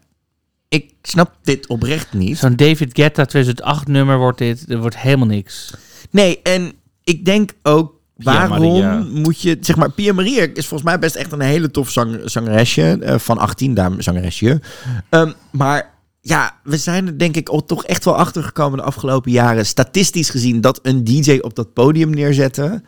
[0.71, 2.37] ik snap dit oprecht niet.
[2.37, 4.65] Zo'n David Guetta 2008 nummer wordt dit.
[4.69, 5.73] Er wordt helemaal niks.
[6.11, 6.71] Nee, en
[7.03, 7.99] ik denk ook...
[8.17, 9.05] Pia Waarom Maria.
[9.11, 9.57] moet je...
[9.61, 12.97] Zeg maar, Pia Maria is volgens mij best echt een hele tof zang, zangeresje.
[13.01, 14.61] eh, van 18, daar zangeresje.
[15.09, 18.83] Ehm, maar ja, we zijn er denk ik al toch echt wel achter gekomen de
[18.83, 19.65] afgelopen jaren.
[19.65, 22.85] Statistisch gezien dat een DJ op dat podium neerzetten...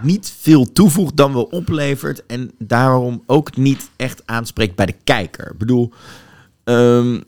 [0.00, 2.26] niet veel toevoegt dan wel oplevert.
[2.26, 5.50] En daarom ook niet echt aanspreekt bij de kijker.
[5.50, 5.92] Ik bedoel...
[6.64, 7.20] ehm,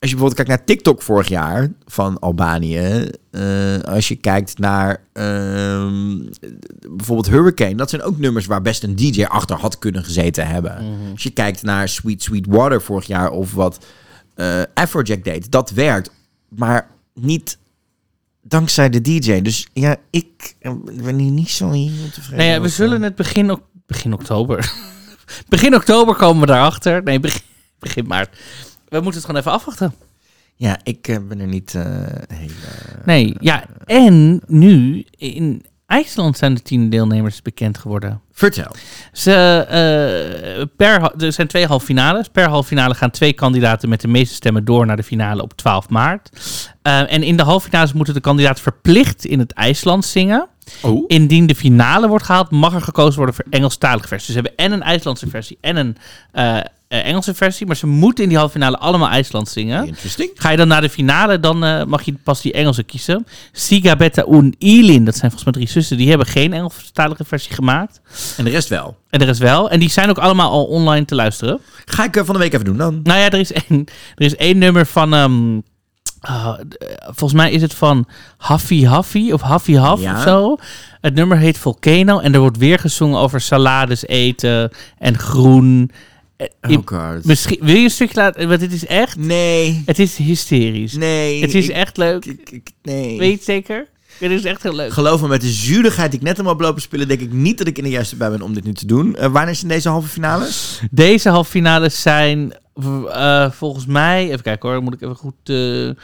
[0.00, 3.08] als je bijvoorbeeld kijkt naar TikTok vorig jaar van Albanië.
[3.30, 6.18] eh, als je kijkt naar ehm,
[6.96, 7.74] bijvoorbeeld Hurricane.
[7.74, 10.76] Dat zijn ook nummers waar best een DJ achter had kunnen gezeten hebben.
[11.12, 13.86] Als je kijkt naar Sweet Sweet Water vorig jaar of wat
[14.34, 15.50] eh Afrojack deed.
[15.50, 16.10] Dat werkt.
[16.48, 17.58] Maar niet
[18.42, 19.40] dankzij de DJ.
[19.40, 20.72] Dus ja, ik eh,
[21.02, 24.72] ben hier niet zo heel tevreden Nee, ja, we zullen het begin, begin oktober.
[25.48, 27.02] begin oktober komen we daarachter.
[27.02, 27.42] Nee, begin,
[27.78, 28.38] begin maart.
[28.90, 29.94] We moeten het gewoon even afwachten.
[30.54, 31.84] Ja, ik eh, ben er niet eh
[32.34, 32.50] heel...
[33.04, 33.64] Nee, ja.
[33.84, 38.20] En nu, in IJsland zijn de tien deelnemers bekend geworden.
[38.32, 38.74] Vertel.
[39.12, 39.32] Ze,
[39.68, 42.28] eh, per, er zijn twee halve finales.
[42.28, 45.52] Per halve finale gaan twee kandidaten met de meeste stemmen door naar de finale op
[45.56, 46.30] 12 maart.
[46.82, 50.48] Eh, en in de halve finales moeten de kandidaten verplicht in het IJslands zingen.
[50.82, 51.04] Oh.
[51.06, 54.26] Indien de finale wordt gehaald, mag er gekozen worden voor Engelstalige versies.
[54.26, 55.96] Ze hebben en een IJslandse versie en een
[56.32, 56.64] eh, eh,
[56.98, 57.66] Engelse versie.
[57.66, 59.86] Maar ze moeten in die halve finale allemaal IJslands zingen.
[59.86, 60.30] Interesting.
[60.34, 63.26] Ga je dan naar de finale, dan eh, mag je pas die Engelse kiezen.
[63.52, 67.54] Siga, Betta en Ilin, dat zijn volgens mij drie zussen, die hebben geen Engelstalige versie
[67.54, 68.00] gemaakt.
[68.36, 68.96] En de rest wel.
[69.10, 69.70] En de rest wel.
[69.70, 71.60] En die zijn ook allemaal al online te luisteren.
[71.84, 73.00] Ga ik eh, van de week even doen dan.
[73.02, 73.84] Nou ja, er is één,
[74.14, 75.14] er is één nummer van...
[75.14, 75.58] ehm,
[76.20, 78.06] ah, eh, volgens mij is het van
[78.36, 80.16] Haffy Haffy of Haffy Haf Ja.
[80.16, 80.56] of zo.
[81.00, 85.90] Het nummer heet Volcano en er wordt weer gezongen over salades eten en groen.
[86.60, 87.24] Eh, Oh god.
[87.24, 88.48] Misschien, wil je een stukje laten?
[88.48, 89.16] Want het is echt...
[89.16, 89.82] Nee.
[89.86, 90.92] Het is hysterisch.
[90.92, 91.40] Nee.
[91.40, 92.24] het is ik- echt leuk.
[92.24, 93.18] ik- ik- nee.
[93.18, 93.88] Weet je het zeker?
[94.18, 94.92] Het is echt heel leuk.
[94.92, 97.58] Geloof me, met de zuurigheid die ik net hem op lopen spelen, denk ik niet
[97.58, 99.16] dat ik in de juiste bij ben om dit nu te doen.
[99.16, 100.80] Eh, wanneer zijn deze halve finales?
[100.90, 102.52] Deze halve finales zijn
[103.12, 104.24] eh, volgens mij...
[104.26, 105.34] Even kijken hoor, moet ik even goed...
[105.44, 105.94] eh, eh,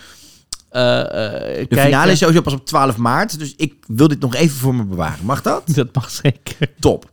[1.61, 4.57] eh, De finale is sowieso pas op 12 maart, dus ik wil dit nog even
[4.57, 5.25] voor me bewaren.
[5.25, 5.63] Mag dat?
[5.75, 6.71] Dat mag zeker.
[6.81, 7.11] Top.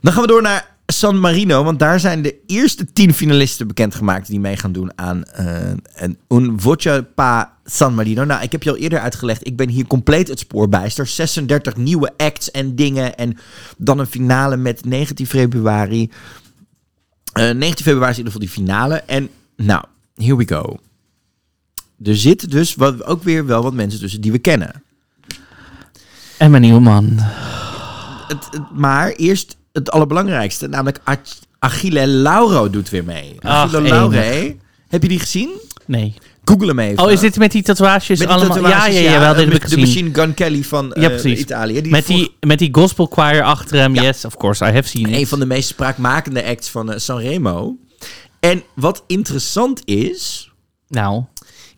[0.00, 4.26] Dan gaan we door naar San Marino, want daar zijn de eerste tien finalisten bekendgemaakt
[4.26, 8.24] die mee gaan doen aan eh, een Un Voce Pa San Marino.
[8.24, 11.06] Nou, ik heb je al eerder uitgelegd, ik ben hier compleet het spoorbijster.
[11.06, 13.36] 36 nieuwe acts en dingen en
[13.76, 16.10] dan een finale met 19 februari.
[17.32, 18.94] Eh 19 februari is in ieder geval die finale.
[18.94, 19.84] En nou,
[20.14, 20.76] here we go.
[22.04, 24.82] Er zitten dus wat, ook weer wel wat mensen tussen die we kennen.
[26.38, 27.14] En mijn nieuwe man.
[28.28, 31.18] Het, het- maar eerst het allerbelangrijkste, namelijk Ach-
[31.58, 33.34] Achille Lauro doet weer mee.
[33.40, 34.10] Ach, Achille Lauro,
[34.88, 35.50] heb je die gezien?
[35.86, 36.14] Nee.
[36.44, 37.04] Google hem even.
[37.04, 38.56] Oh, is dit met die tatoeages Met die allemaal?
[38.56, 39.80] tatoeages, ja, ja, ja, wel, dit heb ik de gezien.
[39.80, 41.38] Machine Gun Kelly van Ja, eh.
[41.38, 41.80] Italië.
[41.82, 43.94] Die Met die, met die gospel choir achter hem.
[43.94, 44.02] Ja.
[44.02, 45.28] Yes, of course, I have seen een it.
[45.28, 47.76] van de meest spraakmakende acts van eh, Sanremo.
[48.40, 50.50] En wat interessant is,
[50.88, 51.22] Nou,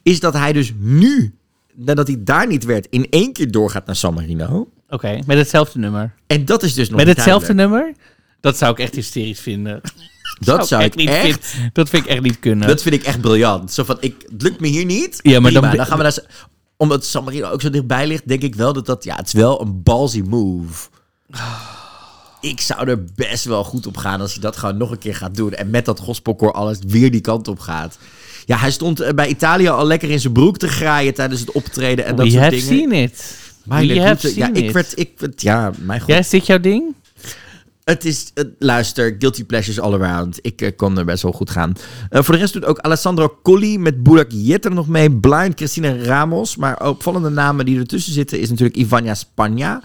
[0.02, 1.34] is dat hij dus nu,
[1.74, 4.68] nadat hij daar niet werd, in één keer doorgaat naar San Marino.
[4.88, 5.18] Oké.
[5.26, 6.14] Met hetzelfde nummer.
[6.26, 7.84] En dat is dus nog Met niet hetzelfde duidelijk.
[7.86, 8.04] nummer?
[8.40, 9.80] Dat zou ik echt hysterisch vinden.
[10.38, 11.46] Dat zou ik niet echt...
[11.46, 12.68] vind- dat vind ik echt niet kunnen.
[12.68, 13.72] Dat vind ik echt briljant.
[13.72, 15.18] Zo van, ik, het lukt me hier niet.
[15.22, 16.18] Ja, maar Prima, dan- dan, gaan we naar...
[16.76, 19.04] Omdat San Marino ook zo dichtbij ligt, denk ik wel dat dat...
[19.04, 20.88] Ja, het is wel een ballsy move.
[22.40, 25.14] Ik zou er best wel goed op gaan als hij dat gewoon nog een keer
[25.14, 25.52] gaat doen.
[25.54, 27.98] En met dat gospelkoor alles weer die kant op gaat.
[28.46, 31.52] Ja, hij stond eh, bij Italië al lekker in zijn broek te graaien tijdens het
[31.52, 32.90] optreden en dat We soort have dingen.
[32.90, 33.36] seen it.
[33.68, 36.08] We lieve, have ja, ik werd, ik werd, ja, mijn god.
[36.08, 36.94] Ja, is dit jouw ding?
[37.88, 40.38] Het is, eh, luister, guilty pleasures all around.
[40.42, 41.72] Ik eh, kon er best wel goed gaan.
[42.10, 45.10] Eh, voor de rest doet ook Alessandro Colli met Burak Yet er nog mee.
[45.10, 46.56] Blind, Christina Ramos.
[46.56, 49.82] Maar opvallende namen die ertussen zitten is natuurlijk Ivania Spagna.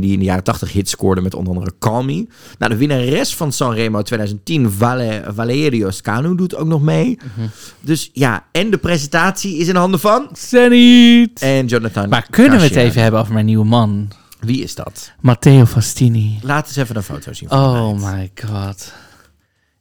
[0.00, 2.26] die in de jaren 80 hits scoorde met onder andere Call Me.
[2.58, 7.18] Nou, de winnares van Sanremo 2010, Vale, Valerio Scanu, doet ook nog mee.
[7.80, 10.28] Dus ja, en de presentatie is in handen van...
[10.32, 11.40] Zenit!
[11.40, 14.08] En Jonathan Maar kunnen we het even hebben over mijn nieuwe man?
[14.40, 15.12] Wie is dat?
[15.20, 16.38] Matteo Fastini.
[16.42, 17.48] Laat eens even een foto zien.
[17.48, 18.92] van Oh my god.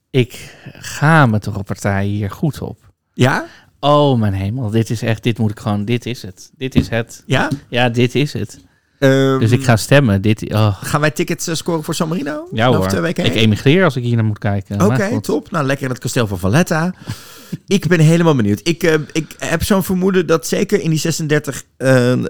[0.09, 2.91] Ik ga me toch op partij hier goed op.
[3.13, 3.45] Ja?
[3.79, 6.51] Oh mijn hemel, dit is echt, dit moet ik gewoon, dit is het.
[6.57, 7.23] Dit is het.
[7.25, 7.49] Ja?
[7.69, 8.59] Ja, dit is het.
[8.99, 10.21] Ehm, Dus ik ga stemmen.
[10.21, 10.77] Dit, oh.
[10.83, 12.47] Gaan wij tickets eh, scoren voor San Marino?
[12.51, 14.81] Ja Over hoor, twee weken ik emigreer als ik hier naar moet kijken.
[14.85, 15.51] Oké, top.
[15.51, 16.93] Nou, lekker in het kasteel van Valletta.
[17.67, 18.59] ik ben helemaal benieuwd.
[18.63, 22.29] Ik, eh, ik heb zo'n vermoeden dat zeker in die 36 eh, een,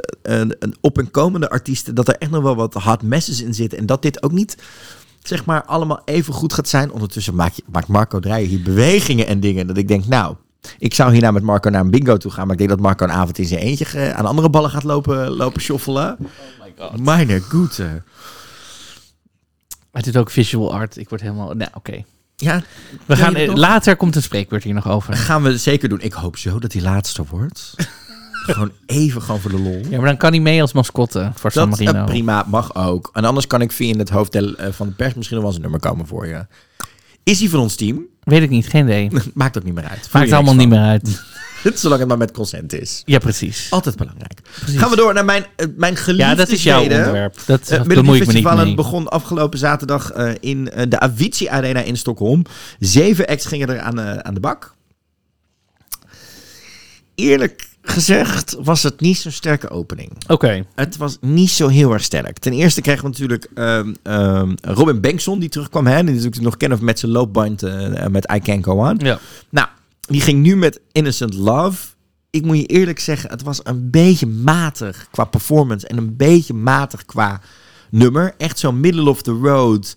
[0.59, 1.95] een op-en-komende artiesten...
[1.95, 3.77] dat er echt nog wel wat hard messes in zitten.
[3.79, 4.57] En dat dit ook niet,
[5.23, 6.91] zeg maar, allemaal even goed gaat zijn.
[6.91, 9.67] Ondertussen maakt, Marco Dreyer hier bewegingen en dingen.
[9.67, 10.35] Dat ik denk, nou...
[10.79, 12.43] Ik zou hierna met Marco naar een bingo toe gaan.
[12.43, 14.83] Maar ik denk dat Marco een avond in zijn eentje ge- aan andere ballen gaat
[14.83, 16.17] lopen, lopen shoffelen.
[16.79, 16.99] God.
[16.99, 17.41] Meine.
[19.91, 20.97] Het is ook visual art.
[20.97, 22.03] Ik word helemaal, nou oké.
[22.35, 22.63] Ja,
[23.05, 25.13] We gaan, eh, later komt een spreekwoord hier nog over.
[25.13, 26.01] Gaan we zeker doen.
[26.01, 27.73] Ik hoop zo dat hij laatste wordt.
[28.45, 29.81] gewoon even gewoon voor de lol.
[29.89, 33.09] Ja, maar dan kan hij mee als mascotte voor San dat eh, prima, mag ook.
[33.13, 35.55] En anders kan ik via in het hoofd eh, van de pers misschien nog wel
[35.55, 36.45] eens een nummer komen voor je.
[37.23, 38.05] Is hij van ons team?
[38.23, 39.09] Weet ik niet, geen idee.
[39.33, 39.99] Maakt ook niet meer uit.
[39.99, 41.23] Voel Maakt je allemaal niet meer uit.
[41.73, 43.01] Zolang het maar met consent is.
[43.05, 43.67] Ja, precies.
[43.69, 44.39] Altijd belangrijk.
[44.65, 47.35] Gaan we door naar mijn, eh, mijn geliefde Ja, dat is jouw onderwerp.
[47.45, 48.75] Dat Uh, bemoei ik me niet mee.
[48.75, 52.43] begon afgelopen zaterdag eh, in eh, de Avicii Arena in Stockholm.
[52.79, 54.73] Zeven acts gingen er aan, eh, aan de bak.
[57.15, 60.11] Eerlijk gezegd was het niet zo'n sterke opening.
[60.27, 60.65] Oké.
[60.75, 62.37] Het was niet zo heel erg sterk.
[62.37, 65.87] Ten eerste kregen we natuurlijk ehm, ehm, Robin Bengtson die terugkwam.
[65.87, 68.97] Hè, die natuurlijk nog kennen met zijn loopband eh, met I Can't Go On.
[68.97, 69.19] Ja.
[69.49, 69.67] Nou,
[70.09, 71.87] die ging nu met Innocent Love.
[72.29, 76.53] Ik moet je eerlijk zeggen, het was een beetje matig qua performance en een beetje
[76.53, 77.41] matig qua
[77.91, 78.33] nummer.
[78.37, 79.95] Echt zo'n middle of the road.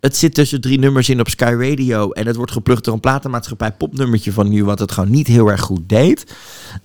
[0.00, 3.00] Het zit tussen drie nummers in op Sky Radio en het wordt geplukt door een
[3.00, 6.34] platenmaatschappij popnummertje van nu, wat het gewoon niet heel erg goed deed.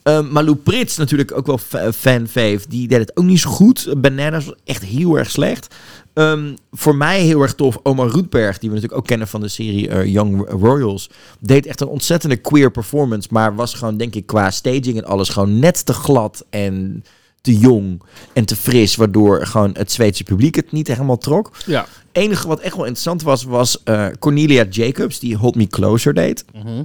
[0.04, 3.50] Um, Malou Prits, natuurlijk ook wel fa- fan fave, die deed het ook niet zo
[3.50, 3.94] goed.
[3.98, 5.76] Bananas was echt heel erg slecht.
[6.14, 9.48] Um, voor mij heel erg tof, Omar Roetberg, die we natuurlijk ook kennen van de
[9.48, 11.10] serie eh, Young Royals,
[11.40, 15.30] deed echt een ontzettende queer performance, maar was gewoon, denk ik, qua staging en alles
[15.30, 17.04] gewoon net te glad en
[17.42, 18.02] te jong
[18.34, 21.52] en te fris, waardoor gewoon het Zweedse publiek het niet helemaal trok.
[21.66, 21.86] Ja.
[22.12, 26.46] enige wat echt wel interessant was, was eh, Cornelia Jacobs, die Hold Me Closer deed.
[26.54, 26.68] Mhm.
[26.68, 26.84] Ehm,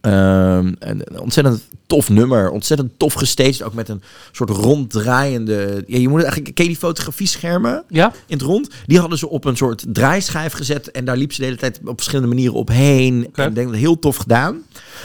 [0.00, 2.50] een, een ontzettend tof nummer.
[2.50, 3.62] Ontzettend tof gestaged.
[3.62, 4.02] Ook met een
[4.32, 5.84] soort ronddraaiende...
[5.86, 6.54] Ja, je moet het eigenlijk...
[6.54, 8.12] Ken je die fotografieschermen Ja?
[8.26, 8.70] in het rond?
[8.86, 10.90] Die hadden ze op een soort draaischijf gezet.
[10.90, 13.24] En daar liep ze de hele tijd op verschillende manieren op heen.
[13.28, 13.42] Oké.
[13.42, 14.62] En ik denk dat heel tof gedaan.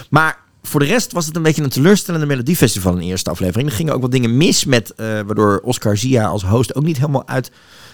[0.10, 3.70] Maar voor de rest was het een beetje een teleurstellende Melodiefestival in de eerste aflevering.
[3.70, 4.94] Er gingen ook wat dingen mis met...
[4.96, 7.52] eh, waardoor Oscar Zia als host ook niet helemaal uit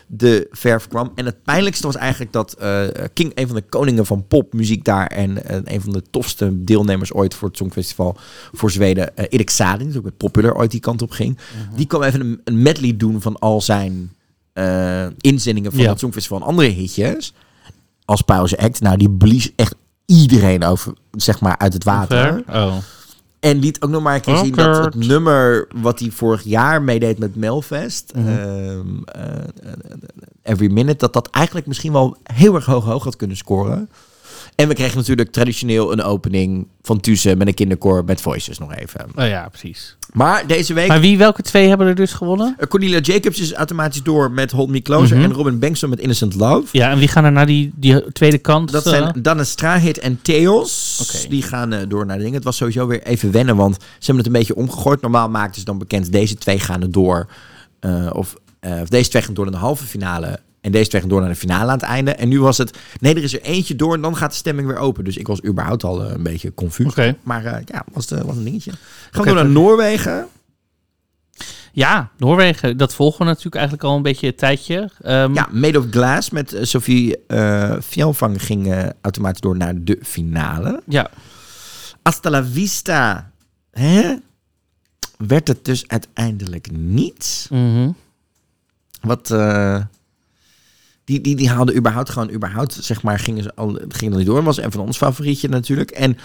[0.08, 1.12] de verf kwam.
[1.16, 5.08] En het pijnlijkste was eigenlijk dat eh, King, een van de koningen van popmuziek daar
[5.08, 5.38] en
[5.74, 8.18] een van de tofste deelnemers ooit voor het Songfestival
[8.54, 11.38] voor Zweden, eh Erik Saden, die ook met Popular ooit die kant op ging,
[11.76, 14.12] die kwam even een, een medley doen van al zijn
[14.54, 15.90] eh, inzendingen van Ja.
[15.90, 17.34] het Songfestival en andere hitjes
[18.06, 18.82] als pauze act.
[18.82, 19.76] Nou, die blies echt
[20.06, 22.44] iedereen over, zeg maar, uit het water.
[22.50, 22.76] Oh.
[23.50, 26.82] En liet ook nog maar een keer zien dat het nummer wat hij vorig jaar
[26.82, 28.80] meedeed met Melfest, eh,
[30.44, 33.90] Every Minute, dat dat eigenlijk misschien wel heel erg hoog hoog had kunnen scoren.
[34.58, 38.74] En we kregen natuurlijk traditioneel een opening van Tussen met een kinderkoor met Voices nog
[38.76, 39.06] even.
[39.16, 39.98] oh ja, precies.
[40.14, 42.56] Maar deze week, Maar wie, welke twee hebben er dus gewonnen?
[42.58, 45.26] eh, Cornelia Jacobs is automatisch door met Hold Me Closer Mhm.
[45.26, 46.68] en Robin Bengtson met Innocent Love.
[46.72, 48.72] Ja, en wie gaan er naar die, die tweede kant?
[48.72, 48.92] Dat eh?
[48.92, 51.26] zijn Danne Strahit en Theos.
[51.30, 52.36] Die gaan eh, door naar de dingen.
[52.36, 55.02] Het was sowieso weer even wennen, want ze hebben het een beetje omgegooid.
[55.02, 57.28] Normaal maakten ze dan bekend, deze twee gaan er door.
[57.80, 60.40] eh, of, eh, of deze twee gaan door naar de halve finale.
[60.62, 62.12] En deze twee gaan door naar de finale aan het einde.
[62.12, 64.68] En nu was het, nee, er is er eentje door en dan gaat de stemming
[64.68, 65.04] weer open.
[65.04, 66.88] Dus ik was überhaupt al eh, een beetje confuus.
[66.88, 67.16] Oké.
[67.24, 68.72] Maar eh, ja, was, de, was een dingetje.
[69.12, 70.28] Gaan we door naar Noorwegen.
[71.72, 72.78] Ja, Noorwegen.
[72.78, 74.90] Dat volgen we natuurlijk eigenlijk al een beetje een tijdje.
[75.02, 79.84] Ehm, Ja, Made of Glass met eh, Sophie eh Fjellvang ging eh, automatisch door naar
[79.84, 80.82] de finale.
[80.86, 81.10] ja.
[82.04, 83.32] Hasta la vista.
[83.72, 84.16] Hè?
[85.18, 87.48] Werd het dus uiteindelijk niet.
[87.50, 87.90] Mhm.
[89.02, 89.32] Wat.
[89.32, 89.82] eh,
[91.08, 94.28] die, die, die haalden überhaupt gewoon, überhaupt, zeg maar, gingen ze al, gingen er niet
[94.28, 94.44] door.
[94.44, 95.92] Was een van ons favorietje natuurlijk.
[95.92, 96.18] En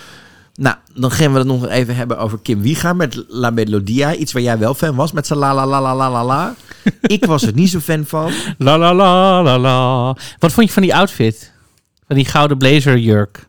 [0.55, 4.15] nou, dan gaan we het nog even hebben over Kim Wiega met La Melodia.
[4.15, 6.55] Iets waar jij wel fan was met zijn la la la la la la la.
[7.17, 8.33] ik was er niet zo fan van.
[8.59, 10.17] La la la la la.
[10.39, 11.53] Wat vond je van die outfit?
[12.07, 13.49] Van die gouden blazerjurk?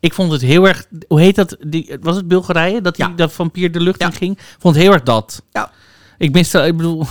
[0.00, 0.86] Ik vond het heel erg...
[1.06, 1.56] Hoe heet dat?
[1.66, 2.80] Die, was het Bulgarije?
[2.80, 3.12] Dat die Ja.
[3.14, 4.06] dat vampier de lucht Ja.
[4.06, 4.38] in ging?
[4.58, 5.42] Vond heel erg dat.
[5.52, 5.70] Ja.
[6.18, 6.58] Ik miste...
[6.58, 7.06] Ik bedoel...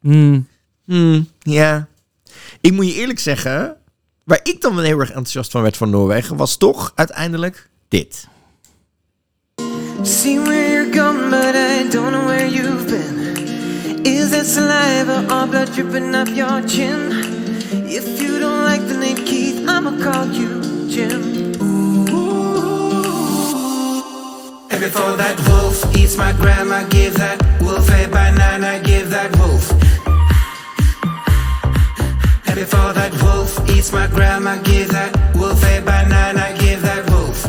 [0.00, 0.46] Hmm.
[0.84, 1.88] Hmm, ja.
[2.60, 3.76] Ik moet je eerlijk zeggen,
[4.24, 8.26] waar ik dan wel heel erg enthousiast van werd van Noorwegen, was toch uiteindelijk dit.
[10.02, 14.06] See where you're going, but I don't know where you've been.
[14.06, 17.12] Is that saliva or blood dripping up your chin?
[17.86, 21.22] If you don't like the name Keith, I'ma call you Jim.
[24.70, 29.70] And before that wolf eats my grandma, give that wolf a banana, give that wolf.
[32.50, 37.44] And before that wolf eats my grandma, give that wolf a banana, give that wolf.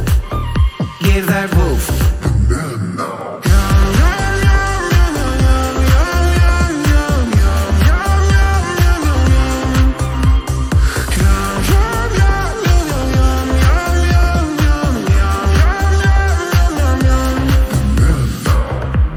[1.01, 1.89] Give that wolf.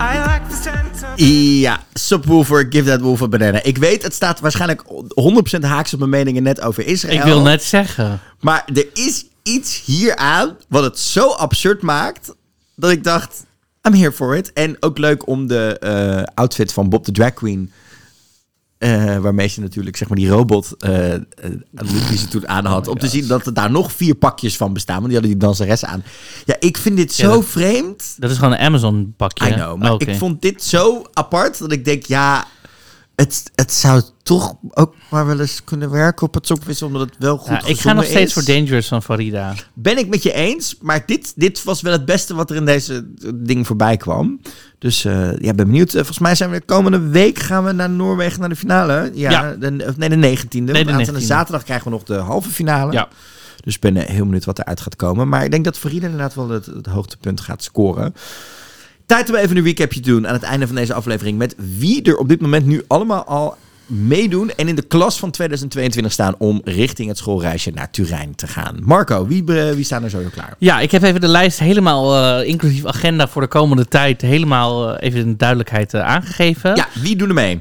[0.01, 1.15] I like the center.
[1.19, 3.63] Ja, Subwoofer, Give That Wolf a Banana.
[3.63, 4.83] Ik weet, het staat waarschijnlijk
[5.57, 7.17] 100% haaks op mijn meningen net over Israël.
[7.17, 8.21] Ik wil net zeggen.
[8.41, 12.35] Maar er is iets hieraan wat het zo absurd maakt,
[12.75, 13.45] dat ik dacht,
[13.83, 14.53] I'm here for it.
[14.53, 17.73] En ook leuk om de eh, outfit van Bob de Drag Queen,
[18.85, 21.15] eh, waarmee ze natuurlijk zeg maar die robot eh,
[22.09, 24.73] die ze toen aan had, om te zien dat er daar nog vier pakjes van
[24.73, 24.95] bestaan.
[25.01, 26.03] Want die hadden die danseres aan.
[26.45, 28.15] Ja, ik vind dit Ja, zo dat- vreemd.
[28.19, 29.49] Dat is gewoon een Amazon pakje.
[29.49, 32.45] I know, maar Oh, ik vond dit zo apart dat ik denk, ja,
[33.17, 37.19] het, het zou toch ook maar wel eens kunnen werken op het Songfestival, omdat het
[37.19, 38.33] wel goed Ja, ik ga nog steeds is.
[38.33, 39.55] voor Dangerous van Farida.
[39.75, 42.65] Ben ik met je eens, maar dit, dit was wel het beste wat er in
[42.65, 44.41] deze ding voorbij kwam.
[44.79, 45.89] Dus eh, ja, ben benieuwd.
[45.89, 49.11] Eh, volgens mij zijn we komende week gaan we naar Noorwegen naar de finale.
[49.15, 49.55] Ja, Ja.
[49.55, 50.49] De, nee, de 19e.
[50.51, 51.25] Nee, de Want aanstaande 19e.
[51.27, 52.93] zaterdag krijgen we nog de halve finale.
[52.93, 53.09] Ja.
[53.65, 55.29] Dus ik ben eh, heel benieuwd wat eruit gaat komen.
[55.29, 58.15] Maar ik denk dat Farida inderdaad wel het, het hoogtepunt gaat scoren.
[59.07, 61.39] Tijd om even een recapje te doen aan het einde van deze aflevering.
[61.39, 63.57] Met wie er op dit moment nu allemaal al
[63.87, 68.47] meedoen en in de klas van 2022 staan om richting het schoolreisje naar Turijn te
[68.47, 68.77] gaan.
[68.83, 70.55] Marco, wie, eh, wie staan er sowieso klaar?
[70.59, 74.91] Ja, ik heb even de lijst helemaal, eh, inclusief agenda voor de komende tijd, helemaal
[74.91, 76.77] eh, even in duidelijkheid aangegeven.
[76.77, 77.59] Ja, wie doen er mee?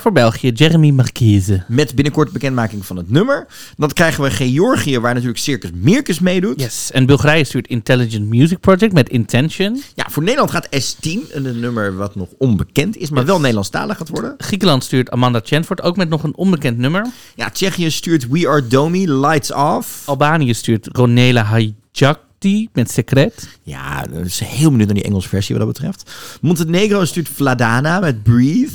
[0.00, 1.64] Voor België, Jeremy Marquise.
[1.68, 3.46] Met binnenkort bekendmaking van het nummer.
[3.76, 6.60] Dan krijgen we Georgië, waar natuurlijk Circus Mirkus meedoet.
[6.60, 6.90] Yes.
[6.90, 9.82] En Bulgarije stuurt Intelligent Music Project met Intention.
[9.94, 14.08] Ja, voor Nederland gaat S10, een nummer wat nog onbekend is, maar wel Nederlandstalig gaat
[14.08, 14.34] worden.
[14.38, 17.06] Griekenland stuurt Amanda Chanford, ook met nog een onbekend nummer.
[17.34, 20.02] Ja, Tsjechië stuurt We Are Domi, Lights Off.
[20.08, 23.48] Albanië stuurt Ronela Hajdjakti met Secret.
[23.62, 26.10] Ja, dat is heel benieuwd naar die Engelse versie wat dat betreft.
[26.40, 28.72] Montenegro stuurt Vladana met Breathe.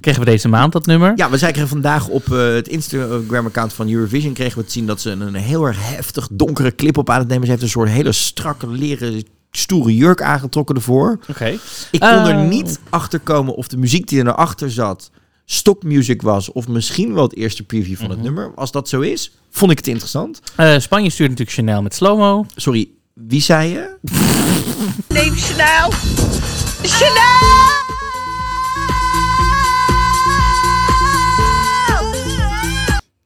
[0.00, 1.12] Kregen we deze maand dat nummer.
[1.16, 4.32] Ja, we zagen vandaag op eh, het Instagram-account van Eurovision...
[4.32, 7.18] kregen we te zien dat ze een, een heel erg heftig donkere clip op aan
[7.18, 7.44] het nemen.
[7.44, 11.18] Ze heeft een soort hele strakke leren stoere jurk aangetrokken ervoor.
[11.28, 11.58] Oké.
[11.90, 12.48] Ik kon er Oh.
[12.48, 15.10] niet achter komen of de muziek die er achter zat
[15.46, 16.52] stockmuziek was...
[16.52, 18.52] of misschien wel het eerste preview van het nummer.
[18.54, 20.40] Als dat zo is, vond ik het interessant.
[20.56, 22.46] Eh, Spanje stuurt natuurlijk Chanel met Slow-Mo.
[22.56, 23.96] Sorry, wie zei je?
[25.08, 25.90] Neem Chanel.
[26.82, 27.54] Chanel!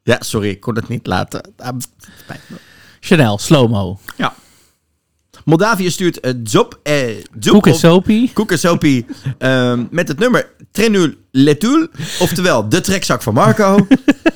[0.02, 1.52] Ja, sorry, ik kon het niet laten.
[1.56, 1.76] Ah.
[3.00, 3.98] Chanel, Slow-Mo.
[4.16, 4.34] Ja.
[5.44, 7.06] Moldavië stuurt uh, Zop, eh,
[8.56, 9.04] Soapy
[9.38, 11.88] ehm, met het nummer Trenul Letul.
[12.20, 13.76] Oftewel, de trekzak van Marco.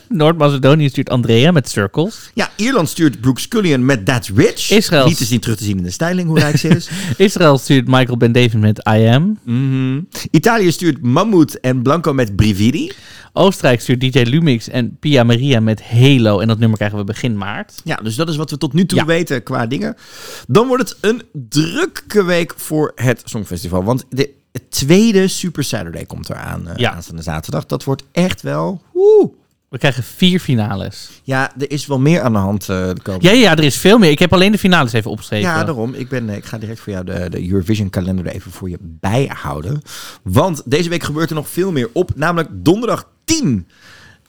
[0.09, 2.31] Noord-Macedonië stuurt Andrea met Circles.
[2.35, 4.71] ja, Ierland stuurt Brooke Scullion met That's Rich.
[4.71, 6.89] Israël- Niet te zien terug te zien in de styling hoe rijk ze is.
[7.17, 9.39] Israël stuurt Michael Ben David met I Am.
[9.45, 10.01] Mhm.
[10.31, 12.91] Italië stuurt Mammoet en Blanco met Brividi.
[13.37, 16.39] Oostenrijk stuurt DJ Lumix en Pia Maria met Halo.
[16.41, 17.81] En dat nummer krijgen we begin maart.
[17.85, 19.05] Ja, dus dat is wat we tot nu toe Ja.
[19.05, 19.97] weten qua dingen.
[20.47, 23.85] Dan wordt het een drukke week voor het Songfestival.
[23.85, 24.31] Want de
[24.69, 26.93] tweede Super Saturday komt eraan eh Ja.
[26.93, 27.67] aanstaande zaterdag.
[27.67, 28.83] Dat wordt echt wel...
[28.93, 29.31] Woe.
[29.69, 31.11] We krijgen vier finales.
[31.23, 33.77] Ja, er is wel meer aan de hand eh de komende Ja, ja, er is
[33.79, 34.11] veel meer.
[34.11, 35.49] Ik heb alleen de finales even opgeschreven.
[35.51, 35.95] Ja, daarom.
[35.95, 38.71] Ik, ben, eh, ik ga direct voor jou de, de Eurovision kalender er even voor
[38.71, 39.83] je bijhouden.
[40.23, 42.11] Want deze week gebeurt er nog veel meer op.
[42.17, 43.67] Namelijk donderdag 10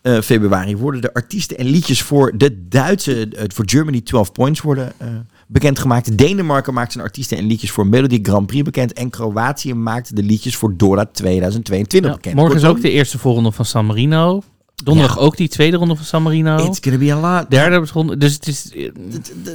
[0.06, 4.62] eh, februari worden de artiesten en liedjes voor de Duitse, eh, voor Germany 12 Points
[4.62, 5.08] worden eh,
[5.48, 6.18] bekendgemaakt.
[6.18, 8.94] Denemarken maakt zijn artiesten en liedjes voor Melody Grand Prix bekend.
[8.94, 12.36] En Kroatië maakt de liedjes voor Dora 2022 Ja, bekend.
[12.36, 14.42] morgen is ook de eerste voorronde van San Marino.
[14.84, 16.58] Donderdag ook die tweede ronde van San Marino.
[16.58, 17.50] It's gonna be a lot.
[17.52, 18.18] Derde ronde.
[18.18, 18.72] Dus het is...
[18.74, 18.90] eh,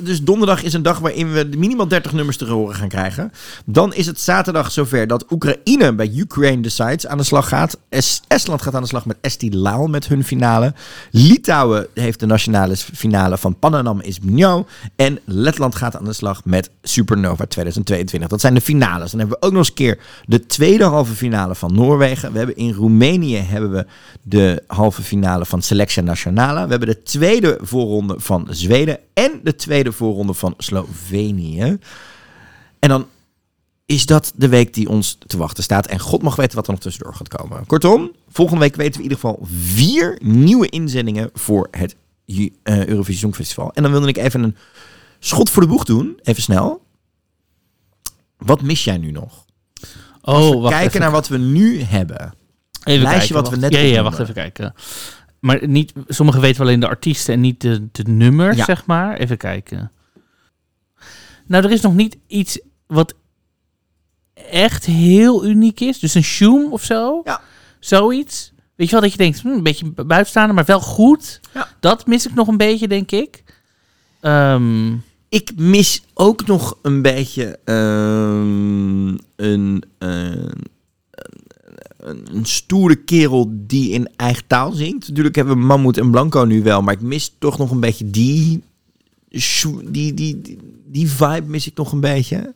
[0.02, 3.32] Dus donderdag is een dag waarin we minimaal 30 nummers te horen gaan krijgen.
[3.64, 7.78] Dan is het zaterdag zover dat Oekraïne bij Ukraine Decides aan de slag gaat.
[7.88, 10.74] Es- Estland gaat aan de slag met Esti Laal met hun finale.
[11.10, 14.66] Litouwen heeft de nationale finale van Pananam is Mnjo.
[14.96, 18.28] En Letland gaat aan de slag met Supernova 2022.
[18.28, 19.10] Dat zijn de finales.
[19.10, 22.32] Dan hebben we ook nog eens een keer de tweede halve finale van Noorwegen.
[22.32, 23.86] We hebben in Roemenië hebben we
[24.22, 25.08] de halve finale
[25.46, 26.64] van Selectia Nationale.
[26.64, 31.78] We hebben de tweede voorronde van Zweden en de tweede voorronde van Slovenië.
[32.78, 33.06] En dan
[33.86, 35.86] is dat de week die ons te wachten staat.
[35.86, 37.66] En God mag weten wat er nog tussendoor gaat komen.
[37.66, 41.96] Kortom, volgende week weten we in ieder geval vier nieuwe inzendingen voor het
[42.26, 43.72] eh, Eurovisie Songfestival.
[43.72, 44.56] En dan wilde ik even een
[45.18, 46.82] schot voor de boeg doen, even snel.
[48.36, 49.44] Wat mis jij nu nog?
[50.20, 51.00] Als we Oh, kijken even.
[51.00, 52.34] naar wat we nu hebben.
[52.84, 54.74] Even lijstje kijken, wat we net Ja, ja, wacht even kijken.
[55.40, 58.64] Maar niet, sommigen weten wel alleen de artiesten en niet de, de nummers, Ja.
[58.64, 59.16] zeg maar.
[59.16, 59.92] Even kijken.
[61.46, 63.14] Nou, er is nog niet iets wat
[64.50, 65.98] echt heel uniek is.
[65.98, 67.20] Dus een shoom of zo.
[67.24, 67.40] Ja.
[67.78, 68.52] Zoiets.
[68.76, 71.40] Weet je wel, dat je denkt, hm, een beetje buitenstaander, maar wel goed.
[71.54, 71.68] Ja.
[71.80, 73.44] Dat mis ik nog een beetje, denk ik.
[74.20, 74.92] Ehm,
[75.28, 80.48] Ik mis ook nog een beetje ehm, een, eh,
[82.00, 85.08] een, stoere kerel die in eigen taal zingt.
[85.08, 88.10] Natuurlijk hebben we Mammoet en Blanco nu wel, maar ik mis toch nog een beetje
[88.10, 88.62] die,
[89.28, 92.52] die, die, die, die vibe mis ik nog een beetje.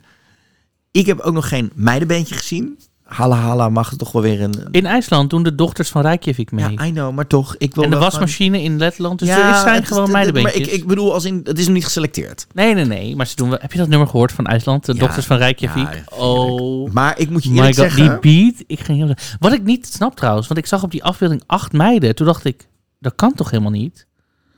[0.91, 2.79] Ik heb ook nog geen meidenbeentje gezien.
[3.15, 4.55] Hala Hala mag toch wel weer een...
[4.70, 6.70] in IJsland doen de dochters van Reykjavik mee.
[6.70, 7.55] ja, I know, maar toch.
[7.59, 9.19] Ik wil en de wasmachine in Letland.
[9.19, 10.59] Dus er zijn het- gewoon meidenbeentjes.
[10.66, 12.47] Maar ik, ik bedoel, als in, het is nog niet geselecteerd.
[12.55, 13.16] Nee, nee, nee.
[13.16, 13.59] Maar ze doen wel.
[13.61, 14.85] Heb je dat nummer gehoord van IJsland?
[14.86, 15.95] De Ja, dochters van Reykjavik?
[15.95, 16.91] ja, oh.
[16.93, 18.20] Maar ik moet je eerlijk god, zeggen...
[18.20, 18.65] die beat.
[18.66, 19.15] Ik ging heel...
[19.39, 22.15] Wat ik niet snap trouwens, want ik zag op die afbeelding acht meiden.
[22.15, 22.69] Toen dacht ik,
[23.01, 24.07] dat kan toch helemaal niet?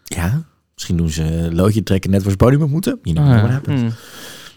[0.05, 0.43] Ja,
[0.75, 2.99] misschien doen ze loodje trekken net waar ze podium op moeten.
[3.03, 3.81] You know Ah, what happens.
[3.81, 3.91] hmm.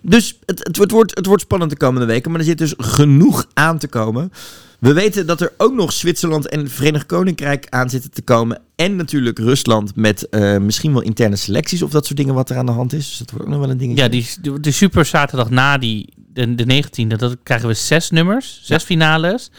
[0.02, 2.32] Dus het, het, het wordt, het wordt spannend de komende weken.
[2.32, 4.32] Maar er zit dus genoeg aan te komen.
[4.80, 8.62] We weten dat er ook nog Zwitserland en het Verenigd Koninkrijk aan zitten te komen.
[8.76, 12.58] En natuurlijk Rusland met eh, misschien wel interne selecties of dat soort dingen wat er
[12.58, 13.08] aan de hand is.
[13.08, 14.04] Dus dat wordt ook nog wel een dingetje.
[14.04, 18.10] Ja, die, de, de super zaterdag na die, de, de 19e, dat krijgen we zes
[18.10, 19.52] nummers, zes finales.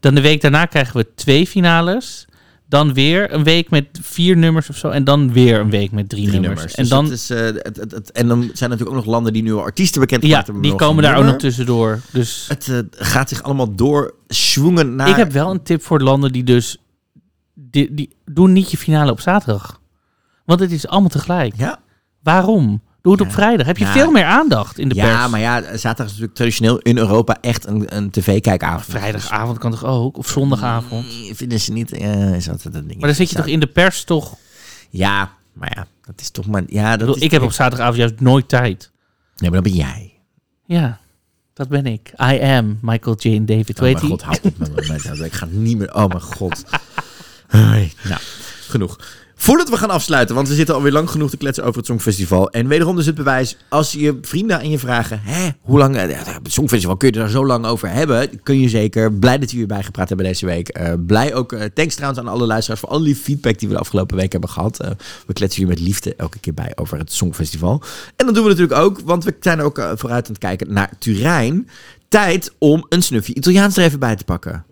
[0.00, 2.26] Dan de week daarna krijgen we twee finales.
[2.72, 4.88] Dan weer een week met vier nummers of zo.
[4.88, 6.74] En dan weer een week met drie, Drie nummers.
[6.74, 6.74] nummers.
[6.74, 9.12] En Dus dan, het is, eh, het, het, het- en dan zijn natuurlijk ook nog
[9.14, 10.62] landen die nu al artiesten bekend ja, hebben.
[10.62, 12.00] die komen daar ook nog tussendoor.
[12.12, 15.08] Dus Het eh, gaat zich allemaal doorschwingen naar...
[15.08, 16.76] ik heb wel een tip voor landen die dus...
[17.54, 19.80] Die, die, doe niet je finale op zaterdag.
[20.44, 21.56] Want het is allemaal tegelijk.
[21.56, 21.80] Ja,
[22.22, 22.82] Waarom?
[23.02, 23.32] Doe het op Ja.
[23.32, 23.66] vrijdag.
[23.66, 23.92] Heb je Ja.
[23.92, 25.30] veel meer aandacht in de ja pers.
[25.30, 28.84] maar ja, zaterdag is natuurlijk traditioneel in Europa echt een, een tv-kijkavond.
[28.98, 30.16] Vrijdagavond kan toch ook?
[30.18, 31.06] Of zondagavond?
[31.06, 31.90] Nee, vinden ze niet.
[31.98, 32.98] Ja, is altijd een ding.
[32.98, 34.36] Maar dan zit je toch in de pers toch...
[34.90, 36.62] Ja, maar ja, dat is toch maar.
[36.66, 38.90] Ja, Ik, bedoel, heb op zaterdagavond juist nooit tijd.
[39.36, 40.12] Nee, maar dat ben jij.
[40.64, 40.98] Ja,
[41.54, 42.12] dat ben ik.
[42.32, 43.76] I am Michael Jane David.
[43.76, 45.24] Oh Weet mijn god, hou op met me.
[45.24, 45.94] Ik ga niet meer.
[45.94, 46.64] Oh mijn god.
[47.52, 47.88] Nou,
[48.68, 48.98] genoeg.
[49.44, 52.50] Voordat we gaan afsluiten, want we zitten alweer lang genoeg te kletsen over het Songfestival.
[52.50, 56.02] En wederom dus het bewijs, als je vrienden aan je vragen, hè, hoe lang, eh,
[56.02, 58.42] het Songfestival, kun je er zo lang over hebben?
[58.42, 59.12] Kun je zeker.
[59.12, 60.68] Blij dat we hierbij gepraat hebben deze week.
[60.68, 63.74] Eh, blij ook, eh, thanks trouwens aan alle luisteraars voor alle lieve feedback die we
[63.74, 64.80] de afgelopen week hebben gehad.
[64.80, 64.90] Eh,
[65.26, 67.82] we kletsen hier met liefde elke keer bij over het Songfestival.
[68.16, 70.90] En dat doen we natuurlijk ook, want we zijn ook vooruit aan het kijken naar
[70.98, 71.68] Turijn.
[72.08, 74.64] Tijd om een snufje Italiaans er even bij te pakken.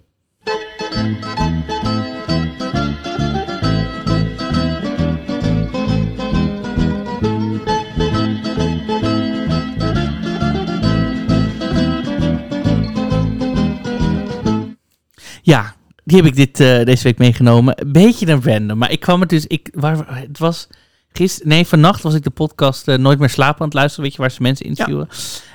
[15.50, 15.74] Ja,
[16.04, 17.76] die heb ik dit, eh, deze week meegenomen.
[17.86, 19.46] Beetje een random, maar ik kwam het dus...
[19.46, 20.68] Ik, waar, het was
[21.12, 21.48] gisteren...
[21.48, 24.04] Nee, vannacht was ik de podcast eh, Nooit meer slapen aan het luisteren.
[24.04, 25.08] Weet je, waar ze mensen interviewen.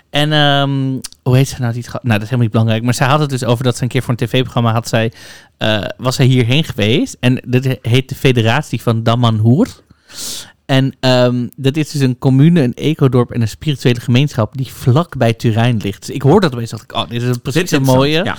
[0.09, 1.73] En ehm, hoe heet ze nou?
[1.73, 2.83] Die, nou, dat is helemaal niet belangrijk.
[2.83, 5.11] Maar zij had het dus over dat ze een keer voor een tv-programma had zij...
[5.57, 7.17] eh, was zij hierheen geweest.
[7.19, 9.67] En dat heet de Federatie van Damanhoer.
[10.65, 15.17] En ehm, dat is dus een commune, een ecodorp en een spirituele gemeenschap die vlak
[15.17, 16.05] bij Turijn ligt.
[16.05, 18.23] Dus ik hoor dat opeens, dacht ik, oh, dit is precies een mooie.
[18.23, 18.35] Ja.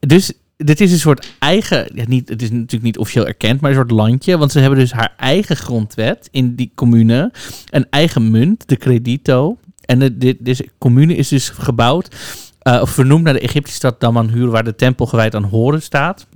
[0.00, 0.32] Dus
[0.64, 3.76] dit is een soort eigen, ja, niet, het is natuurlijk niet officieel erkend, maar een
[3.76, 4.38] soort landje.
[4.38, 7.32] Want ze hebben dus haar eigen grondwet in die commune.
[7.70, 9.58] Een eigen munt, de Credito.
[9.80, 12.16] En de, deze commune is dus gebouwd,
[12.58, 16.26] eh, of vernoemd naar de Egyptische stad Damanhur, waar de tempel gewijd aan Horus staat.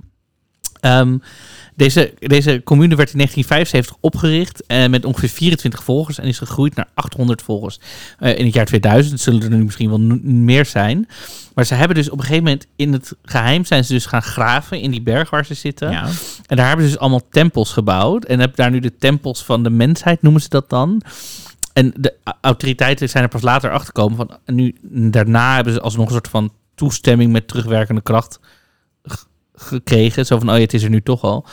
[0.79, 1.17] Ehm,
[1.77, 6.75] deze, deze commune werd in 1975 opgericht eh, met ongeveer 24 volgers en is gegroeid
[6.75, 7.79] naar 800 volgers.
[8.19, 11.07] Eh, in het jaar 2000 zullen er nu misschien wel meer zijn.
[11.53, 14.21] Maar ze hebben dus op een gegeven moment in het geheim zijn ze dus gaan
[14.21, 15.91] graven in die berg waar ze zitten.
[15.91, 16.07] Ja.
[16.45, 18.25] En daar hebben ze dus allemaal tempels gebouwd.
[18.25, 21.01] En hebben daar nu de tempels van de mensheid, noemen ze dat dan.
[21.73, 24.17] En de autoriteiten zijn er pas later achter gekomen.
[24.17, 24.75] Van, en nu,
[25.11, 28.39] daarna hebben ze alsnog een soort van toestemming met terugwerkende kracht
[29.57, 30.25] gekregen.
[30.25, 31.45] Zo van, oh ja, het is er nu toch al.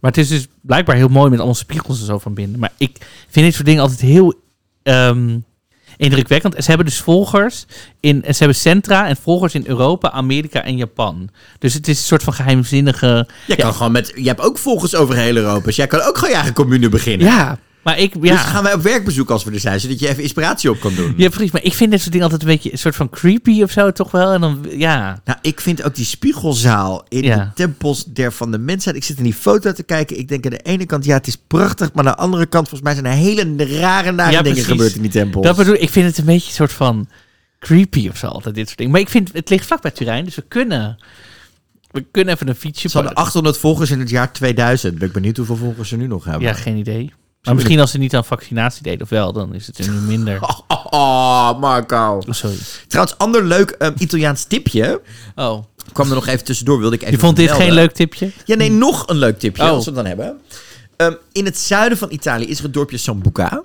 [0.00, 2.58] Maar het is dus blijkbaar heel mooi met allemaal spiegels en zo van binnen.
[2.58, 2.96] Maar ik
[3.28, 4.34] vind dit soort dingen altijd heel
[4.82, 5.38] ehm,
[5.96, 6.54] indrukwekkend.
[6.54, 7.66] En ze hebben dus volgers
[8.00, 11.28] in, en ze hebben centra en volgers in Europa, Amerika en Japan.
[11.58, 13.28] Dus het is een soort van geheimzinnige.
[13.46, 14.12] Jij kan gewoon met...
[14.14, 15.64] Je hebt ook volgers over heel Europa.
[15.64, 17.26] Dus jij kan ook gewoon je eigen commune beginnen.
[17.26, 18.14] Ja, maar ik.
[18.20, 18.32] Ja.
[18.32, 20.94] Dus gaan wij op werkbezoek als we er zijn, zodat je even inspiratie op kan
[20.94, 21.14] doen.
[21.16, 21.50] Ja, precies.
[21.50, 23.92] Maar ik vind dit soort dingen altijd een beetje een soort van creepy of zo,
[23.92, 24.32] toch wel?
[24.32, 25.20] En dan, ja.
[25.24, 27.36] Nou, ik vind ook die spiegelzaal in Ja.
[27.36, 28.96] de tempels der van de mensheid.
[28.96, 30.18] Ik zit in die foto te kijken.
[30.18, 31.92] Ik denk aan de ene kant, ja, het is prachtig.
[31.92, 34.94] Maar aan de andere kant, volgens mij zijn er hele rare, nare Ja, dingen gebeurd
[34.94, 35.44] in die tempels.
[35.46, 35.90] Dat bedoel ik.
[35.90, 37.08] vind het een beetje een soort van
[37.60, 38.92] creepy of zo, altijd dit soort dingen.
[38.92, 40.98] Maar ik vind, het ligt vlak bij Turijn, dus we kunnen...
[41.90, 42.88] We kunnen even een fietsje...
[42.88, 44.98] Ze hadden 800 volgers in het jaar 2000.
[44.98, 46.42] Ben ik benieuwd hoeveel volgers ze nu nog hebben.
[46.42, 47.12] Ja, geen idee.
[47.42, 50.40] Maar misschien als ze niet aan vaccinatie deden of wel, dan is het nu minder.
[50.48, 52.22] Oh, oh, oh, Marco.
[52.26, 52.56] Oh, sorry.
[52.88, 55.00] Trouwens, ander leuk ehm, Italiaans tipje.
[55.34, 58.30] Oh, Kwam er nog even tussendoor, wilde ik even je vond dit geen leuk tipje?
[58.44, 59.70] Ja, nee, nog een leuk tipje, Oh.
[59.70, 60.40] als we het dan hebben.
[60.96, 63.62] Ehm, in het zuiden van Italië is er het dorpje Sambuca.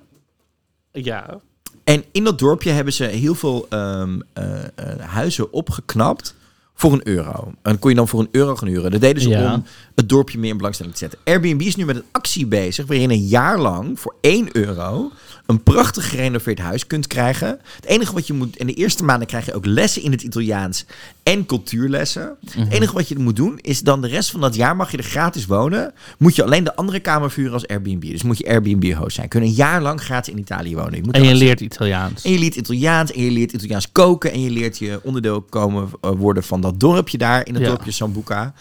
[0.91, 1.39] Ja.
[1.83, 6.35] En in dat dorpje hebben ze heel veel ehm, eh, eh, huizen opgeknapt
[6.83, 7.51] voor een euro.
[7.61, 8.91] En kon je dan voor een euro gaan huren.
[8.91, 9.53] Dat deden ze Ja.
[9.53, 9.63] om
[9.95, 11.19] het dorpje meer in belangstelling te zetten.
[11.23, 15.11] Airbnb is nu met een actie bezig waarin een jaar lang voor 1 euro
[15.45, 17.47] een prachtig gerenoveerd huis kunt krijgen.
[17.75, 18.57] Het enige wat je moet...
[18.57, 20.85] In de eerste maanden krijg je ook lessen in het Italiaans
[21.23, 22.35] en cultuurlessen.
[22.57, 24.97] Het enige wat je moet doen is dan de rest van dat jaar mag je
[24.97, 25.93] er gratis wonen.
[26.17, 28.01] Moet je alleen de andere kamer vuren als Airbnb.
[28.01, 29.27] Dus moet je Airbnb-host zijn.
[29.27, 30.95] Kun je een jaar lang gratis in Italië wonen.
[30.95, 32.23] Je moet En je leert Italiaans.
[32.23, 35.89] en je leert Italiaans en je leert Italiaans koken en je leert je onderdeel komen
[36.01, 37.69] eh, worden van dat dorpje daar in het Ja.
[37.69, 38.53] dorpje Sambuca.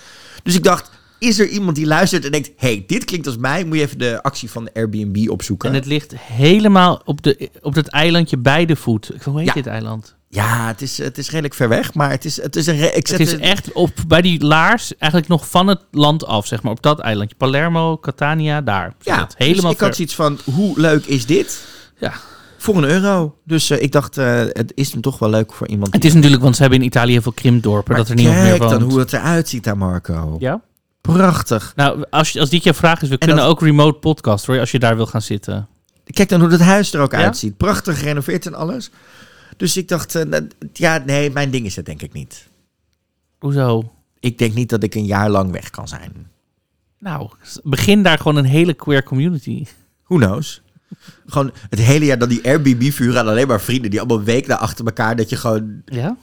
[0.43, 0.91] Dus ik dacht,
[1.23, 3.99] is er iemand die luistert en denkt, hey, dit klinkt als mij, moet je even
[3.99, 5.69] de actie van de Airbnb opzoeken.
[5.69, 9.11] En het ligt helemaal op, de, op dat eilandje bij de voet.
[9.25, 9.53] Hoe heet Ja.
[9.53, 10.17] dit eiland?
[10.29, 12.97] Ja, het is, het is redelijk ver weg, maar het is, het is een...
[12.97, 16.63] Ik Het is echt op, bij die laars eigenlijk nog van het land af, zeg
[16.63, 16.73] maar.
[16.73, 17.37] Op dat eilandje.
[17.37, 18.95] Palermo, Catania, daar.
[19.01, 21.65] Ja, helemaal dus ik had zoiets van, hoe leuk is dit?
[21.99, 22.13] Ja.
[22.59, 23.35] Voor een euro.
[23.45, 26.15] Dus eh, ik dacht, eh, het is hem toch wel leuk voor iemand Het is
[26.15, 27.89] natuurlijk, want ze hebben in Italië heel veel krimpdorpen.
[27.93, 28.81] Maar dat er niemand meer kijk woont.
[28.81, 30.37] dan hoe het eruit ziet daar, Marco.
[30.39, 30.61] Ja?
[31.03, 31.73] Prachtig.
[31.77, 34.47] Nou, als, je- als dit je vraag is, we En kunnen dat- ook remote podcast
[34.47, 35.69] hoor, als je daar wil gaan zitten.
[36.05, 37.19] Kijk dan hoe het huis er ook Ja?
[37.19, 37.57] uitziet.
[37.57, 38.91] Prachtig gerenoveerd en alles.
[39.57, 40.41] Dus ik dacht, eh,
[40.73, 42.47] ja, nee, mijn ding is het denk ik niet.
[43.39, 43.93] Hoezo?
[44.21, 46.31] Ik denk niet dat ik een jaar lang weg kan zijn.
[46.99, 47.31] Nou,
[47.63, 49.67] begin daar gewoon een hele queer community.
[50.07, 50.63] Who knows?
[51.27, 53.91] Gewoon het hele jaar dan die Airbnb-vuren aan alleen maar vrienden.
[53.91, 55.17] Die allemaal week na achter elkaar.
[55.17, 55.83] Dat je gewoon...
[55.85, 56.17] Ja?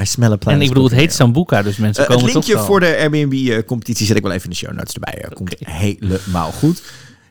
[0.00, 0.54] I smell a plan.
[0.54, 2.64] En ik bedoel, het heet Sambuca, dus mensen Eh, het komen toch linkje wel.
[2.64, 5.14] voor de Airbnb-competitie zet ik wel even in de show notes erbij.
[5.22, 6.82] Eh, Komt helemaal goed.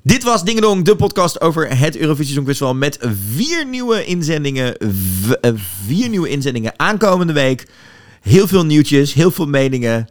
[0.04, 3.00] Dit was Dingedong, de podcast over het Eurovisie Songfestival met
[3.36, 4.78] vier nieuwe inzendingen.
[4.78, 5.52] Eh,
[5.86, 7.68] vier nieuwe inzendingen aankomende week.
[8.22, 10.08] Heel veel nieuwtjes, heel veel meningen.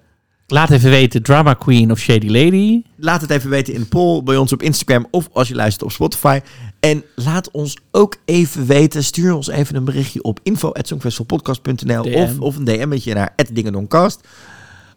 [0.47, 2.83] Laat even weten, Drama Queen of Shady Lady.
[2.97, 5.83] Laat het even weten in de poll bij ons op Instagram of als je luistert
[5.85, 6.41] op Spotify.
[6.81, 12.57] En laat ons ook even weten, stuur ons even een berichtje op info.songfestivalpodcast.nl of, of
[12.57, 14.21] een DM'tje naar @dingendongcast.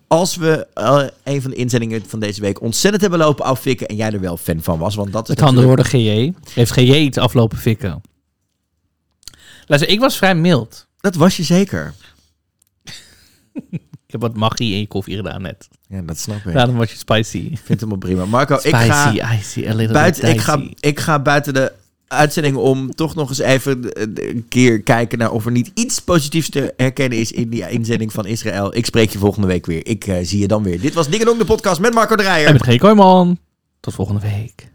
[0.07, 3.95] Als we eh, een van de inzendingen van deze week ontzettend hebben lopen afvikken en
[3.95, 6.33] jij er wel fan van was, want dat is Het kan natuurlijk- de GJ.
[6.53, 8.01] Heeft GJ iets aflopen fikken?
[9.65, 10.87] Luister, ik was vrij mild.
[10.99, 11.93] Dat was je zeker.
[14.13, 15.67] Ik heb wat magie in je koffie gedaan net.
[15.87, 16.53] Ja, dat snap ik.
[16.53, 17.37] Daarom was je spicy.
[17.37, 18.25] Ik vind het helemaal prima.
[18.25, 21.71] Marco, ik Spicy, ga, icy, buiten, ik, ga, ik ga buiten de
[22.07, 26.49] uitzending om toch nog eens even een keer kijken naar of er niet iets positiefs
[26.49, 28.75] te herkennen is in die inzending van Israël.
[28.75, 29.87] Ik spreek je volgende week weer.
[29.87, 30.81] Ik eh, zie je dan weer.
[30.81, 32.47] Dit was Dingendong, de podcast met Marco de Rijer.
[32.47, 32.77] En met G.
[32.77, 33.37] Kooijman.
[33.79, 34.71] Tot volgende week.